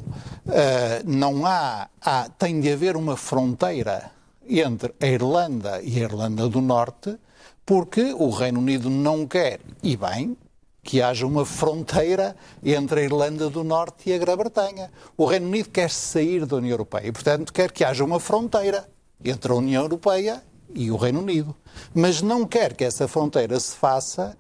não 1.05 1.43
há, 1.45 1.89
há 1.99 2.29
tem 2.37 2.61
de 2.61 2.71
haver 2.71 2.95
uma 2.95 3.17
fronteira 3.17 4.11
entre 4.49 4.93
a 4.99 5.05
Irlanda 5.07 5.81
e 5.81 5.97
a 5.97 6.03
Irlanda 6.03 6.47
do 6.47 6.61
Norte, 6.61 7.17
porque 7.65 8.13
o 8.13 8.29
Reino 8.29 8.59
Unido 8.59 8.89
não 8.89 9.27
quer, 9.27 9.59
e 9.83 9.97
bem, 9.97 10.37
que 10.81 11.01
haja 11.01 11.27
uma 11.27 11.45
fronteira 11.45 12.33
entre 12.63 13.01
a 13.01 13.03
Irlanda 13.03 13.49
do 13.49 13.61
Norte 13.61 14.09
e 14.09 14.13
a 14.13 14.17
Grã-Bretanha. 14.17 14.89
O 15.17 15.25
Reino 15.25 15.47
Unido 15.47 15.69
quer 15.69 15.89
sair 15.89 16.45
da 16.45 16.55
União 16.55 16.71
Europeia 16.71 17.07
e, 17.07 17.11
portanto, 17.11 17.51
quer 17.51 17.73
que 17.73 17.83
haja 17.83 18.05
uma 18.05 18.21
fronteira 18.21 18.87
entre 19.23 19.51
a 19.51 19.55
União 19.55 19.83
Europeia 19.83 20.41
e 20.73 20.89
o 20.89 20.95
Reino 20.95 21.19
Unido. 21.19 21.53
Mas 21.93 22.21
não 22.21 22.45
quer 22.45 22.73
que 22.73 22.85
essa 22.85 23.05
fronteira 23.05 23.59
se 23.59 23.75
faça 23.75 24.37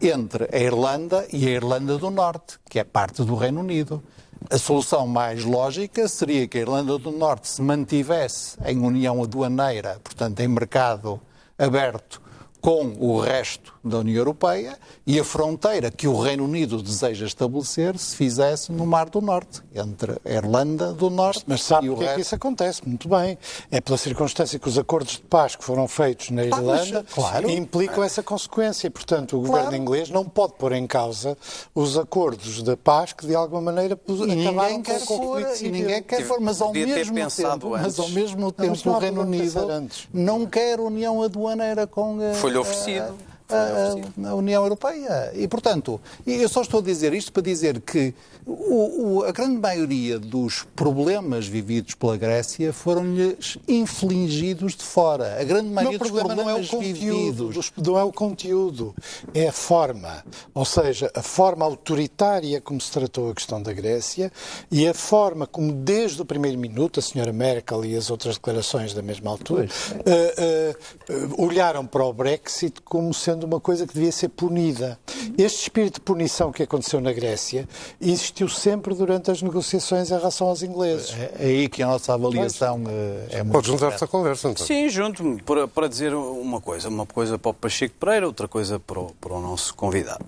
entre 0.00 0.48
a 0.52 0.58
Irlanda 0.58 1.26
e 1.32 1.46
a 1.46 1.50
Irlanda 1.50 1.98
do 1.98 2.10
Norte, 2.10 2.58
que 2.68 2.78
é 2.78 2.84
parte 2.84 3.22
do 3.22 3.34
Reino 3.34 3.60
Unido. 3.60 4.02
A 4.50 4.58
solução 4.58 5.06
mais 5.06 5.44
lógica 5.44 6.06
seria 6.06 6.46
que 6.46 6.58
a 6.58 6.60
Irlanda 6.60 6.98
do 6.98 7.10
Norte 7.10 7.48
se 7.48 7.60
mantivesse 7.60 8.56
em 8.64 8.78
união 8.78 9.22
aduaneira, 9.22 10.00
portanto, 10.02 10.40
em 10.40 10.48
mercado 10.48 11.20
aberto 11.58 12.22
com 12.68 12.92
o 13.00 13.18
resto 13.18 13.72
da 13.82 14.00
União 14.00 14.18
Europeia 14.18 14.78
e 15.06 15.18
a 15.18 15.24
fronteira 15.24 15.90
que 15.90 16.06
o 16.06 16.20
Reino 16.20 16.44
Unido 16.44 16.82
deseja 16.82 17.24
estabelecer 17.24 17.96
se 17.96 18.14
fizesse 18.14 18.70
no 18.70 18.84
Mar 18.84 19.08
do 19.08 19.22
Norte, 19.22 19.62
entre 19.74 20.18
a 20.22 20.30
Irlanda 20.30 20.92
do 20.92 21.08
Norte 21.08 21.44
Mas 21.46 21.62
sabe 21.62 21.86
e 21.86 21.88
o 21.88 21.94
porque 21.94 22.04
resto... 22.04 22.12
é 22.12 22.16
que 22.16 22.20
isso 22.26 22.34
acontece? 22.34 22.86
Muito 22.86 23.08
bem. 23.08 23.38
É 23.70 23.80
pela 23.80 23.96
circunstância 23.96 24.58
que 24.58 24.68
os 24.68 24.76
acordos 24.76 25.14
de 25.14 25.22
paz 25.22 25.56
que 25.56 25.64
foram 25.64 25.88
feitos 25.88 26.28
na 26.28 26.44
Irlanda 26.44 27.02
mas, 27.06 27.14
claro. 27.14 27.48
implicam 27.48 28.04
essa 28.04 28.22
consequência. 28.22 28.86
E, 28.86 28.90
portanto, 28.90 29.38
o 29.38 29.40
governo 29.40 29.68
Claro. 29.68 29.76
inglês 29.76 30.10
não 30.10 30.26
pode 30.26 30.52
pôr 30.58 30.72
em 30.72 30.86
causa 30.86 31.38
os 31.74 31.96
acordos 31.96 32.62
de 32.62 32.76
paz 32.76 33.14
que, 33.14 33.26
de 33.26 33.34
alguma 33.34 33.62
maneira, 33.62 33.98
E 34.06 34.12
ninguém 34.12 34.46
acabaram 34.46 34.82
quer 34.82 35.06
com 35.06 35.14
o 35.14 35.18
conflito 35.20 35.52
e 35.52 35.56
civil. 35.56 35.72
ninguém 35.72 36.02
quer 36.02 36.26
pôr, 36.28 36.38
mas 36.38 36.60
ao 36.60 36.70
Devia 36.70 36.96
ter 36.96 37.00
mesmo 37.06 37.14
pensado 37.14 37.60
tempo, 37.60 37.70
mas 37.70 37.98
ao 37.98 38.08
mesmo 38.10 38.54
mas 38.58 38.66
tempo 38.82 38.88
não 38.90 38.94
o 38.94 38.98
Reino 38.98 39.20
Unido 39.22 39.88
não 40.12 40.44
quer 40.44 40.78
união 40.80 41.22
aduaneira 41.22 41.86
com 41.86 42.18
a, 42.20 42.34
Foi-lhe 42.34 42.57
oferecido. 42.60 43.27
A- 43.48 44.26
a, 44.26 44.30
a 44.30 44.34
União 44.34 44.62
Europeia. 44.62 45.32
E, 45.34 45.46
portanto, 45.48 46.00
eu 46.26 46.48
só 46.48 46.62
estou 46.62 46.80
a 46.80 46.82
dizer 46.82 47.12
isto 47.14 47.32
para 47.32 47.42
dizer 47.42 47.80
que 47.80 48.14
o- 48.46 49.18
o- 49.18 49.24
a 49.24 49.32
grande 49.32 49.58
maioria 49.58 50.18
dos 50.18 50.64
problemas 50.74 51.46
vividos 51.46 51.94
pela 51.94 52.16
Grécia 52.16 52.72
foram-lhes 52.72 53.58
infligidos 53.66 54.74
de 54.74 54.82
fora. 54.84 55.38
A 55.40 55.44
grande 55.44 55.68
maioria 55.70 55.98
dos 55.98 56.08
problema 56.10 56.34
não 56.34 56.48
é 56.48 56.54
o 56.54 56.66
problemas 56.66 56.70
conteúdo, 56.70 57.52
vividos. 57.52 57.54
dos- 57.54 57.72
não 57.86 57.98
é 57.98 58.04
o 58.04 58.12
conteúdo, 58.12 58.94
é 59.34 59.48
a 59.48 59.52
forma. 59.52 60.24
Ou 60.54 60.64
seja, 60.64 61.10
a 61.14 61.22
forma 61.22 61.64
autoritária 61.64 62.60
como 62.60 62.80
se 62.80 62.90
tratou 62.90 63.30
a 63.30 63.34
questão 63.34 63.62
da 63.62 63.72
Grécia 63.72 64.32
e 64.70 64.86
a 64.86 64.94
forma 64.94 65.46
como, 65.46 65.72
desde 65.72 66.20
o 66.22 66.24
primeiro 66.24 66.58
minuto, 66.58 67.00
a 67.00 67.02
senhora 67.02 67.32
Merkel 67.32 67.84
e 67.84 67.96
as 67.96 68.10
outras 68.10 68.36
declarações 68.36 68.94
da 68.94 69.02
mesma 69.02 69.30
altura, 69.30 69.68
eh, 70.06 70.34
eh, 70.36 70.76
eh, 71.08 71.14
olharam 71.36 71.86
para 71.86 72.04
o 72.04 72.12
Brexit 72.12 72.80
como 72.82 73.12
sendo 73.12 73.37
uma 73.44 73.60
coisa 73.60 73.86
que 73.86 73.94
devia 73.94 74.12
ser 74.12 74.28
punida. 74.28 74.98
Este 75.36 75.62
espírito 75.62 75.94
de 75.94 76.00
punição 76.00 76.50
que 76.52 76.62
aconteceu 76.62 77.00
na 77.00 77.12
Grécia 77.12 77.68
existiu 78.00 78.48
sempre 78.48 78.94
durante 78.94 79.30
as 79.30 79.40
negociações 79.42 80.10
em 80.10 80.14
relação 80.14 80.48
aos 80.48 80.62
ingleses. 80.62 81.14
É 81.14 81.32
é 81.38 81.46
aí 81.46 81.68
que 81.68 81.82
a 81.82 81.86
nossa 81.86 82.14
avaliação 82.14 82.82
eh, 82.88 83.26
é 83.30 83.42
muito. 83.42 83.52
Pode 83.52 83.66
juntar-se 83.68 84.02
à 84.02 84.06
conversa, 84.06 84.48
então. 84.50 84.66
Sim, 84.66 84.88
junto-me 84.88 85.40
para, 85.42 85.68
para 85.68 85.88
dizer 85.88 86.14
uma 86.14 86.60
coisa. 86.60 86.88
Uma 86.88 87.06
coisa 87.06 87.38
para 87.38 87.50
o 87.50 87.54
Pacheco 87.54 87.94
Pereira, 87.98 88.26
outra 88.26 88.48
coisa 88.48 88.78
para 88.80 88.98
o, 88.98 89.12
para 89.20 89.32
o 89.34 89.40
nosso 89.40 89.74
convidado. 89.74 90.24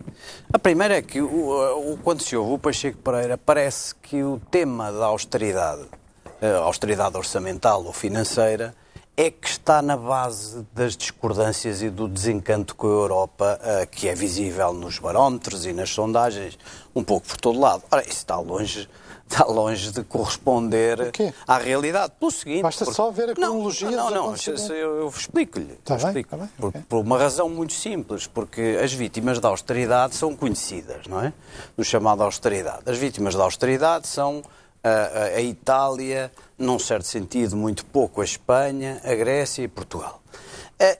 A 0.52 0.58
primeira 0.58 0.96
é 0.98 1.02
que, 1.02 1.20
o, 1.20 1.92
o- 1.92 1.98
quando 2.02 2.22
se 2.22 2.36
ouve 2.36 2.54
o 2.54 2.58
Pacheco 2.58 2.98
Pereira, 2.98 3.36
parece 3.38 3.94
que 3.96 4.22
o 4.22 4.40
tema 4.50 4.92
da 4.92 5.06
austeridade, 5.06 5.82
a 6.42 6.58
austeridade 6.58 7.16
orçamental 7.16 7.84
ou 7.84 7.92
financeira, 7.92 8.74
é 9.20 9.30
que 9.30 9.48
está 9.48 9.82
na 9.82 9.96
base 9.98 10.66
das 10.72 10.96
discordâncias 10.96 11.82
e 11.82 11.90
do 11.90 12.08
desencanto 12.08 12.74
com 12.74 12.86
a 12.86 12.90
Europa, 12.90 13.60
eh, 13.62 13.86
que 13.86 14.08
é 14.08 14.14
visível 14.14 14.72
nos 14.72 14.98
barómetros 14.98 15.66
e 15.66 15.74
nas 15.74 15.90
sondagens, 15.90 16.58
um 16.94 17.04
pouco 17.04 17.26
por 17.26 17.36
todo 17.36 17.60
lado. 17.60 17.82
Ora, 17.90 18.00
isso 18.00 18.12
está 18.12 18.38
longe, 18.40 18.88
está 19.28 19.44
longe 19.44 19.92
de 19.92 20.02
corresponder 20.04 21.12
à 21.46 21.58
realidade. 21.58 22.14
Pelo 22.18 22.30
seguinte, 22.30 22.62
Basta 22.62 22.86
porque- 22.86 22.96
só 22.96 23.10
ver 23.10 23.24
a 23.24 23.26
Não, 23.28 23.34
cronologia 23.34 23.90
Não, 23.90 24.10
não, 24.10 24.36
se 24.36 24.50
eu, 24.50 24.96
eu 25.02 25.08
explico-lhe. 25.08 25.74
Tá 25.84 25.96
explico. 25.96 26.36
tá 26.38 26.48
por, 26.58 26.68
ok. 26.68 26.80
por 26.88 26.98
uma 27.00 27.18
razão 27.18 27.50
muito 27.50 27.74
simples, 27.74 28.26
porque 28.26 28.78
as 28.82 28.90
vítimas 28.92 29.38
da 29.38 29.48
austeridade 29.48 30.16
são 30.16 30.34
conhecidas, 30.34 31.06
não 31.06 31.20
é? 31.22 31.32
No 31.76 31.84
chamado 31.84 32.22
austeridade. 32.22 32.84
As 32.86 32.96
vítimas 32.96 33.34
da 33.34 33.44
austeridade 33.44 34.08
são 34.08 34.42
a, 34.82 35.36
a- 35.36 35.40
Itália, 35.40 36.30
num 36.58 36.78
certo 36.78 37.06
sentido, 37.06 37.56
muito 37.56 37.84
pouco 37.86 38.20
a 38.20 38.24
Espanha, 38.24 39.00
a 39.04 39.14
Grécia 39.14 39.62
e 39.62 39.68
Portugal. 39.68 40.22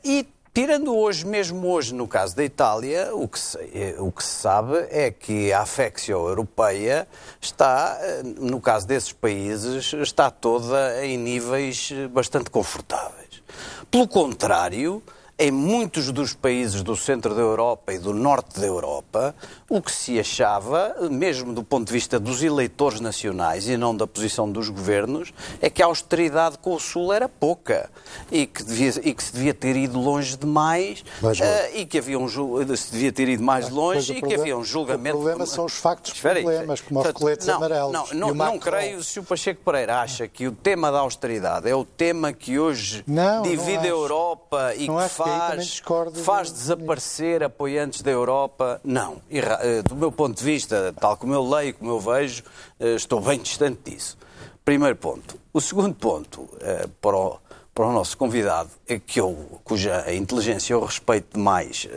E 0.04 0.26
tirando 0.52 0.94
hoje, 0.94 1.26
mesmo 1.26 1.66
hoje, 1.68 1.94
no 1.94 2.06
caso 2.08 2.36
da 2.36 2.44
Itália, 2.44 3.14
o 3.14 3.26
que 3.28 3.38
se, 3.38 3.56
eh, 3.72 3.94
o 3.98 4.10
que 4.12 4.22
se 4.22 4.30
sabe 4.30 4.74
é 4.90 5.10
que 5.10 5.52
a 5.52 5.60
afecção 5.60 6.26
europeia 6.28 7.06
está, 7.40 7.96
eh, 8.00 8.22
no 8.22 8.60
caso 8.60 8.86
desses 8.86 9.12
países, 9.12 9.92
está 9.94 10.30
toda 10.30 11.04
em 11.06 11.16
níveis 11.16 11.90
eh, 11.92 12.08
bastante 12.08 12.50
confortáveis. 12.50 13.42
Pelo 13.90 14.06
contrário, 14.08 15.02
em 15.40 15.50
muitos 15.50 16.12
dos 16.12 16.34
países 16.34 16.82
do 16.82 16.94
centro 16.94 17.34
da 17.34 17.40
Europa 17.40 17.94
e 17.94 17.98
do 17.98 18.12
norte 18.12 18.60
da 18.60 18.66
Europa, 18.66 19.34
o 19.70 19.80
que 19.80 19.90
se 19.90 20.20
achava, 20.20 20.94
mesmo 21.10 21.54
do 21.54 21.64
ponto 21.64 21.86
de 21.86 21.94
vista 21.94 22.20
dos 22.20 22.42
eleitores 22.42 23.00
nacionais 23.00 23.66
e 23.66 23.74
não 23.78 23.96
da 23.96 24.06
posição 24.06 24.50
dos 24.52 24.68
governos, 24.68 25.32
é 25.62 25.70
que 25.70 25.82
a 25.82 25.86
austeridade 25.86 26.58
com 26.58 26.74
o 26.74 26.78
Sul 26.78 27.10
era 27.10 27.26
pouca 27.26 27.88
e 28.30 28.46
que, 28.46 28.62
devia, 28.62 28.90
e 29.02 29.14
que 29.14 29.24
se 29.24 29.32
devia 29.32 29.54
ter 29.54 29.76
ido 29.76 29.98
longe 29.98 30.36
demais 30.36 31.02
Mais 31.22 31.40
eh, 31.40 31.70
e 31.78 31.86
que 31.86 31.96
havia 31.96 32.18
um, 32.18 32.28
jul- 32.28 32.58
se 32.76 32.92
devia 32.92 33.10
ter 33.10 33.26
ido 33.26 33.42
mais 33.42 33.70
longe 33.70 34.12
e 34.12 34.14
que 34.16 34.20
problema- 34.20 34.42
havia 34.42 34.58
um 34.58 34.64
julgamento. 34.64 35.16
o 35.16 35.20
problema 35.22 35.46
são 35.46 35.64
os 35.64 35.72
factos 35.72 36.12
Espera 36.12 36.38
aí, 36.38 36.44
problemas, 36.44 36.80
como 36.82 37.00
os 37.00 37.04
Portanto, 37.04 37.18
coletes 37.18 37.46
não, 37.46 37.54
amarelos 37.54 37.92
Não, 37.92 38.06
não, 38.12 38.34
não 38.34 38.58
creio 38.58 39.02
se 39.02 39.18
o 39.18 39.22
Pacheco 39.24 39.62
Pereira 39.64 40.00
acha 40.02 40.28
que 40.28 40.46
o 40.46 40.52
tema 40.52 40.92
da 40.92 40.98
austeridade 40.98 41.66
é 41.66 41.74
o 41.74 41.84
tema 41.86 42.30
que 42.30 42.58
hoje 42.58 43.02
Não, 43.06 43.40
divide 43.40 43.86
a 43.86 43.90
Europa 43.90 44.74
e 44.74 44.80
que 44.80 44.86
também 44.86 45.08
faz, 45.38 45.82
faz 46.24 46.52
desaparecer 46.52 47.42
apoiantes 47.42 48.02
da 48.02 48.10
Europa. 48.10 48.80
Não. 48.84 49.22
Eh, 49.30 49.82
Do 49.82 49.96
meu 49.96 50.10
ponto 50.12 50.36
de 50.36 50.44
vista, 50.44 50.94
tal 51.00 51.16
como 51.16 51.34
eu 51.34 51.48
leio, 51.48 51.74
como 51.74 51.90
eu 51.90 52.00
vejo, 52.00 52.42
eh, 52.78 52.94
estou 52.94 53.20
bem 53.20 53.38
distante 53.38 53.90
disso. 53.90 54.16
Primeiro 54.64 54.96
ponto. 54.96 55.38
O 55.52 55.60
segundo 55.60 55.94
ponto, 55.94 56.48
eh, 56.60 56.86
para 57.00 57.16
o, 57.16 57.38
para 57.74 57.86
o 57.86 57.92
nosso 57.92 58.16
convidado, 58.16 58.70
é 58.86 58.98
que 58.98 59.20
eu, 59.20 59.60
cuja 59.64 60.12
inteligência 60.12 60.74
eu 60.74 60.84
respeito 60.84 61.34
demais, 61.34 61.88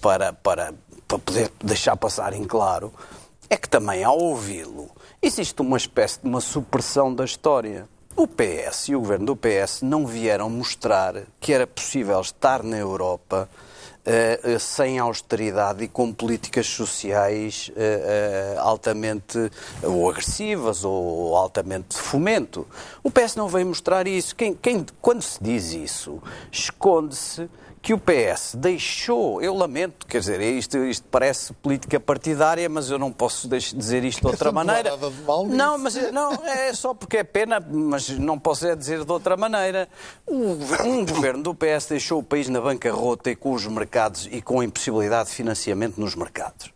para, 0.00 0.32
para, 0.32 0.74
para 1.06 1.18
poder 1.18 1.50
deixar 1.62 1.96
passar 1.96 2.32
em 2.32 2.44
claro, 2.44 2.92
é 3.48 3.56
que 3.56 3.68
também 3.68 4.04
ao 4.04 4.18
ouvi-lo 4.18 4.88
existe 5.20 5.60
uma 5.60 5.76
espécie 5.76 6.20
de 6.20 6.28
uma 6.28 6.40
supressão 6.40 7.14
da 7.14 7.24
história. 7.24 7.88
O 8.16 8.26
PS 8.26 8.88
e 8.88 8.96
o 8.96 9.00
governo 9.00 9.26
do 9.26 9.36
PS 9.36 9.82
não 9.82 10.06
vieram 10.06 10.50
mostrar 10.50 11.22
que 11.38 11.52
era 11.52 11.66
possível 11.66 12.20
estar 12.20 12.62
na 12.62 12.76
Europa 12.76 13.48
Uh, 14.00 14.56
uh, 14.56 14.58
sem 14.58 14.98
austeridade 14.98 15.84
e 15.84 15.86
com 15.86 16.10
políticas 16.10 16.66
sociais 16.66 17.70
uh, 17.76 18.58
altamente 18.58 19.38
ou 19.82 20.08
agressivas 20.08 20.84
ou 20.84 21.36
altamente 21.36 21.88
de 21.90 21.98
fomento. 21.98 22.66
O 23.02 23.10
PS 23.10 23.36
não 23.36 23.46
veio 23.46 23.66
mostrar 23.66 24.06
isso. 24.06 24.34
Quem, 24.34 24.54
quem, 24.54 24.86
quando 25.02 25.20
se 25.20 25.38
diz 25.38 25.74
isso, 25.74 26.18
esconde-se 26.50 27.46
que 27.82 27.94
o 27.94 27.98
PS 27.98 28.56
deixou, 28.56 29.40
eu 29.40 29.54
lamento, 29.54 30.06
quer 30.06 30.20
dizer, 30.20 30.40
isto, 30.42 30.76
isto 30.84 31.06
parece 31.10 31.52
política 31.54 31.98
partidária, 31.98 32.68
mas 32.68 32.90
eu 32.90 32.98
não 32.98 33.10
posso 33.10 33.48
dizer 33.48 34.04
isto 34.04 34.20
de 34.20 34.26
outra 34.26 34.52
maneira. 34.52 34.96
De 34.96 35.56
não, 35.56 35.78
mas 35.78 35.94
não, 36.12 36.34
é 36.46 36.74
só 36.74 36.92
porque 36.92 37.18
é 37.18 37.24
pena, 37.24 37.58
mas 37.58 38.10
não 38.10 38.38
posso 38.38 38.66
é 38.66 38.76
dizer 38.76 39.04
de 39.04 39.10
outra 39.10 39.34
maneira. 39.34 39.88
Um 40.28 41.06
governo 41.06 41.42
do 41.42 41.54
PS 41.54 41.86
deixou 41.88 42.20
o 42.20 42.22
país 42.22 42.50
na 42.50 42.60
bancarrota 42.60 43.30
e 43.30 43.36
com 43.36 43.52
os 43.52 43.66
mercados 43.66 44.28
e 44.30 44.42
com 44.42 44.60
a 44.60 44.64
impossibilidade 44.64 45.30
de 45.30 45.34
financiamento 45.34 45.98
nos 45.98 46.14
mercados. 46.14 46.70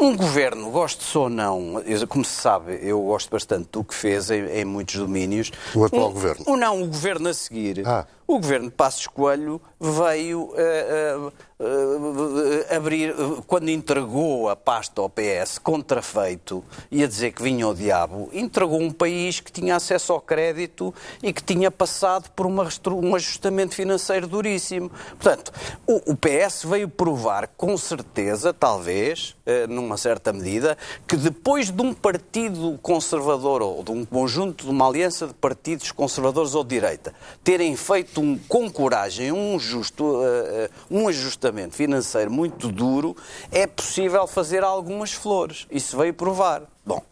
Um 0.00 0.16
governo, 0.16 0.70
goste 0.70 1.18
ou 1.18 1.28
não, 1.28 1.82
como 2.08 2.24
se 2.24 2.40
sabe, 2.40 2.78
eu 2.82 3.02
gosto 3.02 3.28
bastante 3.30 3.68
do 3.72 3.82
que 3.82 3.92
fez 3.92 4.30
em, 4.30 4.46
em 4.46 4.64
muitos 4.64 4.94
domínios. 4.94 5.50
O 5.74 5.84
atual 5.84 6.10
um, 6.10 6.12
governo? 6.12 6.44
Ou 6.46 6.56
não, 6.56 6.80
o 6.80 6.86
governo 6.86 7.28
a 7.28 7.34
seguir. 7.34 7.82
Ah. 7.84 8.06
O 8.30 8.38
governo 8.38 8.66
de 8.68 8.74
Passos 8.74 9.06
Coelho 9.06 9.58
veio 9.80 10.50
uh, 10.50 10.52
uh, 10.52 11.32
uh, 11.64 12.76
abrir, 12.76 13.14
quando 13.46 13.70
entregou 13.70 14.50
a 14.50 14.54
pasta 14.54 15.00
ao 15.00 15.08
PS 15.08 15.56
contrafeito 15.56 16.62
e 16.90 17.02
a 17.02 17.06
dizer 17.06 17.32
que 17.32 17.42
vinha 17.42 17.66
o 17.66 17.74
diabo, 17.74 18.28
entregou 18.34 18.82
um 18.82 18.90
país 18.90 19.40
que 19.40 19.50
tinha 19.50 19.76
acesso 19.76 20.12
ao 20.12 20.20
crédito 20.20 20.94
e 21.22 21.32
que 21.32 21.42
tinha 21.42 21.70
passado 21.70 22.28
por 22.32 22.44
uma, 22.44 22.68
um 22.88 23.14
ajustamento 23.14 23.74
financeiro 23.74 24.26
duríssimo. 24.26 24.90
Portanto, 25.18 25.50
o, 25.86 26.12
o 26.12 26.14
PS 26.14 26.64
veio 26.64 26.86
provar 26.86 27.48
com 27.56 27.78
certeza, 27.78 28.52
talvez, 28.52 29.34
numa 29.70 29.96
certa 29.96 30.34
medida, 30.34 30.76
que 31.06 31.16
depois 31.16 31.70
de 31.70 31.80
um 31.80 31.94
partido 31.94 32.78
conservador 32.82 33.62
ou 33.62 33.82
de 33.82 33.90
um 33.90 34.04
conjunto 34.04 34.66
de 34.66 34.70
uma 34.70 34.86
aliança 34.86 35.26
de 35.26 35.32
partidos 35.32 35.90
conservadores 35.92 36.54
ou 36.54 36.62
de 36.62 36.68
direita 36.68 37.14
terem 37.42 37.74
feito 37.74 38.17
um, 38.18 38.38
com 38.48 38.70
coragem 38.70 39.32
um, 39.32 39.58
justo, 39.58 40.04
uh, 40.04 40.68
um 40.90 41.08
ajustamento 41.08 41.74
financeiro 41.74 42.30
muito 42.30 42.70
duro, 42.70 43.16
é 43.50 43.66
possível 43.66 44.26
fazer 44.26 44.62
algumas 44.62 45.12
flores. 45.12 45.66
Isso 45.70 45.96
veio 45.96 46.12
provar. 46.14 46.62
Bom, 46.84 47.02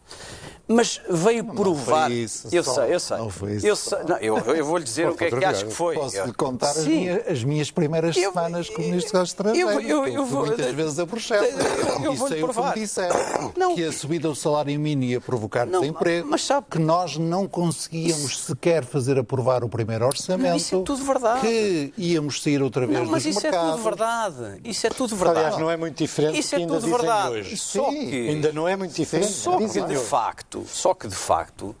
mas 0.67 1.01
veio 1.09 1.43
não, 1.43 1.55
provar. 1.55 2.09
Não 2.09 2.15
isso, 2.15 2.47
eu 2.51 2.63
só. 2.63 2.75
sei, 2.75 2.93
eu 2.93 2.99
sei. 2.99 3.17
Não 3.17 3.29
foi 3.29 3.53
isso 3.55 3.67
eu, 3.67 3.75
sei, 3.75 3.97
não, 4.07 4.17
eu, 4.17 4.37
eu 4.37 4.65
vou 4.65 4.77
lhe 4.77 4.83
dizer 4.83 5.07
o 5.07 5.15
que 5.15 5.25
é 5.25 5.31
que 5.31 5.45
acho 5.45 5.65
que 5.65 5.73
foi. 5.73 5.95
Posso 5.95 6.21
lhe 6.23 6.33
contar 6.33 6.71
as 6.71 6.85
minhas, 6.85 7.27
as 7.27 7.43
minhas, 7.43 7.71
primeiras 7.71 8.15
eu, 8.17 8.31
semanas 8.31 8.69
como 8.69 8.87
ministro 8.87 9.19
dos 9.19 9.29
Estrangeiros. 9.29 9.73
Eu, 9.73 9.81
eu, 9.81 10.07
eu 10.07 10.25
vou, 10.25 10.45
muitas 10.45 10.73
vezes 10.73 10.99
a 10.99 11.05
Bruxelas. 11.05 11.49
Eu, 11.49 12.03
eu 12.03 12.13
vou 12.13 12.27
lhe 12.27 12.39
provar. 12.39 12.73
Disseram 12.73 13.53
não. 13.55 13.75
que 13.75 13.83
a 13.83 13.91
subida 13.91 14.27
do 14.27 14.35
salário 14.35 14.79
mínimo 14.79 15.03
ia 15.03 15.21
provocar 15.21 15.65
não, 15.65 15.81
desemprego, 15.81 16.27
mas 16.29 16.43
sabe, 16.43 16.67
que 16.69 16.79
nós 16.79 17.17
não 17.17 17.47
conseguíamos 17.47 18.31
isso, 18.31 18.43
sequer 18.43 18.83
fazer 18.83 19.17
aprovar 19.17 19.63
o 19.63 19.69
primeiro 19.69 20.05
orçamento. 20.05 20.49
Não, 20.49 20.57
isso 20.57 20.75
é 20.75 20.83
tudo 20.83 21.03
verdade. 21.03 21.41
Que 21.41 21.93
íamos 21.97 22.41
sair 22.41 22.61
outra 22.61 22.85
vez 22.85 22.99
não, 22.99 23.05
mas 23.07 23.23
dos 23.23 23.35
isso 23.35 23.43
mercados. 23.43 23.69
é 23.69 23.71
tudo 23.71 23.83
verdade. 23.83 24.61
Isso 24.63 24.87
é 24.87 24.89
tudo 24.89 25.15
verdade. 25.15 25.39
Aliás, 25.39 25.57
não 25.57 25.71
é 25.71 25.77
muito 25.77 25.97
diferente 25.97 26.37
isso 26.37 26.55
é 26.55 26.65
tudo 26.65 26.87
verdade. 26.87 27.31
Hoje. 27.31 27.57
Só 27.57 27.89
Sim, 27.89 28.09
que, 28.09 28.29
ainda 28.29 28.51
não 28.51 28.67
é 28.67 28.75
muito 28.75 28.93
diferente. 28.93 29.31
Só 29.31 29.57
que, 29.57 29.67
de 29.67 29.97
facto, 29.97 30.56
só 30.65 30.93
que 30.93 31.07
de 31.07 31.15
facto, 31.15 31.63
uh, 31.67 31.75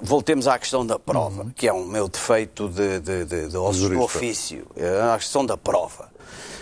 voltemos 0.00 0.46
à 0.46 0.58
questão 0.58 0.86
da 0.86 0.98
prova, 0.98 1.44
uhum. 1.44 1.50
que 1.50 1.66
é 1.66 1.72
um 1.72 1.84
meu 1.84 2.08
defeito 2.08 2.68
de, 2.68 3.00
de, 3.00 3.24
de, 3.24 3.48
de 3.48 3.48
do 3.48 4.00
ofício, 4.00 4.66
uh, 4.76 5.12
a 5.14 5.18
questão 5.18 5.44
da 5.44 5.56
prova. 5.56 6.12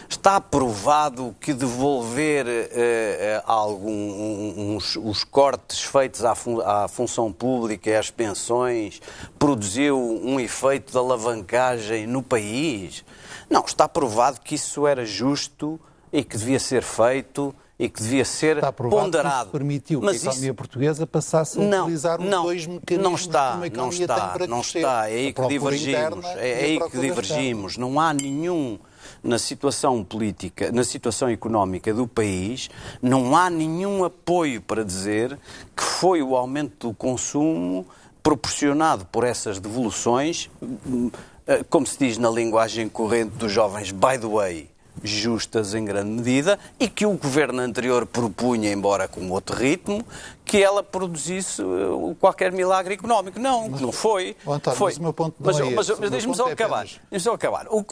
Está 0.09 0.39
provado 0.39 1.35
que 1.41 1.55
devolver 1.55 2.47
uh, 2.47 3.43
algum, 3.47 4.75
uns, 4.77 4.95
os 4.97 5.25
cortes 5.25 5.83
feitos 5.83 6.23
à, 6.23 6.35
fun 6.35 6.61
à, 6.61 6.87
função 6.87 7.33
pública 7.33 7.89
e 7.89 7.97
às 7.97 8.11
pensões 8.11 9.01
produziu 9.39 9.99
um 9.99 10.39
efeito 10.39 10.93
de 10.93 10.99
alavancagem 10.99 12.07
no 12.07 12.23
país? 12.23 13.03
Não, 13.49 13.65
está 13.65 13.89
provado 13.89 14.41
que 14.41 14.55
isso 14.55 14.87
era 14.87 15.07
justo 15.07 15.81
e 16.13 16.23
que 16.23 16.37
devia 16.37 16.61
ser 16.61 16.83
feito 16.83 17.55
e 17.83 17.89
que 17.89 18.01
devia 18.01 18.25
ser 18.25 18.59
está 18.59 18.71
ponderado. 18.73 19.47
Que 19.47 19.53
permitiu 19.59 20.01
Mas 20.01 20.21
que 20.21 20.29
a 20.29 20.31
economia 20.31 20.51
isso... 20.51 20.55
portuguesa 20.55 21.05
passasse 21.05 21.59
a 21.59 21.65
não, 21.65 21.83
utilizar 21.83 22.21
os 22.21 22.27
não, 22.27 22.45
dois 22.45 22.65
mecanismos 22.65 23.11
não 23.11 23.15
está, 23.17 23.51
que 23.51 23.57
uma 23.57 23.83
não 23.83 23.89
está, 23.89 24.21
tem 24.21 24.33
para 24.33 24.47
não 24.47 24.61
crescer. 24.61 24.79
está. 24.79 25.11
É 25.11 25.15
aí 25.15 25.33
que 25.33 25.49
divergimos. 25.49 26.25
É, 26.27 26.49
é 26.49 26.65
aí 26.65 26.91
que 26.91 26.99
divergimos. 26.99 27.77
Não 27.77 27.99
há 27.99 28.15
nenhum 28.15 28.79
na 29.21 29.37
situação 29.37 30.05
política, 30.05 30.71
na 30.71 30.85
situação 30.85 31.29
económica 31.29 31.93
do 31.93 32.07
país, 32.07 32.71
não 33.01 33.37
há 33.37 33.51
nenhum 33.51 34.05
apoio 34.05 34.61
para 34.63 34.85
dizer 34.85 35.37
que 35.77 35.83
foi 35.83 36.23
o 36.23 36.37
aumento 36.37 36.89
do 36.89 36.95
consumo 36.95 37.85
proporcionado 38.23 39.05
por 39.07 39.25
essas 39.25 39.59
devoluções, 39.59 40.49
como 41.69 41.85
se 41.85 41.99
diz 41.99 42.17
na 42.17 42.31
linguagem 42.31 42.89
corrente 42.89 43.33
dos 43.37 43.51
jovens, 43.51 43.91
by 43.91 44.19
the 44.21 44.29
way, 44.29 44.72
justas 45.03 45.75
em 45.75 45.85
grande 45.85 46.11
medida 46.11 46.59
e 46.79 46.89
que 46.89 47.07
o 47.07 47.13
governo 47.15 47.61
anterior 47.61 48.07
propunha, 48.07 48.71
embora 48.71 49.09
com 49.09 49.29
outro 49.31 49.57
ritmo, 49.57 50.05
que 50.45 50.63
ela 50.63 50.83
produzisse 50.83 51.63
qualquer 52.21 52.53
milagre 52.53 52.95
económico. 52.95 53.39
Não, 53.39 53.69
mas, 53.69 53.81
não 53.81 53.93
foi. 53.93 54.37
António, 54.47 54.79
foi. 54.79 54.93
Mas 54.93 54.99
o 54.99 55.03
meu 55.03 55.13
ponto 55.13 55.35
não 55.39 55.47
mas, 55.47 55.61
é 55.61 55.65
mas, 55.71 55.99
mas 55.99 56.11
deixe-me 56.11 56.35
só, 56.35 56.49
é 56.49 56.53
acabar. 56.53 56.87
Só 57.19 57.33
acabar. 57.33 57.67
O, 57.69 57.85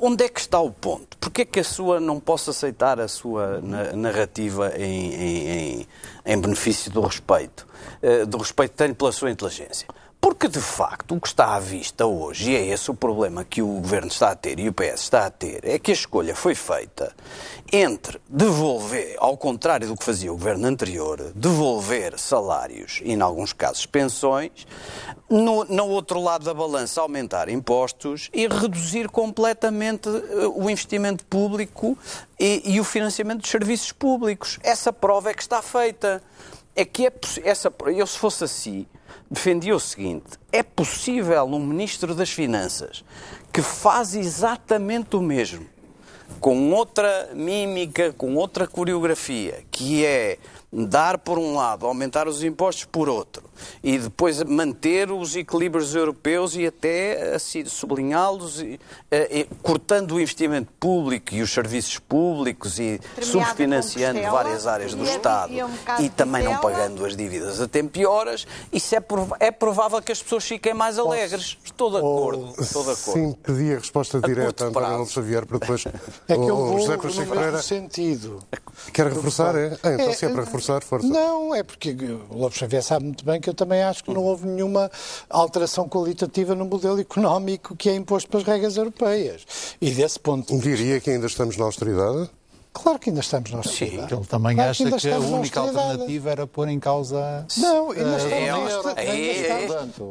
onde 0.00 0.24
é 0.24 0.28
que 0.28 0.40
está 0.40 0.60
o 0.60 0.70
ponto? 0.70 1.16
Porquê 1.18 1.42
é 1.42 1.44
que 1.44 1.60
a 1.60 1.64
sua 1.64 2.00
não 2.00 2.18
posso 2.18 2.50
aceitar 2.50 2.98
a 2.98 3.06
sua 3.06 3.60
narrativa 3.94 4.72
em, 4.76 5.14
em, 5.14 5.86
em, 6.26 6.40
benefício 6.40 6.90
do 6.90 7.00
respeito, 7.00 7.66
uh, 8.02 8.26
do 8.26 8.38
respeito 8.38 8.72
que 8.72 8.76
tenho 8.76 8.94
pela 8.94 9.12
sua 9.12 9.30
inteligência? 9.30 9.86
Porque, 10.20 10.48
de 10.48 10.60
facto, 10.60 11.14
o 11.14 11.20
que 11.20 11.28
está 11.28 11.54
à 11.54 11.60
vista 11.60 12.04
hoje, 12.04 12.50
e 12.50 12.56
é 12.56 12.66
esse 12.66 12.90
o 12.90 12.94
problema 12.94 13.44
que 13.44 13.62
o 13.62 13.66
Governo 13.66 14.08
está 14.08 14.32
a 14.32 14.34
ter 14.34 14.58
e 14.58 14.68
o 14.68 14.72
PS 14.72 15.02
está 15.02 15.26
a 15.26 15.30
ter, 15.30 15.64
é 15.64 15.78
que 15.78 15.92
a 15.92 15.94
escolha 15.94 16.34
foi 16.34 16.56
feita 16.56 17.14
entre 17.72 18.20
devolver, 18.28 19.16
ao 19.18 19.36
contrário 19.36 19.86
do 19.86 19.96
que 19.96 20.04
fazia 20.04 20.32
o 20.32 20.36
Governo 20.36 20.66
anterior, 20.66 21.32
devolver 21.34 22.18
salários 22.18 23.00
e, 23.04 23.12
em 23.12 23.20
alguns 23.20 23.52
casos, 23.52 23.86
pensões, 23.86 24.66
no, 25.30 25.64
no 25.64 25.86
outro 25.86 26.20
lado 26.20 26.44
da 26.44 26.54
balança 26.54 27.00
aumentar 27.00 27.48
impostos 27.48 28.28
e 28.32 28.48
reduzir 28.48 29.08
completamente 29.08 30.08
o 30.54 30.68
investimento 30.68 31.24
público 31.26 31.96
e, 32.40 32.74
e 32.74 32.80
o 32.80 32.84
financiamento 32.84 33.42
dos 33.42 33.50
serviços 33.50 33.92
públicos. 33.92 34.58
Essa 34.64 34.92
prova 34.92 35.30
é 35.30 35.34
que 35.34 35.42
está 35.42 35.62
feita. 35.62 36.22
É 36.74 36.84
que 36.84 37.06
é, 37.06 37.12
essa, 37.42 37.72
eu, 37.86 38.06
se 38.06 38.18
fosse 38.18 38.44
assim, 38.44 38.86
defendia 39.30 39.74
o 39.74 39.80
seguinte: 39.80 40.38
é 40.52 40.62
possível 40.62 41.44
um 41.44 41.58
ministro 41.58 42.14
das 42.14 42.30
Finanças 42.30 43.04
que 43.52 43.62
faz 43.62 44.14
exatamente 44.14 45.16
o 45.16 45.20
mesmo, 45.20 45.66
com 46.40 46.72
outra 46.72 47.30
mímica, 47.34 48.12
com 48.12 48.34
outra 48.34 48.66
coreografia, 48.66 49.64
que 49.70 50.04
é 50.04 50.38
dar 50.72 51.18
por 51.18 51.38
um 51.38 51.56
lado, 51.56 51.86
aumentar 51.86 52.28
os 52.28 52.44
impostos 52.44 52.84
por 52.84 53.08
outro, 53.08 53.42
e 53.82 53.98
depois 53.98 54.42
manter 54.42 55.10
os 55.10 55.34
equilíbrios 55.34 55.94
europeus 55.94 56.54
e 56.54 56.66
até 56.66 57.34
assim, 57.34 57.64
sublinhá-los, 57.64 58.62
eh, 59.10 59.46
cortando 59.62 60.12
o 60.12 60.20
investimento 60.20 60.70
público 60.78 61.34
e 61.34 61.40
os 61.40 61.50
serviços 61.50 61.98
públicos 61.98 62.78
e 62.78 63.00
subfinanciando 63.20 64.20
várias 64.22 64.66
áreas 64.66 64.94
do 64.94 65.04
Estado 65.04 65.52
e, 65.52 65.62
um 65.62 65.70
e 66.00 66.08
também 66.10 66.44
não 66.44 66.58
pagando 66.58 67.04
as 67.04 67.16
dívidas 67.16 67.60
a 67.60 67.66
tempo 67.66 67.98
e 67.98 68.06
horas, 68.06 68.46
isso 68.72 68.94
é, 68.94 69.00
prov 69.00 69.32
é 69.40 69.50
provável 69.50 70.02
que 70.02 70.12
as 70.12 70.22
pessoas 70.22 70.44
fiquem 70.44 70.74
mais 70.74 70.98
alegres. 70.98 71.56
Estou 71.64 71.90
de 71.90 71.96
acordo. 71.96 72.54
Estou 72.58 72.84
de 72.84 72.90
acordo. 72.90 73.12
Sim, 73.12 73.32
pedi 73.42 73.72
a 73.72 73.78
resposta 73.78 74.20
direta 74.20 74.64
a 74.64 74.68
António 74.68 74.98
Lopes 74.98 75.12
Xavier 75.12 75.46
para 75.46 75.58
depois 75.58 75.84
é 76.28 76.34
que 76.34 76.40
eu 76.40 76.56
vou 76.56 76.78
José 76.78 76.96
Pacheco 76.96 77.32
Pereira. 77.32 77.62
sentido. 77.62 78.42
Quer 78.92 79.06
reforçar? 79.08 79.56
É? 79.56 79.78
Ah, 79.82 79.92
então, 79.92 80.12
se 80.12 80.26
é 80.26 80.28
para 80.28 80.44
reforçar, 80.44 80.57
força. 80.62 81.06
Não, 81.06 81.54
é 81.54 81.62
porque 81.62 81.90
o 82.30 82.36
Lopes 82.36 82.58
Xavier 82.58 82.82
sabe 82.82 83.06
muito 83.06 83.24
bem 83.24 83.40
que 83.40 83.48
eu 83.48 83.54
também 83.54 83.82
acho 83.82 84.04
que 84.04 84.12
não 84.12 84.24
houve 84.24 84.46
nenhuma 84.46 84.90
alteração 85.28 85.88
qualitativa 85.88 86.54
no 86.54 86.64
modelo 86.64 87.00
económico 87.00 87.76
que 87.76 87.88
é 87.88 87.94
imposto 87.94 88.30
pelas 88.30 88.46
regras 88.46 88.76
europeias. 88.76 89.46
E 89.80 89.90
desse 89.90 90.18
ponto 90.18 90.56
de 90.56 90.68
Diria 90.68 91.00
que 91.00 91.10
ainda 91.10 91.26
estamos 91.26 91.56
na 91.56 91.64
austeridade? 91.64 92.30
Claro 92.82 92.98
que 92.98 93.10
ainda 93.10 93.20
estamos 93.20 93.50
na 93.50 93.58
austeridade. 93.58 94.08
Sim, 94.08 94.16
ele 94.16 94.26
também 94.26 94.54
claro 94.54 94.70
acha 94.70 94.84
que, 94.84 94.96
que 94.96 95.10
a 95.10 95.18
única 95.18 95.60
alternativa 95.60 96.30
era 96.30 96.46
pôr 96.46 96.68
em 96.68 96.78
causa. 96.78 97.46
Não, 97.56 97.90
ainda 97.90 98.16
estamos 98.16 98.96
é, 98.96 98.98
Aí, 98.98 99.46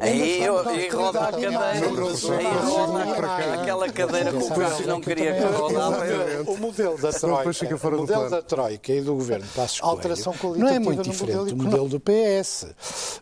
aí, 0.01 0.47
aí 0.47 0.89
roda 0.89 1.19
a 1.19 1.31
cadeira. 1.31 1.69
Aí 1.69 1.87
roda 1.87 3.03
aquela 3.53 3.89
cadeira 3.89 4.31
que 4.31 4.37
o 4.37 4.49
Carlos 4.49 4.85
não 4.85 5.01
queria 5.01 5.33
que 5.33 5.43
rodasse. 5.43 6.49
O 6.49 6.57
modelo 6.57 6.97
da 6.97 7.11
Troika, 7.11 7.75
o 7.75 7.97
modelo 7.97 8.29
da 8.29 8.41
Troika 8.41 8.91
e 8.91 9.01
do 9.01 9.15
governo 9.15 9.45
Passos 9.55 9.79
Coelho 9.79 9.95
Alteração 9.95 10.33
não 10.33 10.67
é 10.67 10.79
qualitativa 10.79 10.79
muito 10.79 11.09
diferente 11.09 11.53
do 11.53 11.63
modelo 11.63 11.89
do 11.89 11.99
PS. 11.99 12.67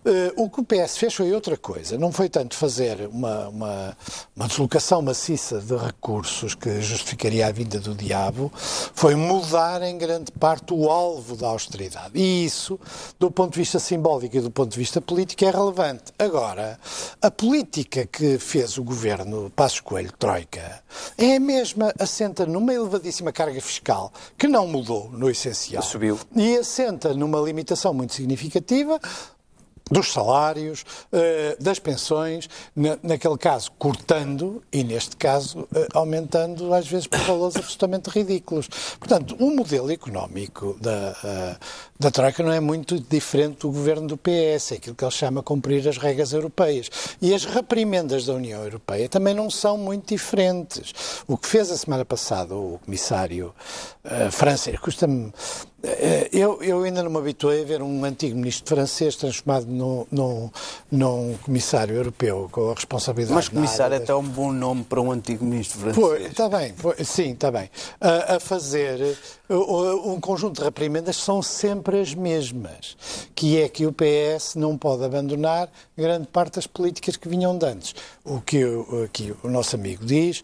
Eh, 0.06 0.34
o 0.36 0.50
que 0.50 0.60
o 0.62 0.64
PS 0.64 0.98
fez 0.98 1.14
foi 1.14 1.34
outra 1.34 1.58
coisa. 1.58 1.98
Não 1.98 2.12
foi 2.12 2.30
tanto 2.30 2.56
fazer 2.56 3.08
uma, 3.12 3.48
uma, 3.50 3.98
uma 4.36 4.48
deslocação 4.48 5.02
maciça 5.02 5.60
de 5.60 5.76
recursos 5.76 6.56
que 6.56 6.82
justificaria 6.82 7.48
a 7.48 7.52
vinda 7.52 7.80
do 7.80 7.94
diabo, 7.96 8.52
foi 8.56 9.16
mudar 9.36 9.82
em 9.82 9.98
grande 9.98 10.32
parte 10.32 10.74
o 10.74 10.90
alvo 10.90 11.36
da 11.36 11.48
austeridade. 11.48 12.12
E 12.14 12.46
isso, 12.46 12.80
do 13.20 13.30
ponto 13.30 13.54
de 13.54 13.60
vista 13.60 13.80
simbólico 13.80 14.38
e 14.38 14.40
do 14.40 14.50
ponto 14.50 14.72
de 14.72 14.80
vista 14.80 15.02
político, 15.02 15.44
é 15.44 15.52
relevante. 15.52 16.14
Agora, 16.18 16.80
a 17.22 17.30
política 17.30 18.06
que 18.06 18.40
fez 18.40 18.78
o 18.78 18.84
governo 18.84 19.52
Passos 19.54 19.82
Coelho, 19.82 20.14
Troika, 20.18 20.82
é 21.18 21.36
a 21.36 21.40
mesma, 21.40 21.94
assenta 22.00 22.46
numa 22.46 22.74
elevadíssima 22.74 23.34
carga 23.34 23.60
fiscal, 23.60 24.12
que 24.38 24.48
não 24.48 24.68
mudou 24.68 25.10
no 25.12 25.30
essencial. 25.30 25.84
Subiu. 25.84 26.18
E 26.34 26.58
assenta 26.58 27.14
numa 27.14 27.40
limitação 27.40 27.94
muito 27.94 28.14
significativa 28.14 29.00
dos 29.92 30.12
salários, 30.12 30.84
eh, 31.12 31.56
das 31.60 31.78
pensões, 31.80 32.50
na- 32.76 32.98
naquele 33.04 33.38
caso 33.38 33.72
cortando 33.78 34.64
e 34.74 34.84
neste 34.84 35.16
caso 35.16 35.68
eh, 35.76 35.88
aumentando 35.94 36.74
às 36.74 36.88
vezes 36.88 37.06
por 37.08 37.20
valores 37.20 37.56
absolutamente 37.56 38.10
ridículos. 38.10 38.68
Portanto, 39.00 39.36
o 39.40 39.52
modelo 39.56 39.92
económico 39.92 40.76
da, 40.82 41.16
eh, 41.24 41.56
da 42.00 42.10
Troika 42.12 42.42
não 42.42 42.52
é 42.52 42.60
muito 42.60 43.00
diferente 43.00 43.60
do 43.60 43.68
governo 43.72 44.08
do 44.08 44.18
PS, 44.18 44.72
é 44.74 44.76
aquilo 44.78 44.96
que 44.96 45.04
ele 45.04 45.12
chama 45.12 45.44
cumprir 45.44 45.88
as 45.88 45.98
regras 45.98 46.34
europeias. 46.34 46.90
E 47.22 47.34
as 47.34 47.46
reprimendas 47.46 48.26
da 48.26 48.34
União 48.34 48.64
Europeia 48.64 49.08
também 49.08 49.34
não 49.34 49.50
são 49.52 49.78
muito 49.78 50.08
diferentes. 50.10 50.94
O 51.28 51.38
que 51.38 51.48
fez 51.48 51.70
a 51.72 51.78
semana 51.78 52.04
passada 52.04 52.56
o 52.56 52.80
comissário 52.84 53.54
eh, 54.04 54.32
francês, 54.32 54.80
custa-me 54.80 55.32
Eu, 56.32 56.62
eu 56.62 56.84
ainda 56.84 57.04
não 57.04 57.12
me 57.12 57.18
habituei 57.18 57.62
a 57.62 57.66
ver 57.66 57.82
um 57.82 58.04
antigo 58.04 58.36
ministro 58.36 58.76
francês 58.76 59.16
transformado 59.16 59.66
num, 59.66 60.06
num, 60.12 60.50
num 60.92 61.38
comissário 61.44 61.96
europeu 61.96 62.50
com 62.52 62.72
a 62.72 62.74
responsabilidade. 62.74 63.36
Mas 63.36 63.50
comissário 63.50 63.94
é 63.94 63.98
até 63.98 64.14
um 64.14 64.24
bom 64.24 64.52
nome 64.52 64.84
para 64.84 65.00
um 65.02 65.12
antigo 65.12 65.46
ministro 65.46 65.80
Pois, 65.80 65.94
francês. 65.94 66.32
está 66.32 66.50
bem, 66.50 66.74
pois, 66.82 67.08
sim, 67.08 67.32
está 67.32 67.52
bem. 67.52 67.70
A, 68.02 68.36
a 68.36 68.40
fazer 68.40 69.18
um 69.50 70.20
conjunto 70.20 70.60
de 70.60 70.64
reprimendas 70.64 71.18
são 71.18 71.42
sempre 71.42 72.00
as 72.00 72.14
mesmas, 72.14 72.98
que 73.36 73.62
é 73.62 73.70
que 73.70 73.86
o 73.86 73.94
PS 73.94 74.56
não 74.56 74.78
pode 74.78 75.04
abandonar 75.04 75.70
grande 75.98 76.28
parte 76.28 76.56
das 76.56 76.68
políticas 76.68 77.16
que 77.16 77.30
vinham 77.30 77.58
de 77.58 77.66
antes. 77.66 77.96
O 78.24 78.42
que 78.42 78.64
o, 78.66 79.04
aqui 79.04 79.34
o 79.44 79.48
nosso 79.48 79.76
amigo 79.76 80.06
diz, 80.06 80.40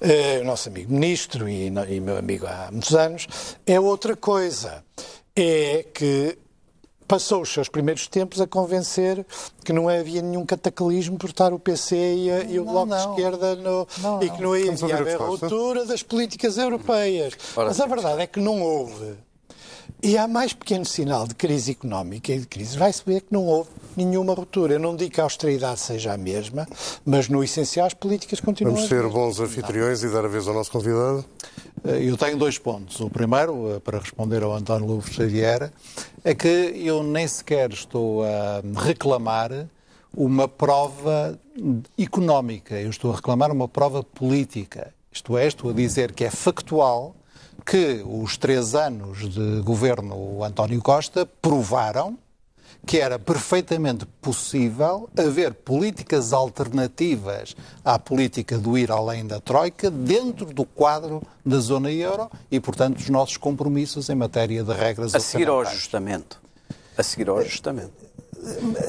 uh, 0.00 0.40
o 0.40 0.44
nosso 0.44 0.68
amigo 0.68 0.92
ministro 0.92 1.48
e, 1.48 1.66
e 1.66 2.00
meu 2.00 2.16
amigo 2.16 2.46
há 2.46 2.68
muitos 2.70 2.94
anos, 2.94 3.26
é 3.66 3.78
outra 3.78 4.16
coisa. 4.16 4.85
É 5.36 5.84
que 5.92 6.38
passou 7.06 7.42
os 7.42 7.52
seus 7.52 7.68
primeiros 7.68 8.08
tempos 8.08 8.40
a 8.40 8.46
convencer 8.46 9.24
que 9.64 9.72
não 9.72 9.88
havia 9.88 10.20
nenhum 10.22 10.44
cataclismo 10.44 11.16
por 11.18 11.30
estar 11.30 11.52
o 11.52 11.58
PC 11.58 11.94
e, 11.96 12.30
a- 12.30 12.42
e 12.44 12.58
o 12.58 12.64
Não, 12.64 12.72
Bloco 12.72 12.86
de 12.86 12.90
não. 12.96 13.10
Esquerda 13.10 13.54
no, 13.56 13.86
Não, 13.98 14.22
e 14.22 14.30
que 14.30 14.42
não 14.42 14.50
Vamos 14.50 14.82
ouvir 14.82 14.94
a 14.94 14.98
havia 14.98 15.14
a 15.14 15.18
resposta. 15.18 15.46
ruptura 15.46 15.84
das 15.86 16.02
políticas 16.02 16.56
europeias. 16.58 17.34
Ora, 17.54 17.68
Mas 17.68 17.80
a 17.80 17.86
verdade 17.86 18.22
é 18.22 18.26
que 18.26 18.40
não 18.40 18.60
houve. 18.62 19.14
E 20.02 20.18
há 20.18 20.26
mais 20.26 20.52
pequeno 20.52 20.84
sinal 20.84 21.26
de 21.28 21.34
crise 21.34 21.70
económica 21.72 22.32
e 22.32 22.40
de 22.40 22.46
crise. 22.46 22.76
Vai-se 22.76 23.02
ver 23.06 23.20
que 23.20 23.32
não 23.32 23.46
houve 23.46 23.70
nenhuma 23.96 24.34
ruptura. 24.34 24.74
Eu 24.74 24.80
não 24.80 24.94
digo 24.94 25.12
que 25.12 25.20
a 25.20 25.24
austeridade 25.24 25.80
seja 25.80 26.12
a 26.12 26.16
mesma, 26.16 26.66
mas 27.04 27.28
no 27.28 27.42
essencial 27.42 27.86
as 27.86 27.94
políticas 27.94 28.40
continuam 28.40 28.74
Vamos 28.74 28.88
ser 28.88 29.06
bons 29.08 29.40
anfitriões 29.40 30.02
e 30.02 30.08
dar 30.08 30.24
a 30.24 30.28
vez 30.28 30.46
ao 30.46 30.54
nosso 30.54 30.70
convidado. 30.70 31.24
Eh, 31.84 32.04
Eu 32.08 32.16
tenho 32.16 32.36
dois 32.36 32.58
pontos. 32.58 33.00
O 33.00 33.08
primeiro, 33.10 33.74
eh, 33.76 33.80
para 33.80 33.98
responder 33.98 34.42
ao 34.42 34.52
António 34.52 34.86
Lobo 34.86 35.06
Xavier, 35.08 35.72
é 36.24 36.34
que 36.34 36.48
eu 36.48 37.02
nem 37.02 37.26
sequer 37.26 37.70
estou 37.72 38.24
a 38.24 38.62
reclamar 38.80 39.66
uma 40.14 40.48
prova 40.48 41.38
económica, 41.98 42.74
eu 42.80 42.90
estou 42.90 43.12
a 43.12 43.16
reclamar 43.16 43.50
uma 43.52 43.68
prova 43.68 44.02
política. 44.02 44.92
Isto 45.12 45.36
é, 45.36 45.46
estou 45.46 45.70
a 45.70 45.72
dizer 45.74 46.12
que 46.12 46.24
é 46.24 46.30
factual 46.30 47.14
que 47.64 48.02
os 48.06 48.36
três 48.36 48.74
anos 48.74 49.28
de 49.32 49.60
governo 49.62 50.42
António 50.44 50.80
Costa 50.80 51.26
provaram 51.26 52.18
que 52.86 53.00
era 53.00 53.18
perfeitamente 53.18 54.06
possível 54.22 55.10
haver 55.18 55.52
políticas 55.52 56.32
alternativas 56.32 57.56
à 57.84 57.98
política 57.98 58.56
do 58.56 58.78
ir 58.78 58.92
além 58.92 59.26
da 59.26 59.40
Troika 59.40 59.90
dentro 59.90 60.46
do 60.46 60.64
quadro 60.64 61.20
da 61.44 61.58
zona 61.58 61.90
euro 61.90 62.30
e, 62.48 62.60
portanto, 62.60 62.98
dos 62.98 63.08
nossos 63.08 63.36
compromissos 63.36 64.08
em 64.08 64.14
matéria 64.14 64.62
de 64.62 64.72
regras 64.72 65.16
A 65.16 65.20
seguir 65.20 65.48
ao 65.48 65.60
ajustamento. 65.62 66.40
A 66.96 67.02
seguir 67.02 67.28
ao 67.28 67.38
ajustamento. 67.38 67.92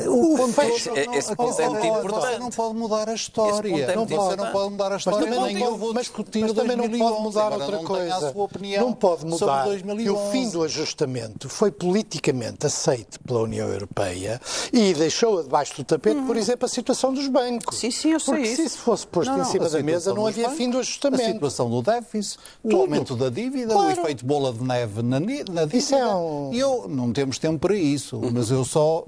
O 0.08 0.38
ponto 0.38 0.54
fecho- 0.54 0.92
esse 1.14 1.36
ponto 1.36 1.62
é 1.62 1.70
muito 1.70 1.86
importante. 1.86 2.28
Você 2.34 2.40
não 2.40 2.50
pode 2.50 2.76
mudar 2.76 3.10
a 3.10 3.14
história. 3.14 3.70
é 3.84 3.96
Não, 3.96 4.06
você 4.06 4.36
não 4.36 4.52
pode 4.52 4.72
mudar 4.72 4.92
a 4.94 4.98
história, 4.98 5.20
também 5.20 5.40
não 5.40 5.46
nem 5.48 5.58
eu 5.60 5.66
pode- 5.68 5.78
vou 5.80 5.94
mas- 5.94 6.04
discutir 6.06 6.42
mas 6.42 6.54
também 6.54 6.78
não 6.78 6.88
2011. 6.88 7.12
pode 7.14 7.24
mudar 7.24 7.52
outra 7.54 7.78
coisa. 7.80 8.16
a 8.16 8.32
sua 8.32 8.44
opinião 8.44 8.86
não 8.86 8.94
pode 8.94 9.26
mudar 9.26 9.38
sobre 9.38 9.62
que 9.64 9.70
2011. 9.86 10.28
o 10.28 10.32
fim 10.32 10.50
do 10.50 10.64
ajustamento 10.64 11.50
foi 11.50 11.72
politicamente 11.72 12.66
aceito 12.66 13.20
pela 13.22 13.42
União 13.42 13.68
Europeia 13.68 14.40
e 14.72 14.94
deixou 14.94 15.42
debaixo 15.44 15.76
do 15.76 15.84
tapete, 15.84 16.22
por 16.22 16.38
exemplo, 16.38 16.66
a 16.66 16.70
situação 16.70 17.14
dos 17.14 17.28
bancos. 17.28 17.78
Sim, 17.78 17.92
sim, 17.92 18.12
eu 18.12 18.20
sei 18.20 18.34
Porque 18.36 18.48
isso. 18.50 18.56
se 18.62 18.68
isso 18.68 18.78
fosse 18.80 19.08
posto 19.08 19.32
Não, 19.32 19.42
em 19.42 19.46
cima 19.46 19.66
a 19.66 19.70
da 19.70 19.84
mesa, 19.84 20.14
não 20.14 20.26
havia 20.28 20.44
bancos, 20.46 20.58
fim 20.58 20.70
do 20.70 20.78
A 20.78 20.82
ajustamento. 20.82 21.24
situação 21.34 21.70
do 21.70 21.82
déficit, 21.82 22.40
o 22.64 22.76
aumento 22.76 23.16
da 23.16 23.30
dívida, 23.30 23.74
Claro. 23.74 23.88
o 23.88 23.92
efeito 23.92 24.26
bola 24.26 24.52
de 24.54 24.64
neve 24.64 25.02
na, 25.02 25.20
dívida. 25.20 25.68
Isso 25.74 25.96
é 25.96 26.06
um- 26.16 26.52
E 26.54 26.60
eu 26.60 26.86
não 26.88 27.12
temos 27.14 27.38
tempo 27.38 27.60
para 27.60 27.76
isso, 27.76 28.20
mas 28.34 28.50
eu 28.52 28.64
só, 28.66 29.06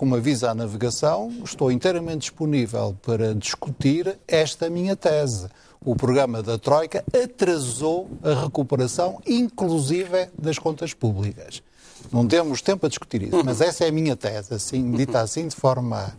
como 0.00 0.16
avisa 0.16 0.50
à 0.50 0.54
navegação, 0.54 1.30
estou 1.44 1.70
inteiramente 1.70 2.22
disponível 2.22 2.96
para 3.02 3.34
discutir 3.34 4.18
esta 4.26 4.70
minha 4.70 4.96
tese. 4.96 5.46
O 5.84 5.94
programa 5.94 6.42
da 6.42 6.56
Troika 6.56 7.04
atrasou 7.12 8.08
a 8.22 8.44
recuperação, 8.44 9.20
inclusive 9.26 10.30
das 10.38 10.58
contas 10.58 10.94
públicas. 10.94 11.62
Não 12.10 12.26
temos 12.26 12.62
tempo 12.62 12.86
a 12.86 12.88
discutir 12.88 13.24
isso, 13.24 13.44
mas 13.44 13.60
essa 13.60 13.84
é 13.84 13.88
a 13.88 13.92
minha 13.92 14.16
tese, 14.16 14.54
assim, 14.54 14.90
dita 14.92 15.20
assim 15.20 15.46
de 15.46 15.54
forma 15.54 16.16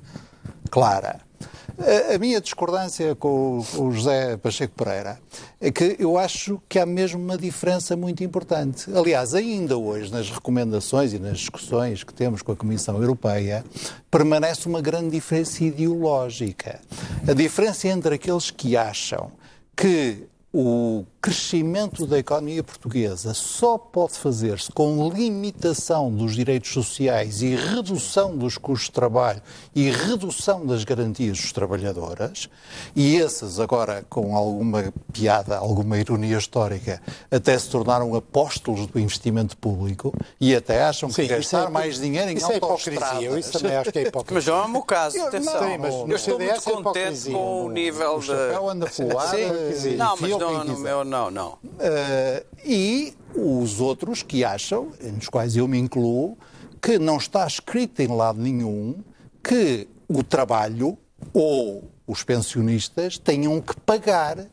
clara. 0.70 1.20
A- 1.80 2.18
minha 2.18 2.40
discordância 2.42 3.16
com 3.16 3.64
com 3.76 3.88
o 3.88 3.92
José 3.92 4.38
Pacheco 4.38 4.74
Pereira 4.76 5.20
é 5.60 5.72
que 5.72 5.96
eu 6.00 6.18
acho 6.18 6.62
que 6.70 6.78
há 6.80 6.86
mesmo 6.86 7.20
uma 7.22 7.38
diferença 7.38 7.96
muito 7.96 8.24
importante. 8.24 8.90
Aliás, 8.96 9.34
ainda 9.34 9.78
hoje, 9.78 10.12
nas 10.12 10.30
recomendações 10.30 11.14
e 11.14 11.20
nas 11.20 11.40
discussões 11.40 12.04
que 12.04 12.14
temos 12.14 12.42
com 12.42 12.52
a 12.52 12.56
Comissão 12.56 13.02
Europeia, 13.02 13.64
permanece 14.10 14.68
uma 14.68 14.82
grande 14.82 15.10
diferença 15.12 15.64
ideológica. 15.64 16.80
A 17.28 17.34
diferença 17.34 17.88
entre 17.88 18.16
aqueles 18.16 18.52
que 18.52 18.76
acham 18.78 19.32
que 19.76 20.26
o 20.54 21.06
crescimento 21.22 22.06
da 22.06 22.18
economia 22.20 22.62
portuguesa 22.64 23.34
só 23.34 23.78
pode 23.78 24.14
fazer-se 24.14 24.70
com 24.72 25.08
limitação 25.10 26.12
dos 26.12 26.36
direitos 26.36 26.74
sociais 26.74 27.42
e 27.42 27.56
redução 27.56 28.36
dos 28.36 28.58
custos 28.58 28.88
de 28.88 28.92
trabalho 28.94 29.42
e 29.74 29.90
redução 29.90 30.66
das 30.66 30.84
garantias 30.84 31.38
dos 31.40 31.52
trabalhadoras, 31.54 32.50
e 32.96 33.16
esses 33.16 33.60
agora, 33.60 34.04
com 34.10 34.36
alguma 34.36 34.92
piada, 35.14 35.58
alguma 35.58 35.98
ironia 36.00 36.38
histórica, 36.38 37.02
até 37.30 37.58
se 37.58 37.70
tornaram 37.70 38.14
apóstolos 38.16 38.88
do 38.88 39.00
investimento 39.00 39.56
público 39.56 40.14
e 40.40 40.54
até 40.56 40.84
acham 40.84 41.08
que 41.08 41.16
Sim, 41.16 41.28
gastar 41.28 41.68
é- 41.68 41.70
mais 41.70 42.00
dinheiro 42.00 42.30
em 42.32 42.36
Isso 42.36 42.52
é 42.52 42.58
hipocrisia, 42.58 43.22
eu 43.22 43.38
isso 43.38 43.52
também 43.54 43.76
acho 43.78 43.92
que 43.92 44.00
é 44.00 44.02
hipocrisia. 44.08 44.34
Mas 44.36 44.46
não 44.48 44.56
é 44.64 44.66
o 44.66 44.70
meu 44.70 44.82
caso, 44.82 45.22
atenção. 45.22 45.60
Sim, 45.70 45.78
mas 45.78 45.94
no 45.94 46.00
eu 46.12 46.16
estou 46.16 46.38
CDS 46.40 46.66
muito 46.66 46.70
é 46.70 46.84
contente 46.84 46.84
hipocrisia. 47.30 47.34
com 47.34 47.66
o 47.66 47.70
nível 47.70 48.16
O 48.16 48.20
de. 48.20 48.26
chapéu 48.26 48.70
anda 48.70 48.86
pro 48.88 49.18
ar, 49.20 49.28
Sim. 49.30 49.38
eh, 49.38 49.96
Não, 49.96 50.18
mas 50.20 50.32
o 50.32 50.41
não, 50.42 50.64
no 50.64 50.80
meu, 50.80 51.04
não, 51.04 51.32
não. 51.32 51.58
Eh, 51.80 52.46
e 52.66 53.14
os 53.36 53.80
outros 53.80 54.24
que 54.24 54.44
acham, 54.44 54.92
nos 55.14 55.30
quais 55.30 55.56
eu 55.56 55.68
me 55.68 55.78
incluo, 55.78 56.38
que 56.82 56.98
não 56.98 57.18
está 57.18 57.46
escrito 57.46 58.02
em 58.02 58.08
lado 58.08 58.40
nenhum 58.40 58.96
que 59.44 59.88
o 60.08 60.24
trabalho 60.24 60.98
ou 61.34 61.90
os 62.08 62.24
pensionistas 62.24 63.18
tenham 63.18 63.62
que 63.62 63.76
pagar 63.82 64.48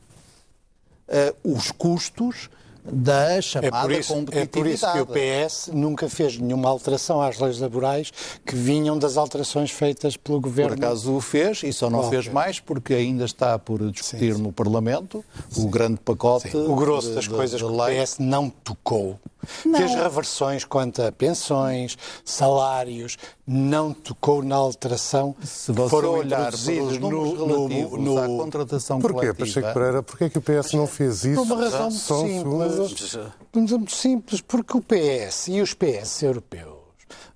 eh, 1.09 1.35
os 1.43 1.71
custos 1.71 2.51
da 2.85 3.41
chamada 3.43 3.77
é 3.77 3.81
por 3.83 3.93
isso, 3.93 4.15
competitividade. 4.15 4.99
É 4.99 5.05
por 5.05 5.17
isso 5.19 5.33
que 5.33 5.39
o 5.41 5.47
PS 5.47 5.71
nunca 5.75 6.09
fez 6.09 6.39
nenhuma 6.39 6.69
alteração 6.69 7.21
às 7.21 7.39
leis 7.39 7.59
laborais 7.59 8.11
que 8.47 8.55
vinham 8.55 8.99
das 8.99 9.17
alterações 9.17 9.71
feitas 9.71 10.17
pelo 10.17 10.41
governo. 10.41 10.77
Por 10.77 10.85
acaso 10.85 11.13
o 11.15 11.21
fez 11.21 11.63
e 11.63 11.73
só 11.73 11.91
não 11.91 12.01
Oh, 12.01 12.11
fez 12.11 12.29
mais 12.29 12.61
porque 12.61 12.95
ainda 12.95 13.25
está 13.25 13.59
por 13.59 13.79
discutir 13.91 14.33
Sim, 14.33 14.37
sim. 14.39 14.43
no 14.43 14.53
Parlamento 14.53 15.25
o 15.57 15.69
grande 15.69 15.99
pacote. 16.01 16.57
O 16.57 16.75
grosso 16.77 17.09
de- 17.09 17.15
das 17.17 17.25
de- 17.25 17.31
coisas 17.31 17.61
de 17.61 17.67
que 17.67 17.73
o. 17.73 17.77
PS 18.05 18.19
não 18.21 18.49
tocou. 18.49 19.19
Fez 19.47 19.95
reversões 19.95 20.65
quanto 20.65 21.01
a 21.03 21.13
pensões, 21.13 21.97
salários, 22.25 23.17
não 23.49 23.95
tocou 23.95 24.43
na 24.43 24.57
alteração 24.57 25.35
Se 25.43 25.73
que 25.73 25.89
foram 25.89 26.11
olhar 26.11 26.49
para 26.49 26.55
os 26.55 26.69
introduzidos 26.69 26.99
números 26.99 27.39
no, 27.39 27.47
no, 27.47 27.67
relativos 27.67 28.01
no, 28.01 28.19
à 28.19 28.27
contratação 28.27 29.01
Porquê, 29.01 29.15
coletiva... 29.15 29.47
Pacheco 29.47 29.73
Pereira? 29.73 30.03
Porquê 30.03 30.25
é 30.25 30.29
que 30.29 30.39
o 30.39 30.43
PS 30.43 30.75
não 30.75 30.87
fez 30.87 31.25
isso? 31.25 31.47
Por 31.47 31.55
uma 31.55 31.65
razão 31.65 31.91
muito 31.91 31.97
simples. 31.99 33.15
razão 33.15 33.79
muito 33.79 33.97
simples, 33.97 34.41
porque 34.43 34.77
o 34.77 34.83
PS 34.83 35.49
e 35.49 35.63
os 35.63 35.73
PS 35.73 36.23
europeus 36.23 36.68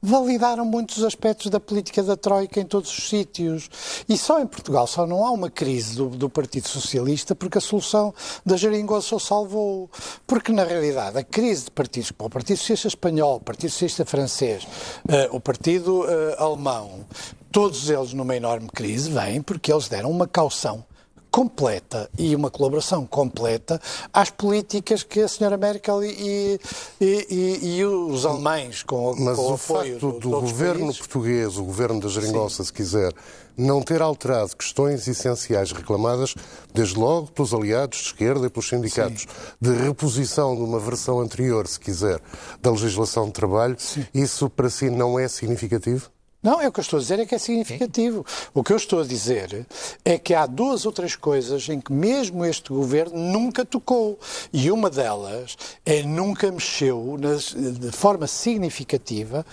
validaram 0.02 0.64
muitos 0.64 1.04
aspectos 1.04 1.48
da 1.48 1.60
política 1.60 2.02
da 2.02 2.16
Troika 2.16 2.60
em 2.60 2.66
todos 2.66 2.90
os 2.90 3.08
sítios. 3.08 3.70
E 4.08 4.18
só 4.18 4.40
em 4.40 4.46
Portugal 4.46 4.86
só 4.88 5.06
não 5.06 5.24
há 5.24 5.30
uma 5.30 5.48
crise 5.48 5.94
do, 5.94 6.08
do 6.08 6.28
Partido 6.28 6.68
Socialista 6.68 7.36
porque 7.36 7.58
a 7.58 7.60
solução 7.60 8.12
da 8.44 8.56
geringonça 8.56 9.14
o 9.14 9.20
salvou. 9.20 9.88
Porque, 10.26 10.50
na 10.50 10.64
realidade, 10.64 11.16
a 11.16 11.22
crise 11.22 11.66
de 11.66 11.70
partidos 11.70 12.10
como 12.10 12.26
o 12.26 12.30
Partido 12.30 12.56
Socialista 12.56 12.88
Espanhol, 12.88 13.36
o 13.36 13.40
Partido 13.40 13.70
Socialista 13.70 14.04
Francês, 14.04 14.66
eh, 15.08 15.28
o 15.30 15.38
Partido 15.38 16.04
eh, 16.08 16.34
Alemão, 16.36 17.06
todos 17.52 17.88
eles 17.88 18.12
numa 18.12 18.34
enorme 18.34 18.68
crise, 18.68 19.10
vêm 19.10 19.40
porque 19.40 19.72
eles 19.72 19.88
deram 19.88 20.10
uma 20.10 20.26
caução 20.26 20.84
completa 21.32 22.10
e 22.18 22.36
uma 22.36 22.50
colaboração 22.50 23.06
completa 23.06 23.80
às 24.12 24.28
políticas 24.28 25.02
que 25.02 25.18
a 25.20 25.26
senhora 25.26 25.56
Merkel 25.56 26.04
e, 26.04 26.60
e- 27.00 27.26
e- 27.30 27.76
e 27.78 27.84
os 27.86 28.26
alemães, 28.26 28.82
com, 28.82 29.14
Mas 29.18 29.36
com 29.36 29.50
o 29.50 29.54
apoio 29.54 29.58
facto 29.98 30.12
do, 30.12 30.18
do 30.20 30.30
governo 30.42 30.80
países, 30.82 30.98
português, 30.98 31.56
o 31.56 31.64
governo 31.64 32.00
da 32.00 32.08
Geringonça, 32.08 32.62
se 32.62 32.70
quiser, 32.72 33.12
não 33.56 33.80
ter 33.82 34.02
alterado 34.02 34.54
questões 34.56 35.08
essenciais 35.08 35.72
reclamadas, 35.72 36.34
desde 36.74 36.98
logo 36.98 37.28
pelos 37.32 37.54
aliados 37.54 37.98
de 37.98 38.04
esquerda 38.08 38.46
e 38.46 38.50
pelos 38.50 38.68
sindicatos, 38.68 39.26
de 39.60 39.72
reposição 39.72 40.54
de 40.54 40.62
uma 40.62 40.78
versão 40.78 41.18
anterior, 41.20 41.66
se 41.66 41.80
quiser, 41.80 42.20
da 42.60 42.70
legislação 42.70 43.26
de 43.26 43.32
trabalho, 43.32 43.76
isso 44.12 44.50
para 44.50 44.68
si 44.68 44.90
não 44.90 45.18
é 45.18 45.26
significativo? 45.28 46.10
Não, 46.42 46.60
é 46.60 46.66
o 46.68 46.72
que 46.72 46.80
eu 46.80 46.82
estou 46.82 46.98
a 46.98 47.00
dizer 47.00 47.20
é 47.20 47.26
que 47.26 47.34
é 47.34 47.38
significativo. 47.38 48.26
O 48.52 48.64
que 48.64 48.72
eu 48.72 48.76
estou 48.76 49.00
a 49.00 49.04
dizer 49.04 49.64
é 50.04 50.18
que 50.18 50.34
há 50.34 50.44
duas 50.46 50.84
ou 50.84 50.90
três 50.92 51.14
coisas 51.14 51.68
em 51.68 51.80
que 51.80 51.92
mesmo 51.92 52.44
este 52.44 52.70
governo 52.72 53.16
nunca 53.16 53.64
tocou. 53.64 54.18
E 54.52 54.70
uma 54.70 54.90
delas 54.90 55.56
é 55.86 56.02
nunca 56.02 56.50
mexeu 56.50 57.16
nas- 57.20 57.54
de 57.54 57.92
forma 57.92 58.26
significativa 58.26 59.46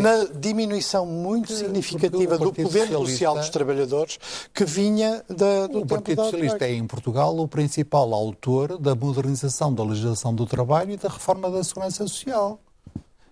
na 0.00 0.24
diminuição 0.24 1.06
muito 1.06 1.52
significativa 1.52 2.36
do 2.38 2.52
poder 2.52 2.88
social 3.06 3.34
dos 3.36 3.48
trabalhadores 3.50 4.18
que 4.52 4.64
vinha 4.64 5.22
da, 5.28 5.66
do 5.68 5.78
O 5.80 5.86
Partido 5.86 6.16
Socialista 6.24 6.64
é, 6.66 6.74
em 6.74 6.86
Portugal, 6.86 7.38
o 7.38 7.46
principal 7.46 8.12
autor 8.14 8.78
da 8.78 8.94
modernização 8.94 9.72
da 9.72 9.84
legislação 9.84 10.34
do 10.34 10.44
trabalho 10.46 10.92
e 10.92 10.96
da 10.96 11.08
reforma 11.08 11.50
da 11.50 11.62
segurança 11.62 12.06
social. 12.06 12.58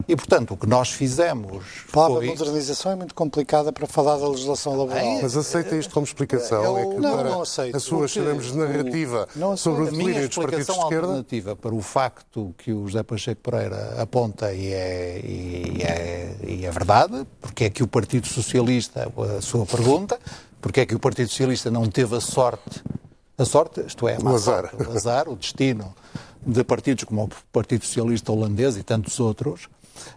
E, 0.09 0.17
portanto, 0.17 0.55
o 0.55 0.57
que 0.57 0.67
nós 0.67 0.91
fizemos 0.91 1.63
A 1.89 1.93
palavra 1.93 2.17
foi... 2.19 2.27
modernização 2.29 2.93
é 2.93 2.97
muito 2.97 3.15
complicada 3.15 3.73
para 3.73 3.87
falar 3.87 4.17
da 4.19 4.29
legislação 4.29 4.77
laboral. 4.77 5.21
Mas 5.23 5.37
aceita 5.37 5.77
isto 5.77 5.93
como 5.95 6.05
explicação? 6.05 6.63
Eu- 6.65 6.79
é 6.79 6.95
que 6.95 7.01
não, 7.01 7.17
para 7.19 7.31
não 7.31 7.43
aceito. 7.43 7.77
a 7.77 7.81
sua, 7.81 8.09
chamamos 8.09 8.47
de 8.53 8.57
narrativa 8.59 9.29
sobre 9.57 9.85
o 9.85 9.89
A 9.89 9.91
minha 9.91 10.05
declínio 10.05 10.29
dos 10.29 10.37
partidos 10.37 10.67
de 10.67 10.73
explicação 10.73 10.75
esquerda? 10.83 11.07
alternativa 11.07 11.57
para 11.57 11.75
o 11.75 11.81
facto 11.81 12.55
que 12.59 12.73
o 12.73 12.87
José 12.87 13.03
Pacheco 13.03 13.41
Pereira 13.43 14.01
aponta 14.03 14.53
e 14.53 14.73
é, 14.73 15.21
e 15.25 15.83
é, 15.83 16.37
e 16.47 16.65
é 16.67 16.71
verdade, 16.71 17.27
porque 17.41 17.65
é 17.65 17.71
que 17.71 17.83
o 17.83 17.87
Partido 17.87 18.27
Socialista, 18.27 19.11
a 19.39 19.41
sua 19.41 19.65
pergunta, 19.67 20.19
porque 20.61 20.81
é 20.81 20.87
que 20.87 20.95
o 20.95 20.99
Partido 20.99 21.29
Socialista 21.29 21.71
não 21.71 21.87
teve 21.89 22.17
a 22.17 22.21
sorte, 22.21 22.83
a 23.39 23.45
sorte, 23.45 23.81
isto 23.87 24.09
é, 24.09 24.17
a 24.17 24.21
má 24.21 24.33
O 24.33 24.35
azar. 24.35 24.71
sorte, 24.71 24.89
o 24.89 24.93
azar, 24.97 25.29
o 25.29 25.37
destino 25.37 25.95
de 26.45 26.65
partidos 26.65 27.05
como 27.05 27.25
o 27.25 27.29
Partido 27.53 27.85
Socialista 27.85 28.33
holandês 28.33 28.77
e 28.77 28.83
tantos 28.83 29.21
outros, 29.21 29.69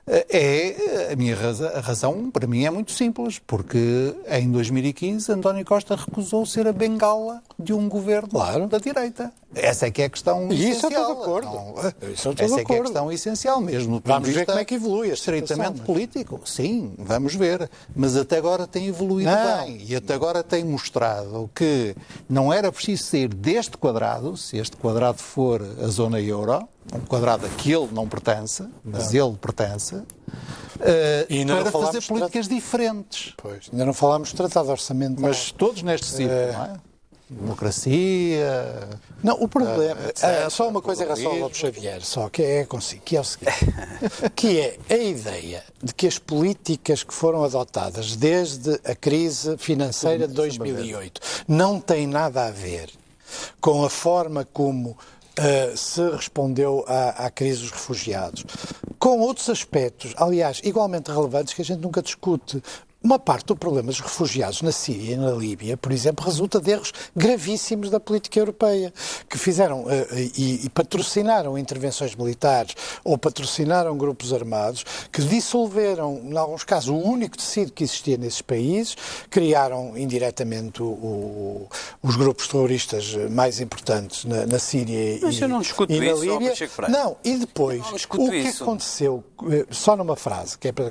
é 0.07 1.09
a 1.11 1.15
minha 1.15 1.35
razão, 1.35 1.67
a 1.75 1.79
razão 1.79 2.31
para 2.31 2.47
mim 2.47 2.65
é 2.65 2.69
muito 2.69 2.91
simples, 2.91 3.39
porque 3.45 4.15
em 4.29 4.51
2015 4.51 5.31
António 5.31 5.65
Costa 5.65 5.95
recusou 5.95 6.45
ser 6.45 6.67
a 6.67 6.73
bengala 6.73 7.41
de 7.57 7.73
um 7.73 7.87
governo 7.87 8.29
Claro. 8.29 8.67
da 8.67 8.77
direita. 8.77 9.31
Essa 9.55 9.85
é 9.85 9.91
que 9.91 10.01
é 10.01 10.05
a 10.05 10.09
questão 10.09 10.51
E 10.51 10.55
isso 10.71 10.87
eu 10.87 10.89
essencial. 10.89 11.01
estou 11.01 11.15
de 11.15 11.21
acordo. 11.21 11.47
Não, 11.53 12.11
Isso 12.11 12.27
eu 12.27 12.31
estou 12.31 12.45
essa 12.45 12.55
de 12.55 12.61
é 12.61 12.65
que 12.65 12.71
é 12.71 12.75
a 12.75 12.77
acordo. 12.79 12.83
questão 12.91 13.11
essencial 13.11 13.61
mesmo. 13.61 14.01
Vamos 14.03 14.29
ver 14.29 14.45
como 14.47 14.57
é 14.57 14.65
que 14.65 14.73
evolui 14.75 15.11
a 15.11 15.13
Estritamente 15.13 15.77
mas- 15.77 15.85
político. 15.85 16.41
Sim, 16.43 16.95
vamos 16.97 17.35
ver. 17.35 17.69
Mas 17.95 18.15
até 18.17 18.37
agora 18.37 18.65
tem 18.65 18.87
evoluído 18.87 19.29
Não. 19.29 19.65
bem. 19.65 19.83
E 19.87 19.95
até 19.95 20.15
agora 20.15 20.41
tem 20.43 20.63
mostrado 20.63 21.49
que 21.53 21.95
não 22.27 22.51
era 22.51 22.71
preciso 22.71 23.03
sair 23.03 23.27
deste 23.27 23.77
quadrado, 23.77 24.35
se 24.35 24.57
este 24.57 24.75
quadrado 24.75 25.19
for 25.19 25.61
a 25.61 25.87
zona 25.87 26.19
euro, 26.19 26.67
um 26.93 26.99
quadrado 27.01 27.45
a 27.45 27.49
que 27.49 27.71
ele 27.71 27.89
não 27.91 28.07
pertence, 28.07 28.67
mas 28.83 29.13
ele 29.13 29.33
pertence, 29.39 30.01
ainda 31.29 31.55
não 31.55 31.61
para 31.63 31.71
fazer 31.71 32.01
políticas 32.03 32.47
diferentes. 32.47 33.33
Pois, 33.37 33.69
ainda 33.71 33.85
não 33.85 33.93
falámos 33.93 34.29
de 34.29 34.35
tratado 34.35 34.69
orçamental. 34.69 35.21
Mas 35.21 35.51
todos 35.51 35.81
neste 35.81 36.07
sítio, 36.07 36.27
não 36.27 36.65
é? 36.65 36.79
Democracia. 37.29 38.89
Não, 39.23 39.41
o 39.41 39.47
problema. 39.47 39.99
etc, 40.09 40.23
ah, 40.23 40.49
só 40.49 40.67
uma 40.67 40.81
coisa 40.81 41.03
em 41.03 41.05
relação 41.05 41.31
ao 41.31 41.37
Lobo 41.37 41.55
Xavier, 41.55 42.01
só 42.03 42.29
que 42.29 42.43
é 42.43 42.65
consigo, 42.65 43.01
que 43.03 43.17
é 43.17 43.21
o 43.21 43.23
seguinte: 43.23 43.53
que 44.35 44.59
é 44.59 44.77
a 44.89 44.97
ideia 44.97 45.63
de 45.81 45.93
que 45.93 46.05
as 46.05 46.19
políticas 46.19 47.03
que 47.03 47.13
foram 47.13 47.43
adotadas 47.43 48.15
desde 48.15 48.79
a 48.85 48.95
crise 48.95 49.57
financeira 49.57 50.27
de 50.27 50.33
2008 50.33 51.21
não 51.47 51.79
têm 51.79 52.05
nada 52.05 52.45
a 52.45 52.51
ver 52.51 52.89
com 53.59 53.83
a 53.83 53.89
forma 53.89 54.45
como. 54.45 54.97
Ah, 55.37 55.75
se 55.75 56.01
respondeu 56.09 56.83
à, 56.87 57.25
à 57.25 57.29
crise 57.31 57.61
dos 57.61 57.71
refugiados, 57.71 58.45
com 58.99 59.19
outros 59.19 59.49
aspectos, 59.49 60.13
aliás, 60.17 60.61
igualmente 60.63 61.11
relevantes, 61.11 61.53
que 61.53 61.61
a 61.61 61.65
gente 61.65 61.81
nunca 61.81 62.01
discute. 62.01 62.61
Uma 63.03 63.19
parte 63.19 63.47
do 63.47 63.55
problema 63.57 63.87
dos 63.91 63.99
refugiados 63.99 64.61
na 64.61 64.71
Síria 64.71 65.15
e 65.15 65.17
na 65.17 65.31
Líbia, 65.31 65.75
por 65.75 65.91
exemplo, 65.91 66.23
resulta 66.23 66.61
de 66.61 66.71
erros 66.71 66.93
gravíssimos 67.13 67.89
da 67.89 67.99
política 67.99 68.39
europeia, 68.39 68.93
que 69.29 69.37
fizeram 69.37 69.85
eh, 69.89 70.31
e, 70.37 70.65
e 70.65 70.69
patrocinaram 70.69 71.57
intervenções 71.57 72.15
militares 72.15 72.73
ou 73.03 73.17
patrocinaram 73.17 73.97
grupos 73.97 74.31
armados 74.31 74.85
que 75.11 75.21
dissolveram, 75.21 76.21
em 76.23 76.37
alguns 76.37 76.63
casos, 76.63 76.89
o 76.89 76.95
único 76.95 77.35
tecido 77.37 77.73
que 77.73 77.83
existia 77.83 78.15
nesses 78.17 78.41
países, 78.41 78.95
criaram 79.29 79.97
indiretamente 79.97 80.81
o- 80.81 80.85
o- 80.85 81.67
os 82.01 82.15
grupos 82.15 82.47
terroristas 82.47 83.13
mais 83.29 83.59
importantes 83.59 84.23
na, 84.23 84.45
na 84.45 84.59
Síria 84.59 85.19
Mas 85.21 85.35
e, 85.37 85.41
eu 85.41 85.49
não 85.49 85.59
discuto 85.59 85.91
e 85.91 85.99
na 85.99 86.05
isso, 86.05 86.21
Líbia. 86.21 86.53
Não, 86.87 87.17
e 87.21 87.35
depois, 87.37 87.81
o 88.17 88.29
que 88.29 88.37
isso. 88.37 88.63
aconteceu, 88.63 89.21
eh, 89.51 89.65
só 89.71 89.97
numa 89.97 90.15
frase, 90.15 90.57
que 90.57 90.69
é 90.69 90.71
para 90.71 90.89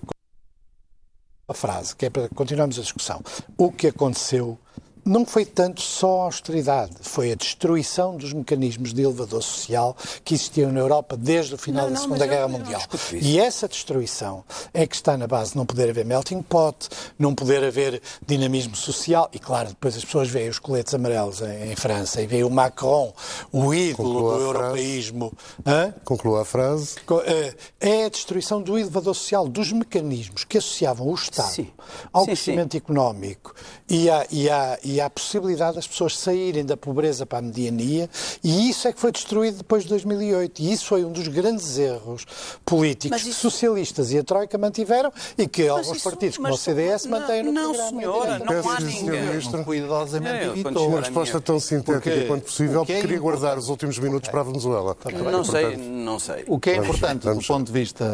uma 1.48 1.54
frase, 1.54 1.94
que 1.94 2.06
é 2.06 2.10
para 2.10 2.28
continuarmos 2.28 2.78
a 2.78 2.82
discussão. 2.82 3.20
O 3.56 3.72
que 3.72 3.88
aconteceu 3.88 4.58
não 5.04 5.26
foi 5.26 5.44
tanto 5.44 5.80
só 5.80 6.20
a 6.20 6.24
austeridade, 6.24 6.92
foi 7.00 7.32
a 7.32 7.34
destruição 7.34 8.16
dos 8.16 8.32
mecanismos 8.32 8.94
de 8.94 9.02
elevador 9.02 9.42
social 9.42 9.96
que 10.24 10.34
existiam 10.34 10.70
na 10.70 10.80
Europa 10.80 11.16
desde 11.16 11.54
o 11.54 11.58
final 11.58 11.84
Não, 11.86 11.92
da 11.92 11.94
não, 11.94 12.02
Segunda 12.02 12.26
Guerra 12.26 12.48
não 12.48 12.58
Mundial. 12.58 12.80
E 13.20 13.38
essa 13.38 13.66
destruição 13.66 14.44
é 14.72 14.86
que 14.86 14.94
está 14.94 15.16
na 15.16 15.26
base 15.26 15.52
de 15.52 15.56
não 15.56 15.66
poder 15.66 15.90
haver 15.90 16.04
melting 16.04 16.42
pot, 16.42 16.88
não 17.18 17.34
poder 17.34 17.64
haver 17.64 18.00
dinamismo 18.26 18.76
social. 18.76 19.28
E 19.32 19.38
claro, 19.38 19.70
depois 19.70 19.96
as 19.96 20.04
pessoas 20.04 20.28
veem 20.28 20.48
os 20.48 20.58
coletes 20.58 20.94
amarelos 20.94 21.40
em, 21.40 21.72
em 21.72 21.76
França 21.76 22.22
e 22.22 22.26
veem 22.26 22.44
o 22.44 22.50
Macron, 22.50 23.12
o 23.50 23.74
ídolo 23.74 24.12
Conclua 24.12 24.36
do 24.36 24.42
europeísmo. 24.42 25.32
Hã? 25.66 25.94
Conclua 26.04 26.42
a 26.42 26.44
frase. 26.44 26.96
Eh, 27.26 27.54
é 27.80 28.04
a 28.04 28.08
destruição 28.08 28.62
do 28.62 28.78
elevador 28.78 29.14
social, 29.14 29.48
dos 29.48 29.72
mecanismos 29.72 30.44
que 30.44 30.58
associavam 30.58 31.08
o 31.08 31.14
Estado 31.14 31.50
Sim. 31.50 31.68
ao 32.12 32.22
Sim, 32.22 32.26
crescimento 32.26 32.76
económico 32.76 33.54
e 33.94 34.08
à, 34.08 34.26
e, 34.30 34.48
à, 34.48 34.78
e 34.82 35.00
à 35.02 35.10
possibilidade 35.10 35.76
das 35.76 35.86
pessoas 35.86 36.16
saírem 36.18 36.64
da 36.64 36.78
pobreza 36.78 37.26
para 37.26 37.40
a 37.40 37.42
mediania, 37.42 38.08
e 38.42 38.70
isso 38.70 38.88
é 38.88 38.92
que 38.92 38.98
foi 38.98 39.12
destruído 39.12 39.58
depois 39.58 39.82
de 39.82 39.90
2008. 39.90 40.60
E 40.62 40.72
isso 40.72 40.86
foi 40.86 41.04
um 41.04 41.12
dos 41.12 41.28
grandes 41.28 41.76
erros 41.76 42.24
políticos 42.64 43.10
Mas 43.10 43.20
isso- 43.26 43.36
que 43.36 43.42
socialistas 43.42 44.10
e 44.10 44.18
a 44.18 44.24
Troika 44.24 44.56
mantiveram 44.56 45.12
e 45.36 45.46
que 45.46 45.68
alguns 45.68 45.96
isso- 45.98 46.04
partidos, 46.10 46.38
como 46.38 46.48
mas- 46.48 46.58
o 46.58 46.62
CDS, 46.62 47.04
não, 47.04 47.20
mantêm 47.20 47.42
no 47.42 47.52
não, 47.52 47.64
programa. 47.74 47.90
senhora, 48.00 48.38
não 48.38 48.46
Peço 48.46 48.70
há 48.70 48.76
sim, 48.80 48.84
ninguém. 48.86 49.22
Ministro. 49.26 49.64
É, 50.24 50.46
evitou. 50.46 50.88
Uma 50.88 51.00
resposta 51.00 51.40
tão 51.40 51.60
sintética 51.60 52.00
Porque 52.00 52.24
quanto 52.26 52.44
possível, 52.44 52.82
é 52.82 52.84
porque 52.86 52.92
queria 53.00 53.16
importante- 53.16 53.20
guardar 53.40 53.58
os 53.58 53.68
últimos 53.68 53.98
minutos 53.98 54.30
para 54.30 54.40
a 54.40 54.44
Venezuela. 54.44 54.96
Não 55.30 55.44
sei, 55.44 55.76
não 55.76 56.18
sei. 56.18 56.44
O 56.48 56.58
que 56.58 56.70
é 56.70 56.74
Vamos- 56.76 56.88
importante 56.96 57.24
vamos- 57.24 57.44
do 57.44 57.46
ponto 57.46 57.66
de 57.66 57.72
vista 57.72 58.04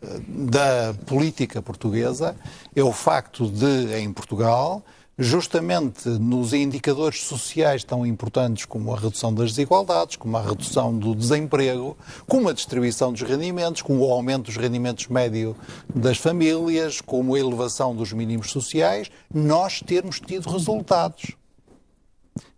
eh, 0.00 0.06
da 0.28 0.94
política 1.06 1.60
portuguesa 1.60 2.36
é 2.74 2.82
o 2.84 2.92
facto 2.92 3.48
de, 3.48 3.94
em 3.96 4.12
Portugal, 4.12 4.82
justamente 5.18 6.08
nos 6.08 6.52
indicadores 6.52 7.22
sociais 7.22 7.84
tão 7.84 8.06
importantes 8.06 8.64
como 8.64 8.92
a 8.94 8.98
redução 8.98 9.32
das 9.32 9.50
desigualdades, 9.50 10.16
como 10.16 10.36
a 10.36 10.42
redução 10.42 10.96
do 10.96 11.14
desemprego, 11.14 11.96
como 12.26 12.48
a 12.48 12.52
distribuição 12.52 13.12
dos 13.12 13.22
rendimentos, 13.22 13.82
como 13.82 14.06
o 14.06 14.12
aumento 14.12 14.46
dos 14.46 14.56
rendimentos 14.56 15.06
médio 15.08 15.56
das 15.94 16.16
famílias, 16.16 17.00
como 17.00 17.34
a 17.34 17.38
elevação 17.38 17.94
dos 17.94 18.12
mínimos 18.12 18.50
sociais, 18.50 19.10
nós 19.32 19.80
termos 19.80 20.18
tido 20.18 20.48
resultados 20.48 21.36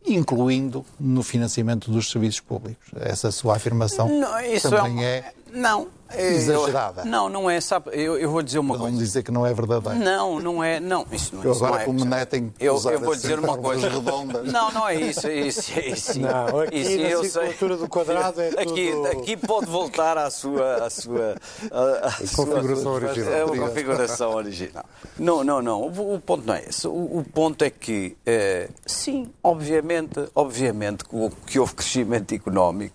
incluindo 0.07 0.85
no 1.01 1.23
financiamento 1.23 1.91
dos 1.91 2.11
serviços 2.11 2.41
públicos. 2.41 2.89
Essa 2.95 3.33
sua 3.33 3.57
afirmação 3.57 4.09
Não, 4.09 4.39
isso 4.41 4.69
também 4.69 5.03
é, 5.03 5.09
é, 5.17 5.33
não, 5.51 5.89
é- 6.17 6.33
exagerada. 6.35 7.05
não, 7.05 7.29
não 7.29 7.49
é, 7.51 7.61
sabe, 7.61 7.91
eu, 7.93 8.19
eu 8.19 8.31
vou 8.31 8.43
dizer 8.43 8.59
uma 8.59 8.75
Vamos 8.77 8.91
coisa. 8.93 9.05
dizer 9.05 9.23
que 9.23 9.31
não 9.31 9.47
é 9.47 9.53
verdadeiro. 9.55 9.99
Não, 9.99 10.41
não 10.41 10.63
é, 10.65 10.81
não, 10.81 11.07
isso 11.13 11.35
não, 11.37 11.43
Eu 11.45 11.53
isso 11.53 11.65
agora, 11.65 11.77
não 11.77 11.83
é. 11.83 11.85
como 11.87 12.05
netem 12.05 12.53
eu, 12.61 12.75
usar 12.75 12.93
eu 12.93 13.01
vou 13.01 13.15
dizer 13.15 13.39
uma 13.39 13.57
coisa. 13.59 13.89
redondas. 13.89 14.53
Não, 14.53 14.71
não 14.73 14.89
é 14.89 14.95
isso, 14.97 15.27
é 15.27 15.35
isso, 15.35 15.73
é 15.79 15.89
isso. 15.89 16.21
Não, 16.21 16.61
aqui 16.61 16.77
Isso 16.79 16.99
na 16.99 17.09
eu 17.09 17.21
sei. 17.21 17.31
circulatura 17.31 17.77
do 17.77 17.89
quadrado 17.89 18.41
é 18.41 18.49
aqui, 18.51 18.91
tudo- 18.93 19.07
aqui 19.09 19.37
pode 19.37 19.67
voltar 19.67 20.17
à 20.19 20.31
sua, 20.31 20.85
à 20.87 20.91
sua, 20.91 21.37
à, 21.71 22.07
à 22.07 22.11
sua- 22.27 22.47
configuração 22.47 22.93
original. 22.93 23.33
É 23.33 23.45
uma 23.45 23.69
configuração 23.69 24.35
original. 24.35 24.85
Não, 25.19 25.45
não, 25.45 25.63
não. 25.63 25.83
O, 25.83 26.15
o 26.15 26.21
ponto 26.21 26.47
não 26.47 26.55
é 26.55 26.65
esse. 26.69 26.87
O, 26.87 26.91
o 27.19 27.25
ponto 27.33 27.63
é 27.65 27.71
que, 27.71 28.17
eh, 28.27 28.69
sim, 28.87 29.31
obviamente, 29.43 30.29
obviamente 30.35 31.05
que, 31.05 31.17
que 31.47 31.59
houve 31.59 31.75
crescimento 31.75 32.35
económico 32.35 32.95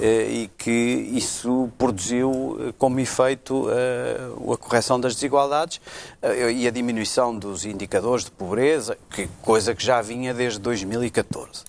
e 0.00 0.50
que 0.58 0.70
isso 0.70 1.70
produziu 1.78 2.58
eh, 2.60 2.74
como 2.78 2.98
efeito 2.98 3.68
eh, 3.70 4.52
a 4.52 4.56
correção 4.56 4.98
das 4.98 5.14
desigualdades 5.14 5.80
eh, 6.20 6.52
e 6.52 6.66
a 6.66 6.70
diminuição 6.70 7.36
dos 7.36 7.64
indicadores 7.64 8.24
de 8.24 8.30
pobreza, 8.32 8.98
que, 9.10 9.28
coisa 9.42 9.74
que 9.74 9.84
já 9.84 10.02
vinha 10.02 10.34
desde 10.34 10.58
2014. 10.58 11.64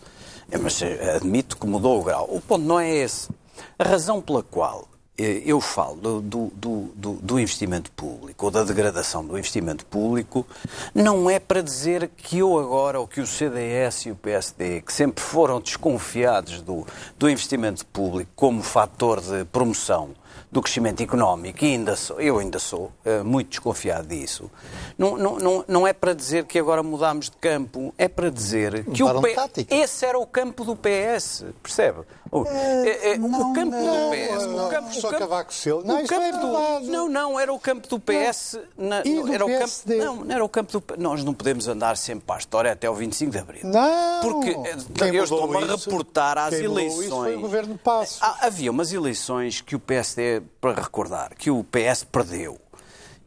É, 0.50 0.58
Mas 0.58 0.82
eh, 0.82 1.16
admito 1.16 1.58
que 1.58 1.66
mudou 1.66 2.00
o 2.00 2.04
grau. 2.04 2.28
O 2.30 2.40
ponto 2.40 2.64
não 2.64 2.80
é 2.80 2.90
esse. 2.90 3.30
A 3.78 3.84
razão 3.84 4.22
pela 4.22 4.44
qual 4.44 4.88
eh, 4.88 4.95
eu 5.18 5.62
falo 5.62 5.96
do, 5.96 6.22
do, 6.22 6.52
do- 6.56 6.92
do- 6.96 7.14
do 7.14 7.40
investimento 7.40 7.90
público 7.92 8.46
ou 8.46 8.52
da 8.52 8.64
degradação 8.64 9.26
do 9.26 9.38
investimento 9.38 9.86
público 9.86 10.46
não 10.94 11.30
é 11.30 11.40
para 11.40 11.62
dizer 11.62 12.10
que 12.18 12.40
eu 12.40 12.60
agora 12.60 13.00
ou 13.00 13.08
que 13.08 13.22
o 13.22 13.26
CDS 13.28 14.08
e 14.08 14.12
o 14.12 14.16
PSD, 14.16 14.82
que 14.82 14.92
sempre 14.92 15.24
foram 15.24 15.62
desconfiados 15.62 16.62
do, 16.62 16.86
do 17.18 17.30
investimento 17.30 17.86
público 17.86 18.30
como 18.36 18.62
fator 18.62 19.22
de 19.22 19.46
promoção 19.46 20.10
do 20.56 20.62
crescimento 20.62 21.04
económico, 21.04 21.66
e 21.66 21.74
ainda 21.74 21.98
sou, 21.98 22.22
eu 22.22 22.40
ainda 22.40 22.60
sou 22.60 22.90
eh, 23.04 23.22
muito 23.24 23.50
desconfiado 23.50 24.08
disso, 24.08 24.50
não, 24.98 25.18
não, 25.18 25.38
não, 25.38 25.66
não 25.68 25.86
é 25.88 25.92
para 25.92 26.14
dizer 26.14 26.46
que 26.46 26.58
agora 26.58 26.82
mudámos 26.82 27.26
de 27.30 27.36
campo, 27.36 27.94
é 27.98 28.08
para 28.08 28.30
dizer 28.30 28.86
que 28.86 29.04
o 29.04 29.22
P- 29.22 29.36
esse 29.70 30.06
era 30.06 30.18
o 30.18 30.26
campo 30.26 30.64
do 30.64 30.74
PS, 30.74 31.44
percebe? 31.62 32.00
O, 32.32 32.46
é- 32.48 33.12
é- 33.14 33.16
o 33.18 33.54
campo 33.54 33.72
do 33.76 34.12
PS. 34.12 34.46
não, 34.48 34.68
o 34.68 34.70
campo, 34.70 34.94
só 34.94 35.08
o 35.08 35.12
campo- 35.12 35.20
Cavaco 35.20 35.54
Silva. 35.54 35.84
o 35.84 35.88
Não, 35.88 36.06
campo 36.06 36.22
é 36.22 36.32
do-. 36.32 36.92
Não, 36.92 37.10
não, 37.10 37.40
era 37.40 37.54
o 37.54 37.60
campo 37.60 37.88
do 37.88 38.00
PS. 38.00 38.58
na- 38.78 39.02
do 39.02 39.34
era 39.34 39.46
o 39.46 39.48
campo, 39.48 39.60
PSD? 39.60 39.96
não, 39.98 40.16
não 40.24 40.36
era 40.36 40.44
o 40.46 40.50
campo 40.50 40.80
do 40.80 40.84
Nós 40.98 41.24
não 41.24 41.34
podemos 41.34 41.68
andar 41.68 41.98
sempre 41.98 42.26
para 42.26 42.36
a 42.36 42.40
história 42.40 42.72
até 42.72 42.90
o 42.90 42.94
25 42.96 43.32
de 43.32 43.38
Abril. 43.38 43.62
Não! 43.66 44.22
Porque 44.22 44.54
Quem 44.98 45.16
eu 45.16 45.24
estou-me 45.26 45.58
a 45.58 45.66
reportar 45.76 46.38
às 46.38 46.54
eleições. 46.54 47.06
isso 47.06 47.16
foi 47.16 47.36
o 47.36 47.42
governo 47.42 47.78
Passos. 47.78 48.20
Ah, 48.22 48.38
Havia 48.42 48.72
umas 48.72 48.92
eleições 48.94 49.60
que 49.62 49.76
o 49.76 49.80
PSD, 49.80 50.42
para 50.60 50.82
recordar, 50.82 51.36
que 51.36 51.50
o 51.52 51.64
PS 51.64 52.04
perdeu, 52.04 52.60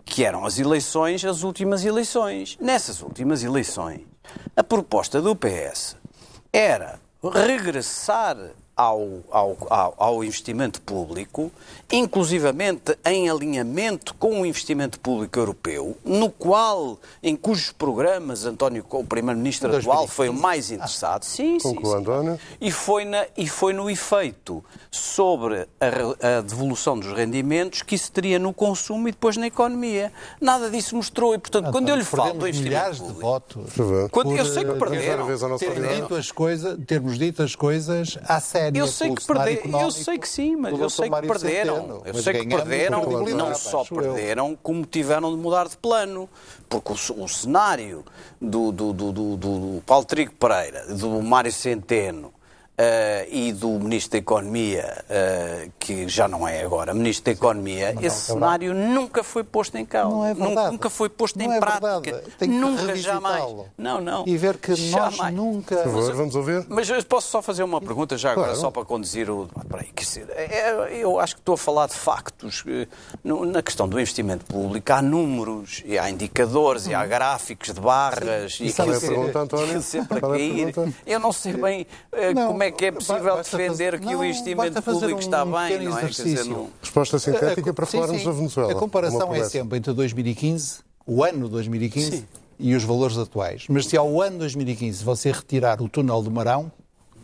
que 0.04 0.24
eram 0.24 0.44
as 0.44 0.58
eleições, 0.58 1.24
as 1.24 1.42
últimas 1.42 1.84
eleições. 1.84 2.56
Nessas 2.60 3.02
últimas 3.02 3.42
eleições, 3.42 4.00
a 4.56 4.62
proposta 4.62 5.20
do 5.20 5.34
PS 5.36 5.96
era 6.52 7.00
regressar 7.22 8.36
ao, 8.76 9.24
ao, 9.30 9.56
ao, 9.68 9.94
ao 9.96 10.24
investimento 10.24 10.80
público, 10.80 11.50
inclusivamente 11.90 12.98
em 13.04 13.30
alinhamento 13.30 14.14
com 14.14 14.42
o 14.42 14.46
investimento 14.46 15.00
público 15.00 15.38
europeu, 15.38 15.96
no 16.04 16.30
qual, 16.30 16.98
em 17.22 17.34
cujos 17.34 17.72
programas 17.72 18.44
António, 18.44 18.84
o 18.90 19.04
primeiro-ministro 19.04 19.74
atual, 19.74 20.06
foi 20.06 20.28
o 20.28 20.34
mais 20.34 20.70
interessado. 20.70 21.24
Sim, 21.24 21.58
sim, 21.58 21.74
sim. 21.82 21.94
António. 21.94 22.38
E 22.60 22.70
foi, 22.70 23.04
na, 23.04 23.26
e 23.36 23.48
foi 23.48 23.72
no 23.72 23.88
efeito 23.88 24.62
sobre 24.90 25.66
a, 25.80 26.38
a 26.38 26.40
devolução 26.42 26.98
dos 26.98 27.12
rendimentos 27.12 27.82
que 27.82 27.94
isso 27.94 28.12
teria 28.12 28.38
no 28.38 28.52
consumo 28.52 29.08
e 29.08 29.10
depois 29.10 29.36
na 29.36 29.46
economia. 29.46 30.12
Nada 30.40 30.68
disso 30.68 30.94
mostrou. 30.94 31.34
E, 31.34 31.38
portanto, 31.38 31.70
quando 31.70 31.88
eu 31.88 31.96
lhe 31.96 32.04
falo 32.04 32.34
do 32.34 32.46
investimento 32.46 32.68
milhares 32.68 32.96
de 32.96 33.02
público, 33.02 33.20
votos. 33.20 33.74
quando, 34.10 34.36
eu 34.36 34.44
sei 34.44 34.64
que 34.64 34.70
eh, 34.70 34.74
perderam. 34.74 35.26
termos 35.58 35.88
dito 35.96 36.14
as 36.14 36.30
coisas, 36.30 36.78
termos 36.86 37.18
dito 37.18 37.42
as 37.42 37.54
coisas 37.54 38.18
à 38.24 38.40
séria. 38.40 38.78
Eu 38.78 38.86
sei 38.86 39.14
que 39.14 39.26
perderam, 39.26 39.80
eu 39.80 39.90
sei 39.90 40.18
que 40.18 40.28
sim, 40.28 40.56
mas 40.56 40.78
eu 40.78 40.90
sei 40.90 41.08
que 41.08 41.26
perderam. 41.26 41.77
Eu 42.04 42.14
sei 42.22 42.32
que 42.32 42.38
perderam, 42.56 43.00
não 43.36 43.54
só 43.54 43.84
perderam, 44.12 44.58
como 44.62 44.84
tiveram 44.84 45.30
de 45.30 45.36
mudar 45.42 45.68
de 45.68 45.76
plano. 45.76 46.28
Porque 46.68 46.92
o, 46.92 47.24
o 47.24 47.28
cenário 47.28 48.04
do, 48.40 48.70
do, 48.72 48.92
do, 48.92 49.12
do, 49.12 49.36
do- 49.36 49.58
do 49.76 49.82
Paulo 49.86 50.04
Trigo 50.04 50.32
Pereira, 50.34 50.86
do 50.94 51.22
Mário 51.22 51.50
Centeno 51.52 52.32
eh, 52.78 53.26
e 53.30 53.52
do 53.52 53.70
Ministro 53.70 54.12
da 54.12 54.18
Economia, 54.18 55.04
eh, 55.10 55.68
que 55.80 56.06
já 56.08 56.28
não 56.28 56.46
é 56.46 56.62
agora 56.62 56.94
Ministro 56.94 57.24
da 57.24 57.32
Economia, 57.32 57.94
esse 58.00 58.20
cenário 58.20 58.72
nunca 58.72 59.24
foi 59.24 59.42
posto 59.42 59.76
em 59.76 59.84
causa. 59.84 60.14
Não 60.14 60.24
é 60.24 60.28
Nunca- 60.32 60.44
verdade. 60.46 60.70
Nunca 60.72 60.90
foi 60.90 61.08
posto 61.08 61.38
Não 61.38 61.46
em 61.46 61.56
é 61.56 61.58
prática. 61.58 62.00
verdade. 62.00 62.22
Tem 62.38 62.48
que 62.50 62.54
nunca, 62.56 62.94
jamais. 62.96 63.44
Não, 63.76 64.00
não. 64.00 64.24
E 64.28 64.36
ver 64.36 64.56
que 64.58 64.70
nós 64.70 64.78
Jamais. 64.78 65.34
nunca. 65.34 65.76
Por 65.76 65.84
favor, 65.92 66.14
vamos 66.14 66.34
ouvir? 66.36 66.64
Mas 66.68 66.88
eu 66.88 67.02
posso 67.04 67.28
só 67.30 67.42
fazer 67.42 67.64
uma 67.64 67.80
pergunta 67.80 68.16
já 68.16 68.30
agora, 68.30 68.48
Claro. 68.48 68.60
só 68.60 68.70
para 68.70 68.84
conduzir 68.84 69.28
o. 69.28 69.48
Espera 69.60 69.82
aí, 69.82 69.88
quer 69.92 70.04
dizer, 70.04 70.30
é- 70.30 70.88
eu 71.02 71.18
acho 71.18 71.34
que 71.34 71.40
estou 71.40 71.54
a 71.54 71.58
falar 71.58 71.88
de 71.88 71.94
factos. 71.94 72.62
Eh, 72.66 72.86
Na 73.24 73.62
questão 73.62 73.88
do 73.88 73.98
investimento 74.00 74.44
público, 74.44 74.92
há 74.92 75.02
números, 75.02 75.82
e 75.84 75.98
há 75.98 76.08
indicadores, 76.08 76.86
e 76.86 76.94
há 76.94 77.04
gráficos 77.04 77.72
de 77.74 77.80
barras. 77.80 78.58
E 78.60 78.72
Qual 78.72 78.92
é 78.92 78.96
a 78.96 79.00
pergunta, 79.00 79.38
António? 79.40 79.82
sempre 79.82 80.14
a 80.14 80.18
é 80.18 80.20
cair. 80.20 80.74
Eu 81.06 81.18
não 81.20 81.32
sei 81.32 81.52
bem 81.54 81.86
Não, 82.34 82.48
como 82.48 82.62
é 82.62 82.67
que 82.70 82.84
é 82.86 82.92
possível 82.92 83.36
basta 83.36 83.56
defender 83.56 83.92
fazer- 83.92 84.00
que 84.00 84.06
o 84.14 84.18
não, 84.18 84.24
investimento 84.24 84.56
basta 84.74 84.82
fazer 84.82 84.98
público 85.00 85.16
um 85.18 85.22
está 85.24 85.44
bem, 85.44 85.52
não 85.54 85.98
é? 85.98 86.00
Quer 86.02 86.08
dizer, 86.10 86.22
exercício. 86.24 86.52
não- 86.52 86.68
Resposta 86.82 87.18
sintética 87.18 87.70
A- 87.70 87.74
para 87.74 87.86
sim, 87.86 87.92
falarmos 87.98 88.20
sim. 88.20 88.26
da 88.26 88.32
Venezuela. 88.32 88.72
A 88.72 88.74
comparação 88.74 89.34
é 89.34 89.44
sempre 89.44 89.78
entre 89.78 89.92
2015, 89.92 90.78
o 91.06 91.22
ano 91.24 91.48
2015 91.48 92.24
e 92.58 92.74
os 92.74 92.84
valores 92.84 93.16
atuais. 93.16 93.64
Mas 93.68 93.86
se 93.86 93.96
ao 93.96 94.20
ano 94.20 94.38
2015 94.38 95.02
você 95.04 95.30
retirar 95.32 95.80
o 95.80 95.88
túnel 95.88 96.20
do 96.22 96.30
Marão, 96.30 96.70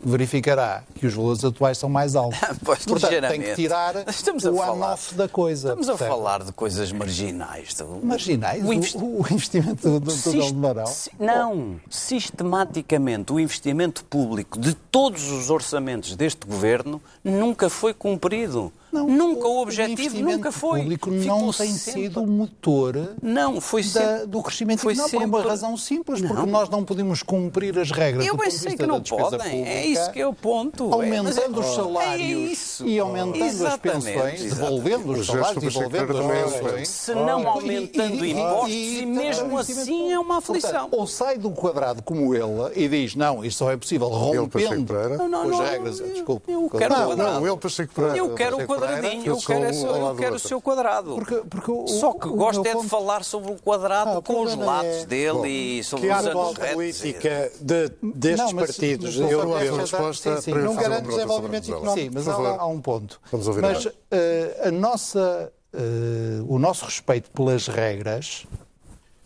verificará 0.05 0.83
que 0.95 1.07
os 1.07 1.15
valores 1.15 1.45
atuais 1.45 1.79
são 1.79 1.89
mais 1.89 2.15
altos. 2.17 2.39
Pois, 2.65 2.85
Portanto, 2.85 3.29
tem 3.29 3.41
que 3.43 3.55
tirar 3.55 4.09
Estamos 4.09 4.45
o 4.45 4.61
anof 4.63 5.15
da 5.15 5.29
coisa. 5.29 5.69
Estamos 5.69 5.89
a 5.89 5.93
percebe? 5.93 6.11
falar 6.11 6.43
de 6.45 6.53
coisas 6.53 6.93
marginais. 6.93 7.75
do- 7.75 8.01
Marginais, 8.05 8.63
O 8.65 8.69
o, 8.69 8.73
investi- 8.73 8.99
o 8.99 9.21
investimento 9.31 9.89
do, 9.89 10.01
do 10.01 10.13
túnel 10.23 10.43
Sist- 10.43 10.55
Marão. 10.55 10.87
si- 10.87 11.11
Não. 11.19 11.77
Sistematicamente, 11.91 13.33
o 13.33 13.41
investimento 13.41 14.05
público 14.05 14.59
de 14.59 14.75
todos 14.75 15.31
os 15.31 15.51
orçamentos 15.51 16.17
deste 16.17 16.47
governo 16.47 17.01
nunca 17.23 17.69
foi 17.71 17.93
cumprido. 17.95 18.73
Nunca 19.03 19.49
o 19.49 19.61
objetivo 19.62 19.92
investimento 20.01 20.36
nunca 20.36 20.53
foi. 20.53 20.80
público 20.80 21.11
Ficou 21.11 21.26
não 21.40 21.53
tem 21.53 21.72
sempre- 21.72 22.03
sido 22.03 22.22
o 22.22 22.26
motor 22.26 23.14
Não, 23.22 23.61
foi 23.61 23.82
da- 23.82 23.88
sempre. 23.88 24.26
do 24.26 24.42
crescimento 24.42 24.80
foi 24.80 24.92
económico, 24.92 25.18
por 25.20 25.24
uma 25.26 25.38
sempre- 25.38 25.51
razão 25.51 25.76
simples, 25.76 26.20
porque 26.20 26.34
Não. 26.34 26.47
nós 26.47 26.68
não 26.68 26.84
podemos 26.84 27.22
cumprir 27.22 27.78
as 27.78 27.90
regras 27.90 28.24
Eu 28.26 28.34
do 28.34 28.38
bem 28.38 28.49
ponto 28.51 28.59
sei 28.61 28.76
que 28.76 28.86
não 28.86 29.01
da 29.01 29.05
podem. 29.16 29.38
pública, 29.38 29.68
É 29.68 29.86
isso 29.86 30.11
que 30.12 30.20
é 30.20 30.26
o 30.26 30.32
ponto. 30.34 30.92
Aumentando 30.92 31.28
É, 31.30 31.49
mas 31.49 31.59
os 31.59 31.72
é- 31.72 31.74
salários 31.74 32.80
é 32.80 32.84
e 32.84 32.99
aumentando 32.99 33.66
as 33.66 33.76
pensões, 33.76 34.07
exatamente. 34.07 34.42
devolvendo 34.45 35.09
O 35.09 35.12
os 35.12 35.26
salários, 35.26 35.62
devolvendo 35.74 36.32
é 36.32 36.42
as 36.42 36.53
pensões. 36.55 36.88
Se 36.88 37.14
não 37.14 37.49
aumentando 37.49 38.24
e- 38.24 38.30
impostos, 38.32 38.70
e- 38.70 38.99
e 39.01 39.07
mesmo 39.07 39.59
assim 39.59 40.12
é 40.12 40.18
uma 40.18 40.38
aflição. 40.38 40.70
Portanto, 40.70 40.97
ou 41.01 41.07
sai 41.07 41.38
do 41.38 41.51
quadrado 41.51 42.03
como 42.03 42.34
ele 42.34 42.45
e 42.76 42.88
diz, 42.88 43.14
não, 43.14 43.45
isto 43.45 43.59
só 43.59 43.70
é 43.70 43.76
possível 43.76 44.09
rompendo. 44.09 44.95
Não, 45.18 45.28
não, 45.28 45.49
não, 45.49 45.61
as 45.62 45.70
regras. 45.70 46.01
eu- 46.01 46.09
Desculpe. 46.09 46.51
eu 46.53 46.68
quero 46.70 46.95
Não, 46.95 47.03
o 47.05 47.07
quadrado. 47.09 47.40
não, 47.40 47.47
ele 47.47 47.57
Pacheco 47.57 47.95
Pereira. 47.95 48.16
Eu 48.18 48.34
quero 48.34 48.57
o 48.57 48.66
Pereira, 48.66 48.84
quadradinho, 48.87 49.26
eu 49.26 49.35
são 49.41 49.45
quero, 49.61 49.62
lado 49.91 50.07
eu 50.09 50.16
quero 50.16 50.35
o 50.37 50.39
seu 50.39 50.61
quadrado. 50.61 51.14
Porque, 51.14 51.35
porque 51.49 51.70
o, 51.70 51.87
Só 51.89 52.12
que 52.12 52.28
o 52.28 52.35
gosto 52.35 52.61
é 52.61 52.68
de 52.70 52.76
ponto- 52.76 52.89
falar 52.89 53.24
sobre 53.24 53.53
o 53.53 53.57
quadrado 53.57 54.18
Ah, 54.18 54.22
com 54.22 54.43
os 54.43 54.51
problema 54.51 54.64
lados 54.64 54.91
é 55.03 55.07
dele 55.07 55.49
e 55.78 55.85
sobre 55.85 56.07
que 56.07 56.12
a 56.12 56.20
os 56.20 56.26
atual 56.26 56.45
anos 56.47 56.59
retos. 56.59 56.74
política 56.74 57.53
de- 57.61 57.89
destes 58.03 58.39
Não, 58.47 58.53
mas- 58.53 58.66
partidos 58.66 59.16
mas- 59.16 59.30
europeus 59.30 59.62
Essa 59.62 59.80
resposta 59.80 60.37
Sim, 60.37 60.43
sim. 60.43 60.51
para 60.51 60.61
eu 60.61 60.64
não 60.66 60.74
garante 60.76 61.09
desenvolvimento 61.09 61.70
económico. 61.72 62.01
Sim, 62.01 62.11
mas 62.12 62.28
há, 62.28 62.66
um 62.66 62.80
ponto. 62.80 63.20
Vamos 63.30 63.47
ouvir 63.49 63.62
mas 63.62 63.78
agora. 63.78 63.95
eh, 64.11 64.61
a 64.64 64.70
nossa, 64.70 65.53
eh, 65.72 66.43
o 66.49 66.59
nosso 66.59 66.85
respeito 66.85 67.30
pelas 67.30 67.66
regras 67.66 68.47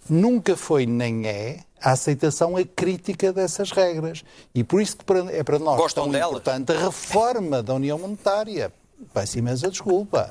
nunca 0.09 0.57
foi 0.57 0.87
nem 0.87 1.27
é 1.27 1.61
a 1.81 1.93
aceitação 1.93 2.57
a 2.57 2.65
crítica 2.65 3.33
dessas 3.33 3.71
regras. 3.71 4.25
E 4.55 4.65
por 4.65 4.81
isso 4.83 4.97
que 4.97 5.05
é 5.33 5.45
para 5.45 5.59
nós 5.61 5.77
Gostam 5.77 6.05
tão 6.05 6.13
delas? 6.13 6.31
importante 6.31 6.73
a 6.73 6.79
reforma 6.87 7.63
da 7.63 7.75
União 7.75 7.99
Monetária. 7.99 8.73
Peço 9.13 9.39
imensa 9.39 9.71
desculpa. 9.71 10.31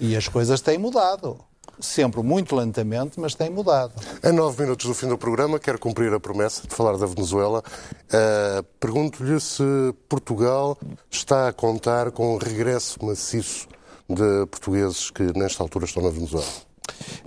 E 0.00 0.16
as 0.16 0.28
coisas 0.28 0.60
têm 0.60 0.78
mudado. 0.78 1.38
sempre 1.80 2.22
muito 2.22 2.54
lentamente, 2.56 3.20
mas 3.20 3.34
tem 3.34 3.50
mudado. 3.50 3.92
A 4.22 4.32
nove 4.32 4.62
minutos 4.62 4.86
do 4.86 4.94
fim 4.94 5.08
do 5.08 5.18
programa, 5.18 5.58
quero 5.58 5.78
cumprir 5.78 6.12
a 6.12 6.20
promessa 6.20 6.66
de 6.66 6.74
falar 6.74 6.96
da 6.96 7.06
Venezuela. 7.06 7.62
Uh, 8.06 8.62
Pergunto-lhe 8.80 9.38
se 9.40 9.62
Portugal 10.08 10.78
está 11.10 11.48
a 11.48 11.52
contar 11.52 12.10
com 12.10 12.34
um 12.34 12.38
regresso 12.38 13.04
maciço 13.04 13.68
de 14.08 14.46
portugueses 14.46 15.10
que 15.10 15.22
nesta 15.36 15.62
altura 15.62 15.84
estão 15.84 16.02
na 16.02 16.10
Venezuela. 16.10 16.46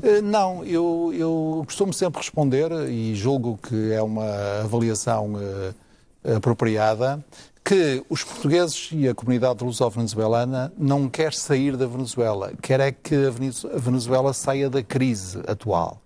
Uh, 0.02 0.22
não, 0.24 0.64
eu, 0.64 1.12
eu 1.14 1.64
costumo 1.66 1.94
sempre 1.94 2.20
responder, 2.22 2.72
e 2.90 3.14
julgo 3.16 3.60
que 3.62 3.92
é 3.92 4.02
uma 4.02 4.62
avaliação 4.64 5.34
uh, 5.34 6.36
apropriada, 6.36 7.24
que 7.64 8.04
os 8.10 8.24
portugueses 8.24 8.90
e 8.92 9.08
a 9.08 9.14
comunidade 9.14 9.64
luso-venezuelana 9.64 10.74
não 10.78 11.08
quer 11.08 11.34
sair 11.34 11.78
da 11.78 11.86
Venezuela, 11.86 12.54
quer 12.62 12.80
é 12.80 12.92
que 12.92 13.16
a 13.16 13.78
Venezuela 13.80 14.34
saia 14.34 14.70
da 14.70 14.82
crise 14.82 15.40
atual. 15.48 16.02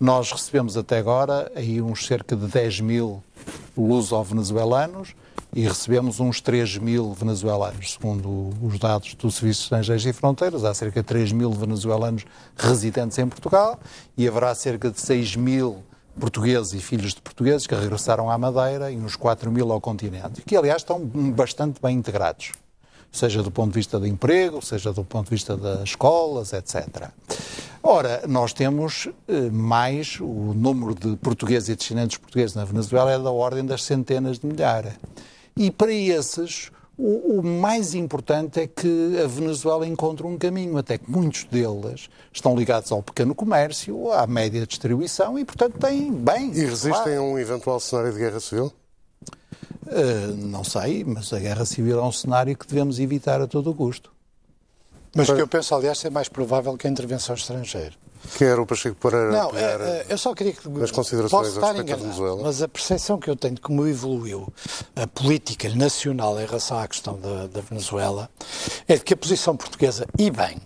Nós 0.00 0.32
recebemos 0.32 0.76
até 0.76 0.98
agora 0.98 1.50
aí 1.54 1.80
uns 1.80 2.06
cerca 2.06 2.34
de 2.34 2.46
10 2.46 2.80
mil 2.80 3.22
luso-venezuelanos 3.76 5.14
e 5.54 5.62
recebemos 5.62 6.18
uns 6.18 6.40
3 6.40 6.78
mil 6.78 7.12
venezuelanos, 7.12 7.92
segundo 7.92 8.50
os 8.60 8.78
dados 8.78 9.14
do 9.14 9.30
Serviço 9.30 9.60
de 9.60 9.64
Estrangeiros 9.66 10.04
e 10.04 10.12
Fronteiras. 10.12 10.64
Há 10.64 10.74
cerca 10.74 11.00
de 11.00 11.06
3 11.06 11.30
mil 11.30 11.52
venezuelanos 11.52 12.24
residentes 12.56 13.16
em 13.18 13.28
Portugal 13.28 13.78
e 14.16 14.26
haverá 14.26 14.52
cerca 14.54 14.90
de 14.90 15.00
6 15.00 15.36
mil 15.36 15.82
portugueses 16.18 16.72
e 16.72 16.78
filhos 16.78 17.14
de 17.14 17.20
portugueses 17.20 17.66
que 17.66 17.74
regressaram 17.74 18.30
à 18.30 18.38
Madeira 18.38 18.90
e 18.90 18.96
uns 18.96 19.16
4 19.16 19.50
mil 19.50 19.70
ao 19.72 19.80
continente, 19.80 20.42
que 20.42 20.56
aliás 20.56 20.82
estão 20.82 21.00
bastante 21.00 21.80
bem 21.80 21.96
integrados, 21.96 22.52
seja 23.10 23.42
do 23.42 23.50
ponto 23.50 23.72
de 23.72 23.78
vista 23.78 23.98
do 23.98 24.06
emprego, 24.06 24.64
seja 24.64 24.92
do 24.92 25.04
ponto 25.04 25.26
de 25.26 25.30
vista 25.30 25.56
das 25.56 25.82
escolas, 25.82 26.52
etc. 26.52 27.10
Ora, 27.82 28.22
nós 28.26 28.52
temos 28.52 29.08
eh, 29.28 29.50
mais, 29.50 30.18
o 30.18 30.54
número 30.54 30.94
de 30.94 31.16
portugueses 31.16 31.68
e 31.68 31.76
descendentes 31.76 32.16
portugueses 32.16 32.56
na 32.56 32.64
Venezuela 32.64 33.12
é 33.12 33.18
da 33.18 33.30
ordem 33.30 33.64
das 33.64 33.82
centenas 33.82 34.38
de 34.38 34.46
milhares. 34.46 34.94
E 35.56 35.70
para 35.70 35.92
esses, 35.92 36.70
o, 36.96 37.40
o, 37.40 37.42
mais 37.42 37.94
importante 37.94 38.60
é 38.60 38.66
que 38.66 39.20
a 39.22 39.26
Venezuela 39.26 39.86
encontre 39.86 40.26
um 40.26 40.38
caminho, 40.38 40.78
até 40.78 40.96
que 40.96 41.10
muitos 41.10 41.44
deles 41.44 42.08
estão 42.32 42.56
ligados 42.56 42.92
ao 42.92 43.02
pequeno 43.02 43.34
comércio, 43.34 44.12
à 44.12 44.26
média 44.26 44.64
distribuição 44.66 45.38
e, 45.38 45.44
portanto, 45.44 45.78
têm 45.78 46.12
bem. 46.12 46.52
E 46.52 46.64
resistem 46.64 46.90
claro. 46.92 47.20
a 47.20 47.22
um 47.22 47.38
eventual 47.38 47.80
cenário 47.80 48.12
de 48.12 48.18
guerra 48.18 48.38
civil? 48.38 48.72
Uh, 49.86 50.36
não 50.36 50.62
sei, 50.62 51.04
mas 51.04 51.32
a 51.32 51.38
guerra 51.38 51.64
civil 51.64 51.98
é 51.98 52.02
um 52.02 52.12
cenário 52.12 52.56
que 52.56 52.66
devemos 52.66 53.00
evitar 53.00 53.40
a 53.40 53.46
todo 53.46 53.70
o 53.70 53.74
custo. 53.74 54.12
Mas 55.16 55.30
que 55.30 55.40
eu 55.40 55.48
penso, 55.48 55.74
aliás, 55.74 55.98
ser 55.98 56.10
mais 56.10 56.28
provável 56.28 56.76
que 56.76 56.86
a 56.86 56.90
intervenção 56.90 57.34
estrangeira. 57.34 57.94
Quer 58.36 58.58
o 58.58 58.66
Pacheco 58.66 58.96
Pereira 58.96 59.30
Não, 59.30 59.50
é, 59.56 59.62
é, 59.62 60.06
eu 60.08 60.18
só 60.18 60.34
queria 60.34 60.52
que 60.52 60.66
as 60.82 60.90
considerações 60.90 61.30
posso 61.30 61.60
estar 61.60 61.76
enganado, 61.76 62.40
mas 62.42 62.62
a 62.62 62.68
percepção 62.68 63.18
que 63.18 63.28
eu 63.28 63.36
tenho 63.36 63.54
de 63.54 63.60
como 63.60 63.86
evoluiu 63.86 64.52
a 64.96 65.06
política 65.06 65.68
nacional 65.70 66.40
em 66.40 66.46
relação 66.46 66.78
à 66.78 66.88
questão 66.88 67.18
da, 67.18 67.46
da 67.46 67.60
Venezuela 67.60 68.28
é 68.88 68.96
de 68.96 69.04
que 69.04 69.14
a 69.14 69.16
posição 69.16 69.56
portuguesa, 69.56 70.06
e 70.18 70.30
bem, 70.30 70.56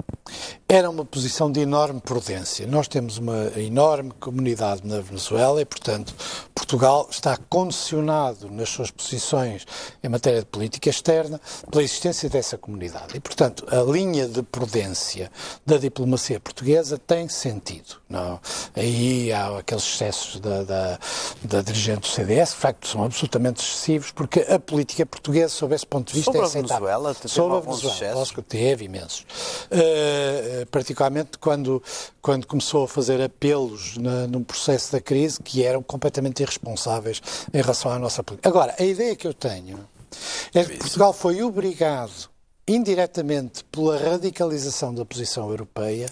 era 0.71 0.91
uma 0.91 1.03
posição 1.03 1.51
de 1.51 1.61
enorme 1.61 1.99
prudência. 1.99 2.67
Nós 2.67 2.87
temos 2.87 3.17
uma 3.17 3.51
enorme 3.57 4.11
comunidade 4.21 4.87
na 4.87 5.01
Venezuela 5.01 5.63
e, 5.63 5.65
portanto, 5.65 6.15
Portugal 6.55 7.09
está 7.11 7.39
condicionado 7.49 8.51
nas 8.51 8.69
suas 8.69 8.91
posições 8.91 9.67
em 10.05 10.09
matéria 10.11 10.41
de 10.41 10.45
política 10.45 10.91
externa 10.91 11.41
pela 11.71 11.83
existência 11.83 12.29
dessa 12.29 12.59
comunidade. 12.59 13.17
E, 13.17 13.21
portanto, 13.21 13.67
a 13.71 13.81
linha 13.81 14.29
de 14.29 14.43
prudência 14.43 15.33
da 15.65 15.79
diplomacia 15.79 16.39
portuguesa 16.39 16.99
tem 16.99 17.31
sentido. 17.31 17.97
Não? 18.07 18.39
Aí 18.77 19.33
há 19.33 19.59
aqueles 19.59 19.85
excessos 19.85 20.39
da, 20.39 20.65
da, 20.65 20.99
da 21.45 21.63
dirigente 21.63 22.01
do 22.01 22.09
CDS, 22.09 22.51
de 22.51 22.57
facto, 22.57 22.89
são 22.89 23.05
absolutamente 23.05 23.63
excessivos, 23.63 24.11
porque 24.11 24.41
a 24.41 24.59
política 24.59 25.07
portuguesa, 25.07 25.49
sob 25.49 25.75
esse 25.75 25.87
ponto 25.87 26.09
de 26.09 26.15
vista, 26.17 26.31
Sobre 26.31 26.43
é 26.43 26.45
aceitável. 26.45 26.87
Venezuela, 26.87 27.15
Sobre 27.15 27.57
a 27.57 27.61
Venezuela, 27.61 28.27
teve 28.47 28.85
imensos. 28.85 29.25
Uh, 29.71 30.58
particularmente 30.67 31.39
quando, 31.39 31.83
quando 32.21 32.47
começou 32.47 32.85
a 32.85 32.89
fazer 32.89 33.21
apelos 33.21 33.97
na, 33.97 34.27
num 34.27 34.43
processo 34.43 34.93
da 34.93 35.01
crise 35.01 35.39
que 35.43 35.65
eram 35.65 35.83
completamente 35.83 36.43
irresponsáveis 36.43 37.21
em 37.53 37.61
relação 37.61 37.91
à 37.91 37.99
nossa 37.99 38.23
política. 38.23 38.49
Agora, 38.49 38.75
a 38.79 38.85
ideia 38.85 39.15
que 39.17 39.27
eu 39.27 39.35
tenho 39.35 39.79
é 40.55 40.65
que 40.65 40.79
Portugal 40.79 41.13
foi 41.13 41.43
obrigado 41.43 42.29
indiretamente 42.69 43.65
pela 43.65 43.97
radicalização 43.97 44.95
da 44.95 45.05
posição 45.05 45.49
europeia, 45.49 46.07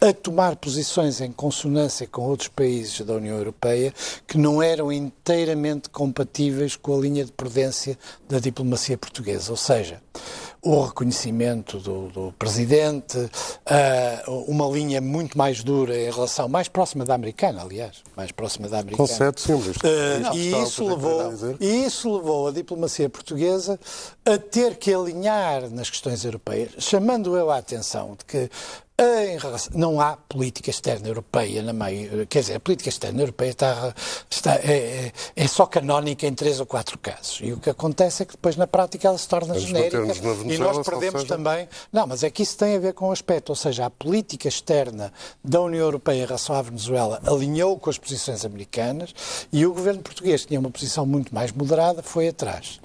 a 0.00 0.12
tomar 0.12 0.56
posições 0.56 1.20
em 1.20 1.30
consonância 1.30 2.06
com 2.06 2.22
outros 2.22 2.48
países 2.48 3.02
da 3.02 3.14
União 3.14 3.36
Europeia 3.36 3.92
que 4.26 4.38
não 4.38 4.62
eram 4.62 4.90
inteiramente 4.90 5.90
compatíveis 5.90 6.76
com 6.76 6.96
a 6.96 7.00
linha 7.00 7.24
de 7.24 7.32
prudência 7.32 7.98
da 8.26 8.38
diplomacia 8.38 8.96
portuguesa. 8.96 9.50
Ou 9.50 9.56
seja, 9.56 10.02
o 10.62 10.82
reconhecimento 10.82 11.78
do, 11.78 12.08
do 12.08 12.32
presidente, 12.38 13.16
uh, 13.18 14.30
uma 14.48 14.66
linha 14.66 15.00
muito 15.00 15.38
mais 15.38 15.62
dura 15.62 15.96
em 15.96 16.10
relação, 16.10 16.48
mais 16.48 16.68
próxima 16.68 17.04
da 17.04 17.14
americana, 17.14 17.62
aliás, 17.62 18.02
mais 18.16 18.32
próxima 18.32 18.68
da 18.68 18.80
americana. 18.80 19.08
Com 19.08 19.14
sete 19.14 19.40
símbolos. 19.40 19.76
Uh, 19.76 20.34
e, 20.34 20.62
isso 20.62 20.84
levou, 20.84 21.32
e 21.60 21.84
isso 21.84 22.16
levou 22.16 22.48
a 22.48 22.50
diplomacia 22.50 23.08
portuguesa 23.08 23.78
a 24.24 24.36
ter 24.36 24.76
que 24.76 24.92
alinhar 24.92 25.70
nas 25.70 25.88
questões 25.88 26.24
europeias, 26.24 26.70
chamando 26.78 27.36
eu 27.36 27.50
a 27.50 27.58
atenção 27.58 28.16
de 28.18 28.24
que 28.24 28.50
não 29.74 30.00
há 30.00 30.16
política 30.16 30.70
externa 30.70 31.06
europeia 31.06 31.62
na 31.62 31.72
meio. 31.72 32.26
Quer 32.26 32.40
dizer, 32.40 32.54
a 32.56 32.60
política 32.60 32.88
externa 32.88 33.22
europeia 33.22 33.50
está, 33.50 33.94
está, 34.28 34.54
é, 34.56 35.12
é, 35.36 35.46
só 35.46 35.66
canónica 35.66 36.26
em 36.26 36.34
três 36.34 36.58
ou 36.58 36.66
quatro 36.66 36.98
casos. 36.98 37.38
E 37.42 37.52
o 37.52 37.58
que 37.58 37.70
acontece 37.70 38.24
é 38.24 38.26
que 38.26 38.32
depois, 38.32 38.56
na 38.56 38.66
prática, 38.66 39.06
ela 39.06 39.16
se 39.16 39.28
torna 39.28 39.58
genérica. 39.58 39.98
E 40.46 40.58
nós 40.58 40.84
perdemos 40.84 41.22
seja... 41.22 41.36
também. 41.36 41.68
Não, 41.92 42.06
mas 42.06 42.24
é 42.24 42.30
que 42.30 42.42
isso 42.42 42.56
tem 42.56 42.74
a 42.74 42.78
ver 42.80 42.92
com 42.94 43.08
o 43.08 43.12
aspecto. 43.12 43.50
Ou 43.50 43.56
seja, 43.56 43.86
a 43.86 43.90
política 43.90 44.48
externa 44.48 45.12
da 45.44 45.60
União 45.60 45.82
Europeia 45.82 46.22
em 46.22 46.26
relação 46.26 46.56
à 46.56 46.62
Venezuela 46.62 47.20
alinhou 47.24 47.78
com 47.78 47.90
as 47.90 47.98
posições 47.98 48.44
americanas 48.44 49.14
e 49.52 49.64
o 49.64 49.72
governo 49.72 50.02
português, 50.02 50.42
que 50.42 50.48
tinha 50.48 50.60
uma 50.60 50.70
posição 50.70 51.06
muito 51.06 51.32
mais 51.32 51.52
moderada, 51.52 52.02
foi 52.02 52.28
atrás. 52.28 52.80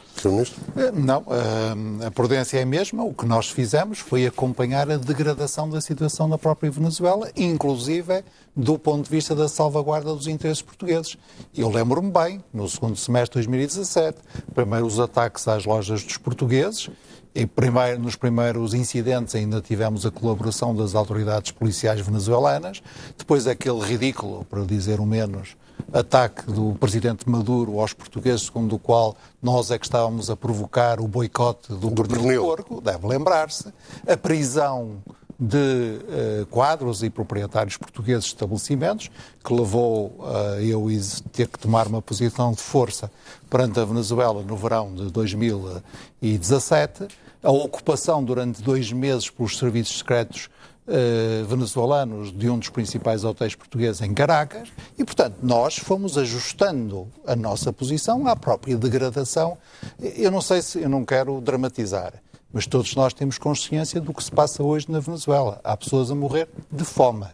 Eh, 0.75 0.91
não, 0.91 1.23
eh, 1.29 2.05
a 2.07 2.11
prudência 2.11 2.59
é 2.59 2.63
a 2.63 2.65
mesma. 2.65 3.03
O 3.03 3.13
que 3.13 3.25
nós 3.25 3.49
fizemos 3.49 3.99
foi 3.99 4.25
acompanhar 4.25 4.89
a 4.89 4.97
degradação 4.97 5.69
da 5.69 5.81
situação 5.81 6.27
na 6.27 6.37
própria 6.37 6.69
Venezuela, 6.71 7.29
inclusive 7.35 8.23
do 8.55 8.77
ponto 8.77 9.05
de 9.05 9.09
vista 9.09 9.35
da 9.35 9.47
salvaguarda 9.47 10.13
dos 10.13 10.27
interesses 10.27 10.61
portugueses. 10.61 11.17
Eu 11.55 11.69
lembro-me 11.69 12.11
bem, 12.11 12.43
no 12.53 12.69
segundo 12.69 12.95
semestre 12.95 13.41
de 13.41 13.47
2017, 13.47 14.19
primeiro 14.53 14.85
os 14.85 14.99
ataques 14.99 15.47
às 15.47 15.65
lojas 15.65 16.03
dos 16.03 16.17
portugueses, 16.17 16.89
e 17.35 17.47
primeiro, 17.47 17.99
nos 17.99 18.15
primeiros 18.15 18.75
incidentes 18.75 19.33
ainda 19.33 19.59
tivemos 19.59 20.05
a 20.05 20.11
colaboração 20.11 20.75
das 20.75 20.93
autoridades 20.93 21.51
policiais 21.51 21.99
venezuelanas, 21.99 22.83
depois 23.17 23.47
aquele 23.47 23.79
ridículo, 23.79 24.45
para 24.45 24.63
dizer 24.63 24.99
o 24.99 25.05
menos, 25.05 25.55
ataque 25.91 26.43
do 26.51 26.75
presidente 26.79 27.29
Maduro 27.29 27.79
aos 27.79 27.93
portugueses, 27.93 28.43
segundo 28.43 28.75
o 28.75 28.79
qual 28.79 29.15
nós 29.41 29.69
é 29.71 29.77
que 29.77 29.85
estávamos 29.85 30.29
a 30.29 30.35
provocar 30.35 30.99
o 30.99 31.07
boicote 31.07 31.73
do, 31.73 31.89
do 31.89 32.03
pernil 32.03 32.41
porco, 32.43 32.81
deve 32.81 33.07
lembrar-se, 33.07 33.71
a 34.07 34.17
prisão 34.17 35.01
de 35.39 35.57
uh, 35.57 36.45
quadros 36.47 37.03
e 37.03 37.09
proprietários 37.09 37.75
portugueses 37.77 38.25
de 38.25 38.29
estabelecimentos, 38.31 39.09
que 39.43 39.53
levou 39.53 40.23
a 40.23 40.61
eu 40.61 40.87
ter 41.31 41.47
que 41.47 41.59
tomar 41.59 41.87
uma 41.87 42.01
posição 42.01 42.51
de 42.51 42.61
força 42.61 43.11
perante 43.49 43.79
a 43.79 43.85
Venezuela 43.85 44.41
no 44.41 44.55
verão 44.55 44.93
de 44.93 45.11
2017, 45.11 47.07
a 47.41 47.51
ocupação 47.51 48.23
durante 48.23 48.61
dois 48.61 48.91
meses 48.91 49.29
pelos 49.29 49.57
serviços 49.57 49.97
secretos 49.97 50.49
uh, 50.87 51.45
venezuelanos 51.45 52.31
de 52.31 52.49
um 52.49 52.57
dos 52.57 52.69
principais 52.69 53.23
hotéis 53.23 53.55
portugueses 53.55 54.01
em 54.01 54.13
Caracas 54.13 54.69
e, 54.97 55.03
portanto, 55.03 55.37
nós 55.41 55.77
fomos 55.77 56.17
ajustando 56.17 57.07
a 57.25 57.35
nossa 57.35 57.71
posição 57.71 58.27
à 58.27 58.35
própria 58.35 58.77
degradação. 58.77 59.57
Eu 59.99 60.31
não 60.31 60.41
sei 60.41 60.61
se, 60.61 60.81
eu 60.81 60.89
não 60.89 61.05
quero 61.05 61.39
dramatizar, 61.41 62.13
mas 62.51 62.67
todos 62.67 62.95
nós 62.95 63.13
temos 63.13 63.37
consciência 63.37 63.99
do 63.99 64.13
que 64.13 64.23
se 64.23 64.31
passa 64.31 64.63
hoje 64.63 64.91
na 64.91 64.99
Venezuela. 64.99 65.59
Há 65.63 65.75
pessoas 65.75 66.11
a 66.11 66.15
morrer 66.15 66.47
de 66.71 66.83
fome. 66.83 67.27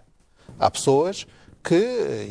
Há 0.59 0.69
pessoas 0.69 1.25
que 1.63 1.75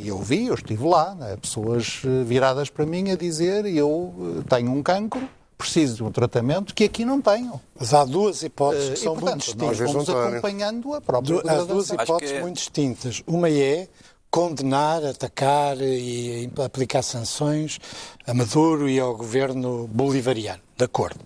eu 0.04 0.18
vi, 0.18 0.46
eu 0.46 0.54
estive 0.54 0.84
lá, 0.84 1.14
né? 1.14 1.36
pessoas 1.36 2.02
eh, 2.04 2.24
viradas 2.24 2.70
para 2.70 2.86
mim 2.86 3.10
a 3.10 3.16
dizer 3.16 3.66
eu 3.66 4.14
eh, 4.40 4.44
tenho 4.48 4.72
um 4.72 4.82
cancro 4.82 5.28
preciso 5.58 5.96
de 5.96 6.04
um 6.04 6.12
tratamento 6.12 6.72
que 6.72 6.84
aqui 6.84 7.04
não 7.04 7.20
tenham. 7.20 7.60
Mas 7.78 7.92
há 7.92 8.04
duas 8.04 8.42
hipóteses 8.44 8.88
que 8.90 8.94
uh, 8.94 9.02
são 9.02 9.14
portanto, 9.14 9.30
muito 9.32 9.44
distintas. 9.44 9.80
Nós 9.80 9.92
vamos 9.92 10.08
acompanhando 10.08 10.94
a 10.94 11.00
própria 11.00 11.42
du 11.42 11.50
Há 11.50 11.64
duas 11.64 11.90
hipóteses 11.90 12.36
que... 12.36 12.40
muito 12.40 12.56
distintas. 12.56 13.22
Uma 13.26 13.50
é 13.50 13.88
condenar, 14.30 15.04
atacar 15.04 15.80
e 15.80 16.50
aplicar 16.64 17.02
sanções 17.02 17.78
a 18.26 18.32
Maduro 18.32 18.88
e 18.88 19.00
ao 19.00 19.16
governo 19.16 19.88
bolivariano. 19.88 20.60
De 20.76 20.84
acordo. 20.84 21.20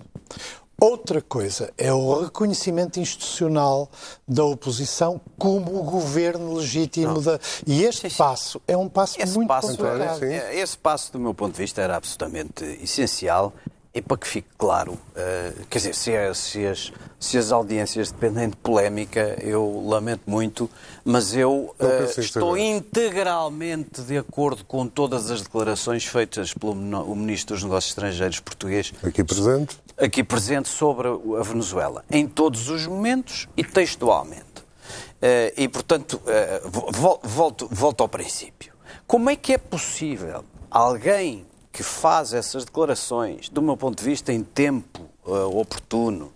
Outra 0.80 1.22
coisa 1.22 1.72
é 1.78 1.92
o 1.92 2.22
reconhecimento 2.22 2.98
institucional 2.98 3.88
da 4.26 4.44
oposição 4.44 5.20
como 5.38 5.78
o 5.78 5.84
governo 5.84 6.54
legítimo 6.54 7.20
da. 7.20 7.38
E 7.64 7.84
este 7.84 8.10
passo 8.10 8.60
é 8.66 8.76
um 8.76 8.88
passo 8.88 9.20
esse 9.20 9.36
muito 9.36 9.46
passo, 9.46 9.76
é- 10.24 10.58
Esse 10.58 10.76
passo, 10.76 11.12
do 11.12 11.20
meu 11.20 11.34
ponto 11.34 11.52
de 11.52 11.58
vista, 11.58 11.80
era 11.80 11.96
absolutamente 11.96 12.64
essencial. 12.82 13.52
E 13.94 14.00
para 14.00 14.16
que 14.16 14.26
fique 14.26 14.48
claro, 14.56 14.98
eh, 15.14 15.52
quer 15.68 15.78
dizer, 15.78 15.94
se, 15.94 16.12
é- 16.12 16.32
se 16.32 16.66
as, 16.66 16.90
se 17.20 17.36
as 17.36 17.52
audiências 17.52 18.10
dependem 18.10 18.48
de 18.48 18.56
polémica, 18.56 19.36
eu 19.42 19.84
lamento 19.86 20.22
muito, 20.26 20.70
mas 21.04 21.34
eu 21.34 21.74
em 21.78 22.20
estou 22.20 22.56
integralmente 22.56 24.00
de 24.00 24.16
acordo 24.16 24.64
com 24.64 24.86
todas 24.86 25.30
as 25.30 25.42
declarações 25.42 26.06
feitas 26.06 26.54
pelo 26.54 26.72
o 26.72 27.14
Ministro 27.14 27.54
dos 27.54 27.64
Negócios 27.64 27.90
Estrangeiros 27.90 28.40
português 28.40 28.94
Aqui 29.02 29.22
presente. 29.22 29.76
aqui 29.98 30.24
presente 30.24 30.70
sobre 30.70 31.08
a 31.08 31.42
Venezuela, 31.42 32.02
em 32.10 32.26
todos 32.26 32.70
os 32.70 32.86
momentos 32.86 33.46
e 33.56 33.62
textualmente. 33.62 34.42
Eh, 35.20 35.52
E, 35.56 35.68
portanto, 35.68 36.18
vo- 36.64 37.20
volto, 37.22 37.68
volto 37.70 38.00
ao 38.00 38.08
princípio. 38.08 38.72
Como 39.06 39.28
é 39.28 39.36
que 39.36 39.52
é 39.52 39.58
possível 39.58 40.44
alguém 40.70 41.44
que 41.72 41.82
faz 41.82 42.32
essas 42.34 42.64
declarações, 42.64 43.48
do 43.48 43.62
meu 43.62 43.76
ponto 43.76 43.98
de 43.98 44.04
vista, 44.04 44.32
em 44.32 44.42
tempo 44.42 45.00
eh, 45.26 45.30
oportuno, 45.30 46.32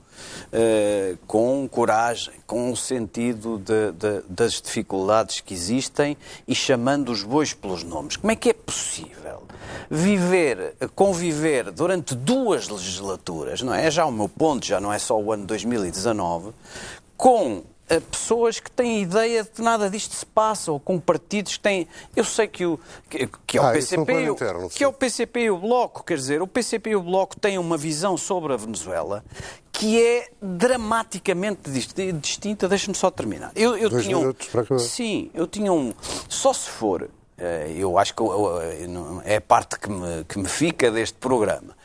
eh, 0.52 1.16
com 1.26 1.68
coragem, 1.68 2.32
com 2.46 2.70
o 2.72 2.76
sentido 2.76 3.58
de- 3.58 3.92
de- 3.92 4.22
das 4.28 4.60
dificuldades 4.62 5.40
que 5.40 5.52
existem 5.52 6.16
e 6.48 6.54
chamando 6.54 7.10
os 7.12 7.22
bois 7.22 7.52
pelos 7.52 7.82
nomes. 7.82 8.16
Como 8.16 8.30
é 8.30 8.36
que 8.36 8.48
é 8.50 8.52
possível 8.54 9.42
viver, 9.90 10.74
conviver 10.94 11.70
durante 11.70 12.14
duas 12.14 12.68
legislaturas, 12.68 13.60
não 13.60 13.74
é? 13.74 13.86
É 13.86 13.90
já 13.90 14.06
o 14.06 14.12
meu 14.12 14.28
ponto, 14.28 14.64
já 14.64 14.80
não 14.80 14.92
é 14.92 14.98
só 14.98 15.20
o 15.20 15.32
ano 15.32 15.44
2019, 15.44 16.52
com 17.16 17.62
eh, 17.88 18.00
pessoas 18.00 18.58
que 18.60 18.70
têm 18.70 19.02
ideia 19.02 19.42
de 19.44 19.50
que 19.50 19.62
nada 19.62 19.88
disto 19.90 20.14
se 20.14 20.26
passa, 20.26 20.72
ou 20.72 20.80
com 20.80 20.98
partidos 20.98 21.56
que 21.56 21.62
têm. 21.62 21.86
Eu 22.14 22.24
sei 22.24 22.46
que, 22.48 22.66
o, 22.66 22.78
que, 23.08 23.28
que 23.46 23.58
é 23.58 23.60
o 23.60 23.66
Ah, 23.66 23.72
PCP, 23.72 24.12
e 24.12 24.30
o- 24.30 24.32
interno, 24.32 24.68
que 24.70 24.84
é 24.84 24.88
o. 24.88 24.92
PCP 24.92 25.40
e 25.40 25.50
o 25.50 25.58
Bloco, 25.58 26.02
quer 26.04 26.16
dizer, 26.16 26.42
o 26.42 26.46
PCP 26.46 26.90
e 26.90 26.96
o 26.96 27.02
Bloco 27.02 27.38
têm 27.38 27.58
uma 27.58 27.76
visão 27.76 28.16
sobre 28.16 28.52
a 28.52 28.56
Venezuela 28.56 29.24
que 29.72 30.02
é 30.02 30.28
dramaticamente 30.40 31.70
dis- 31.70 31.88
distinta. 32.20 32.68
Deixa-me 32.68 32.94
só 32.96 33.10
terminar. 33.10 33.52
Eu, 33.54 33.76
eu 33.76 33.90
Dois 33.90 34.04
tinha 34.04 34.16
um- 34.16 34.20
minutos 34.20 34.48
para 34.48 34.62
acabar. 34.62 34.80
Sim, 34.80 35.30
eu 35.34 35.46
tinha 35.46 35.72
um. 35.72 35.92
Só 36.28 36.52
se 36.52 36.68
for, 36.70 37.10
eh, 37.38 37.72
eu 37.76 37.98
acho 37.98 38.14
que 38.14 38.22
eu- 38.22 38.62
eu- 38.62 38.88
não- 38.88 39.22
é 39.24 39.36
a 39.36 39.40
parte 39.40 39.78
que 39.78 39.90
me, 39.90 40.24
que 40.24 40.38
me 40.38 40.48
fica 40.48 40.90
deste 40.90 41.18
programa. 41.18 41.76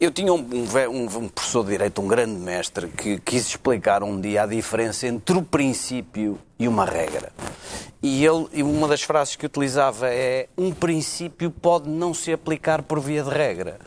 Eu 0.00 0.10
tinha 0.10 0.32
um, 0.32 0.38
um 0.38 1.18
um 1.18 1.28
professor 1.28 1.62
de 1.62 1.72
Direito, 1.72 2.00
um 2.00 2.08
grande 2.08 2.40
mestre, 2.40 2.88
que 2.88 3.18
quis 3.20 3.46
explicar 3.46 4.02
um 4.02 4.18
dia 4.18 4.44
a 4.44 4.46
diferença 4.46 5.06
entre 5.06 5.36
o 5.36 5.42
princípio 5.42 6.38
e 6.60 6.68
uma 6.68 6.84
regra. 6.84 7.32
E 8.02 8.24
ele, 8.24 8.48
e 8.52 8.62
uma 8.62 8.88
das 8.88 9.02
frases 9.02 9.36
que 9.36 9.44
utilizava 9.44 10.08
é: 10.08 10.48
um 10.56 10.72
princípio 10.72 11.50
pode 11.50 11.88
não 11.88 12.14
se 12.14 12.32
aplicar 12.32 12.82
por 12.82 12.98
via 12.98 13.22
de 13.22 13.28
regra. 13.28 13.78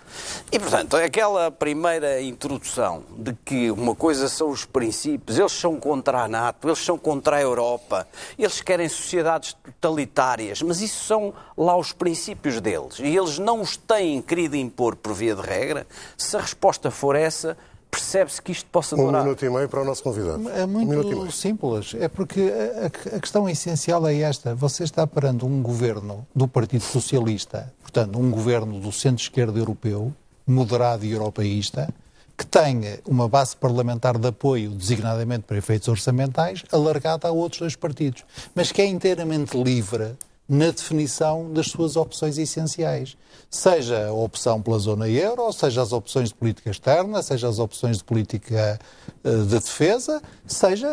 E, 0.52 0.60
portanto, 0.60 0.96
aquela 0.96 1.50
primeira 1.50 2.22
introdução 2.22 3.04
de 3.18 3.34
que 3.46 3.72
uma 3.72 3.96
coisa 3.96 4.30
são 4.30 4.50
os 4.50 4.66
princípios, 4.66 5.40
eles 5.40 5.52
são 5.52 5.80
contra 5.80 6.24
a 6.24 6.28
NATO, 6.28 6.68
eles 6.68 6.80
são 6.80 6.96
contra 6.96 7.38
a 7.38 7.42
Europa, 7.42 8.08
eles 8.38 8.62
querem 8.62 8.88
sociedades 8.88 9.54
totalitárias, 9.54 10.62
mas 10.62 10.80
isso 10.80 11.04
são 11.06 11.34
lá 11.58 11.76
os 11.76 11.92
princípios 11.92 12.62
deles. 12.62 13.00
E 13.00 13.16
eles 13.16 13.40
não 13.40 13.62
os 13.62 13.78
têm 13.78 14.22
querido 14.22 14.56
impor 14.56 14.96
por 14.96 15.14
via 15.14 15.34
de 15.34 15.42
regra. 15.42 15.88
Se 16.16 16.38
a 16.38 16.40
resposta 16.40 16.92
for 16.92 17.16
essa, 17.16 17.58
percebe-se 17.94 18.42
que 18.42 18.52
isto 18.52 18.68
possa 18.72 18.96
Um 18.96 19.00
demorar. 19.00 19.24
minuto 19.24 19.46
e 19.46 19.50
meio 19.50 19.70
para 19.70 19.82
o 19.82 19.86
nosso 19.86 20.02
convidado. 20.04 20.50
É 20.50 20.66
Um 20.66 20.68
muito 20.68 21.32
simples. 21.32 21.94
É 22.00 22.08
porque 22.08 22.42
a, 22.42 22.86
a- 23.14 23.18
a 23.18 23.20
questão 23.20 23.48
essencial 23.48 24.06
é 24.08 24.16
esta. 24.20 24.56
Você 24.56 24.84
está 24.84 25.06
perante 25.06 25.46
um 25.46 25.62
governo 25.62 26.26
do 26.36 26.48
Partido 26.48 26.84
Socialista, 26.84 27.72
portanto, 27.82 28.18
um 28.20 28.32
governo 28.32 28.80
do 28.80 28.92
centro-esquerda 28.92 29.60
europeu, 29.60 30.12
moderado 30.46 31.06
e 31.06 31.12
europeísta, 31.12 31.88
que 32.36 32.46
tem 32.46 32.82
uma 33.06 33.30
base 33.30 33.56
parlamentar 33.56 34.18
de 34.18 34.28
apoio, 34.28 34.72
designadamente 34.72 35.44
para 35.44 35.56
efeitos 35.58 35.88
orçamentais, 35.88 36.64
alargada 36.72 37.28
a 37.28 37.32
outros 37.32 37.60
dois 37.60 37.76
partidos, 37.76 38.24
mas 38.56 38.72
que 38.72 38.82
é 38.82 38.86
inteiramente 38.88 39.56
livre 39.56 40.14
na 40.48 40.72
definição 40.72 41.52
das 41.52 41.68
suas 41.68 41.96
opções 41.96 42.38
essenciais. 42.38 43.18
Seja 43.50 44.08
a 44.08 44.14
opção 44.14 44.62
pela 44.62 44.78
zona 44.80 45.08
euro, 45.08 45.52
seja 45.54 45.82
as 45.82 45.94
opções 45.94 46.30
de 46.30 46.36
política 46.36 46.70
externa, 46.70 47.22
seja 47.22 47.48
as 47.48 47.60
opções 47.60 47.98
de 47.98 48.04
política 48.04 48.80
eh, 49.24 49.30
de 49.30 49.46
defesa, 49.46 50.22
seja 50.46 50.90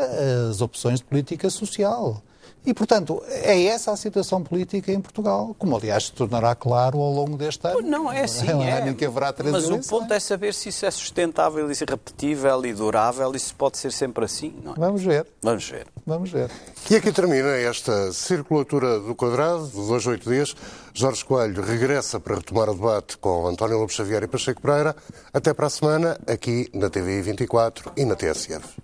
as 0.49 0.61
opções 0.61 1.01
de 1.01 1.05
política 1.05 1.51
social. 1.51 2.23
E, 2.65 2.75
portanto, 2.75 3.23
é 3.27 3.65
essa 3.65 3.91
a 3.91 3.97
situação 3.97 4.43
política 4.43 4.93
em 4.93 5.01
Portugal, 5.01 5.55
como 5.59 5.77
aliás 5.77 6.07
se 6.07 6.13
tornará 6.13 6.55
claro 6.55 6.99
ao 7.01 7.11
longo 7.11 7.37
deste 7.37 7.67
ano. 7.67 7.81
Não, 7.81 8.13
é 8.13 8.25
assim. 8.25 8.49
É 8.49 8.55
um 8.55 8.63
é. 8.63 8.83
ano 8.83 8.95
que 8.95 9.05
haverá 9.05 9.33
três 9.33 9.51
Mas 9.51 9.65
o 9.65 9.69
eleições. 9.69 9.89
ponto 9.89 10.13
é 10.13 10.21
saber 10.21 10.53
se 10.53 10.69
isso 10.69 10.85
é 10.85 10.91
sustentável 10.91 11.71
e 11.71 11.73
irrepetível 11.73 12.65
e 12.67 12.75
durável 12.75 13.35
e 13.35 13.39
se 13.39 13.55
pode 13.55 13.79
ser 13.79 13.93
sempre 13.93 14.25
assim. 14.25 14.55
Não 14.63 14.73
é? 14.73 14.75
Vamos 14.77 15.03
ver, 15.03 15.27
Vamos 15.43 15.69
ver. 15.69 15.87
vamos 16.07 16.31
ver. 16.31 16.51
E 16.91 16.97
aqui 16.97 17.11
termina 17.13 17.49
esta 17.57 18.13
circulatura 18.13 19.01
do 19.01 19.15
quadrado, 19.15 19.67
de 19.67 19.87
dois 19.87 20.07
a 20.07 20.11
oito 20.11 20.29
dias. 20.29 20.55
Jorge 20.93 21.25
Coelho 21.25 21.63
regressa 21.63 22.21
para 22.21 22.37
retomar 22.37 22.69
o 22.69 22.75
debate 22.75 23.17
com 23.17 23.47
António 23.47 23.79
Lopes 23.79 23.97
Xavier 23.97 24.23
e 24.23 24.27
Pacheco 24.27 24.61
Pereira. 24.61 24.95
Até 25.33 25.55
para 25.55 25.67
a 25.67 25.71
semana, 25.71 26.19
aqui 26.27 26.69
na 26.75 26.91
TV 26.91 27.23
24 27.23 27.93
e 27.97 28.05
na 28.05 28.15
TSF. 28.17 28.77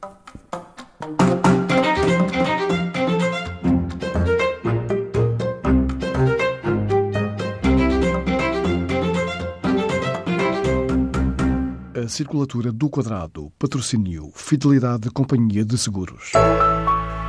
Circulatura 12.08 12.72
do 12.72 12.88
quadrado 12.88 13.52
patrocínio 13.58 14.30
Fidelidade 14.34 15.10
Companhia 15.10 15.64
de 15.64 15.76
Seguros. 15.78 16.32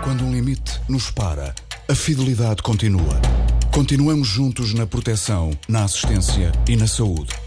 Quando 0.04 0.24
um 0.24 0.32
limite 0.32 0.80
nos 0.88 1.12
para, 1.12 1.54
a 1.90 1.96
fidelidade 1.96 2.62
continua. 2.62 3.22
Continuamos 3.74 4.28
juntos 4.28 4.74
na 4.74 4.86
proteção, 4.86 5.52
na 5.68 5.84
assistência 5.84 6.52
e 6.68 6.76
na 6.76 6.88
saúde. 6.88 7.47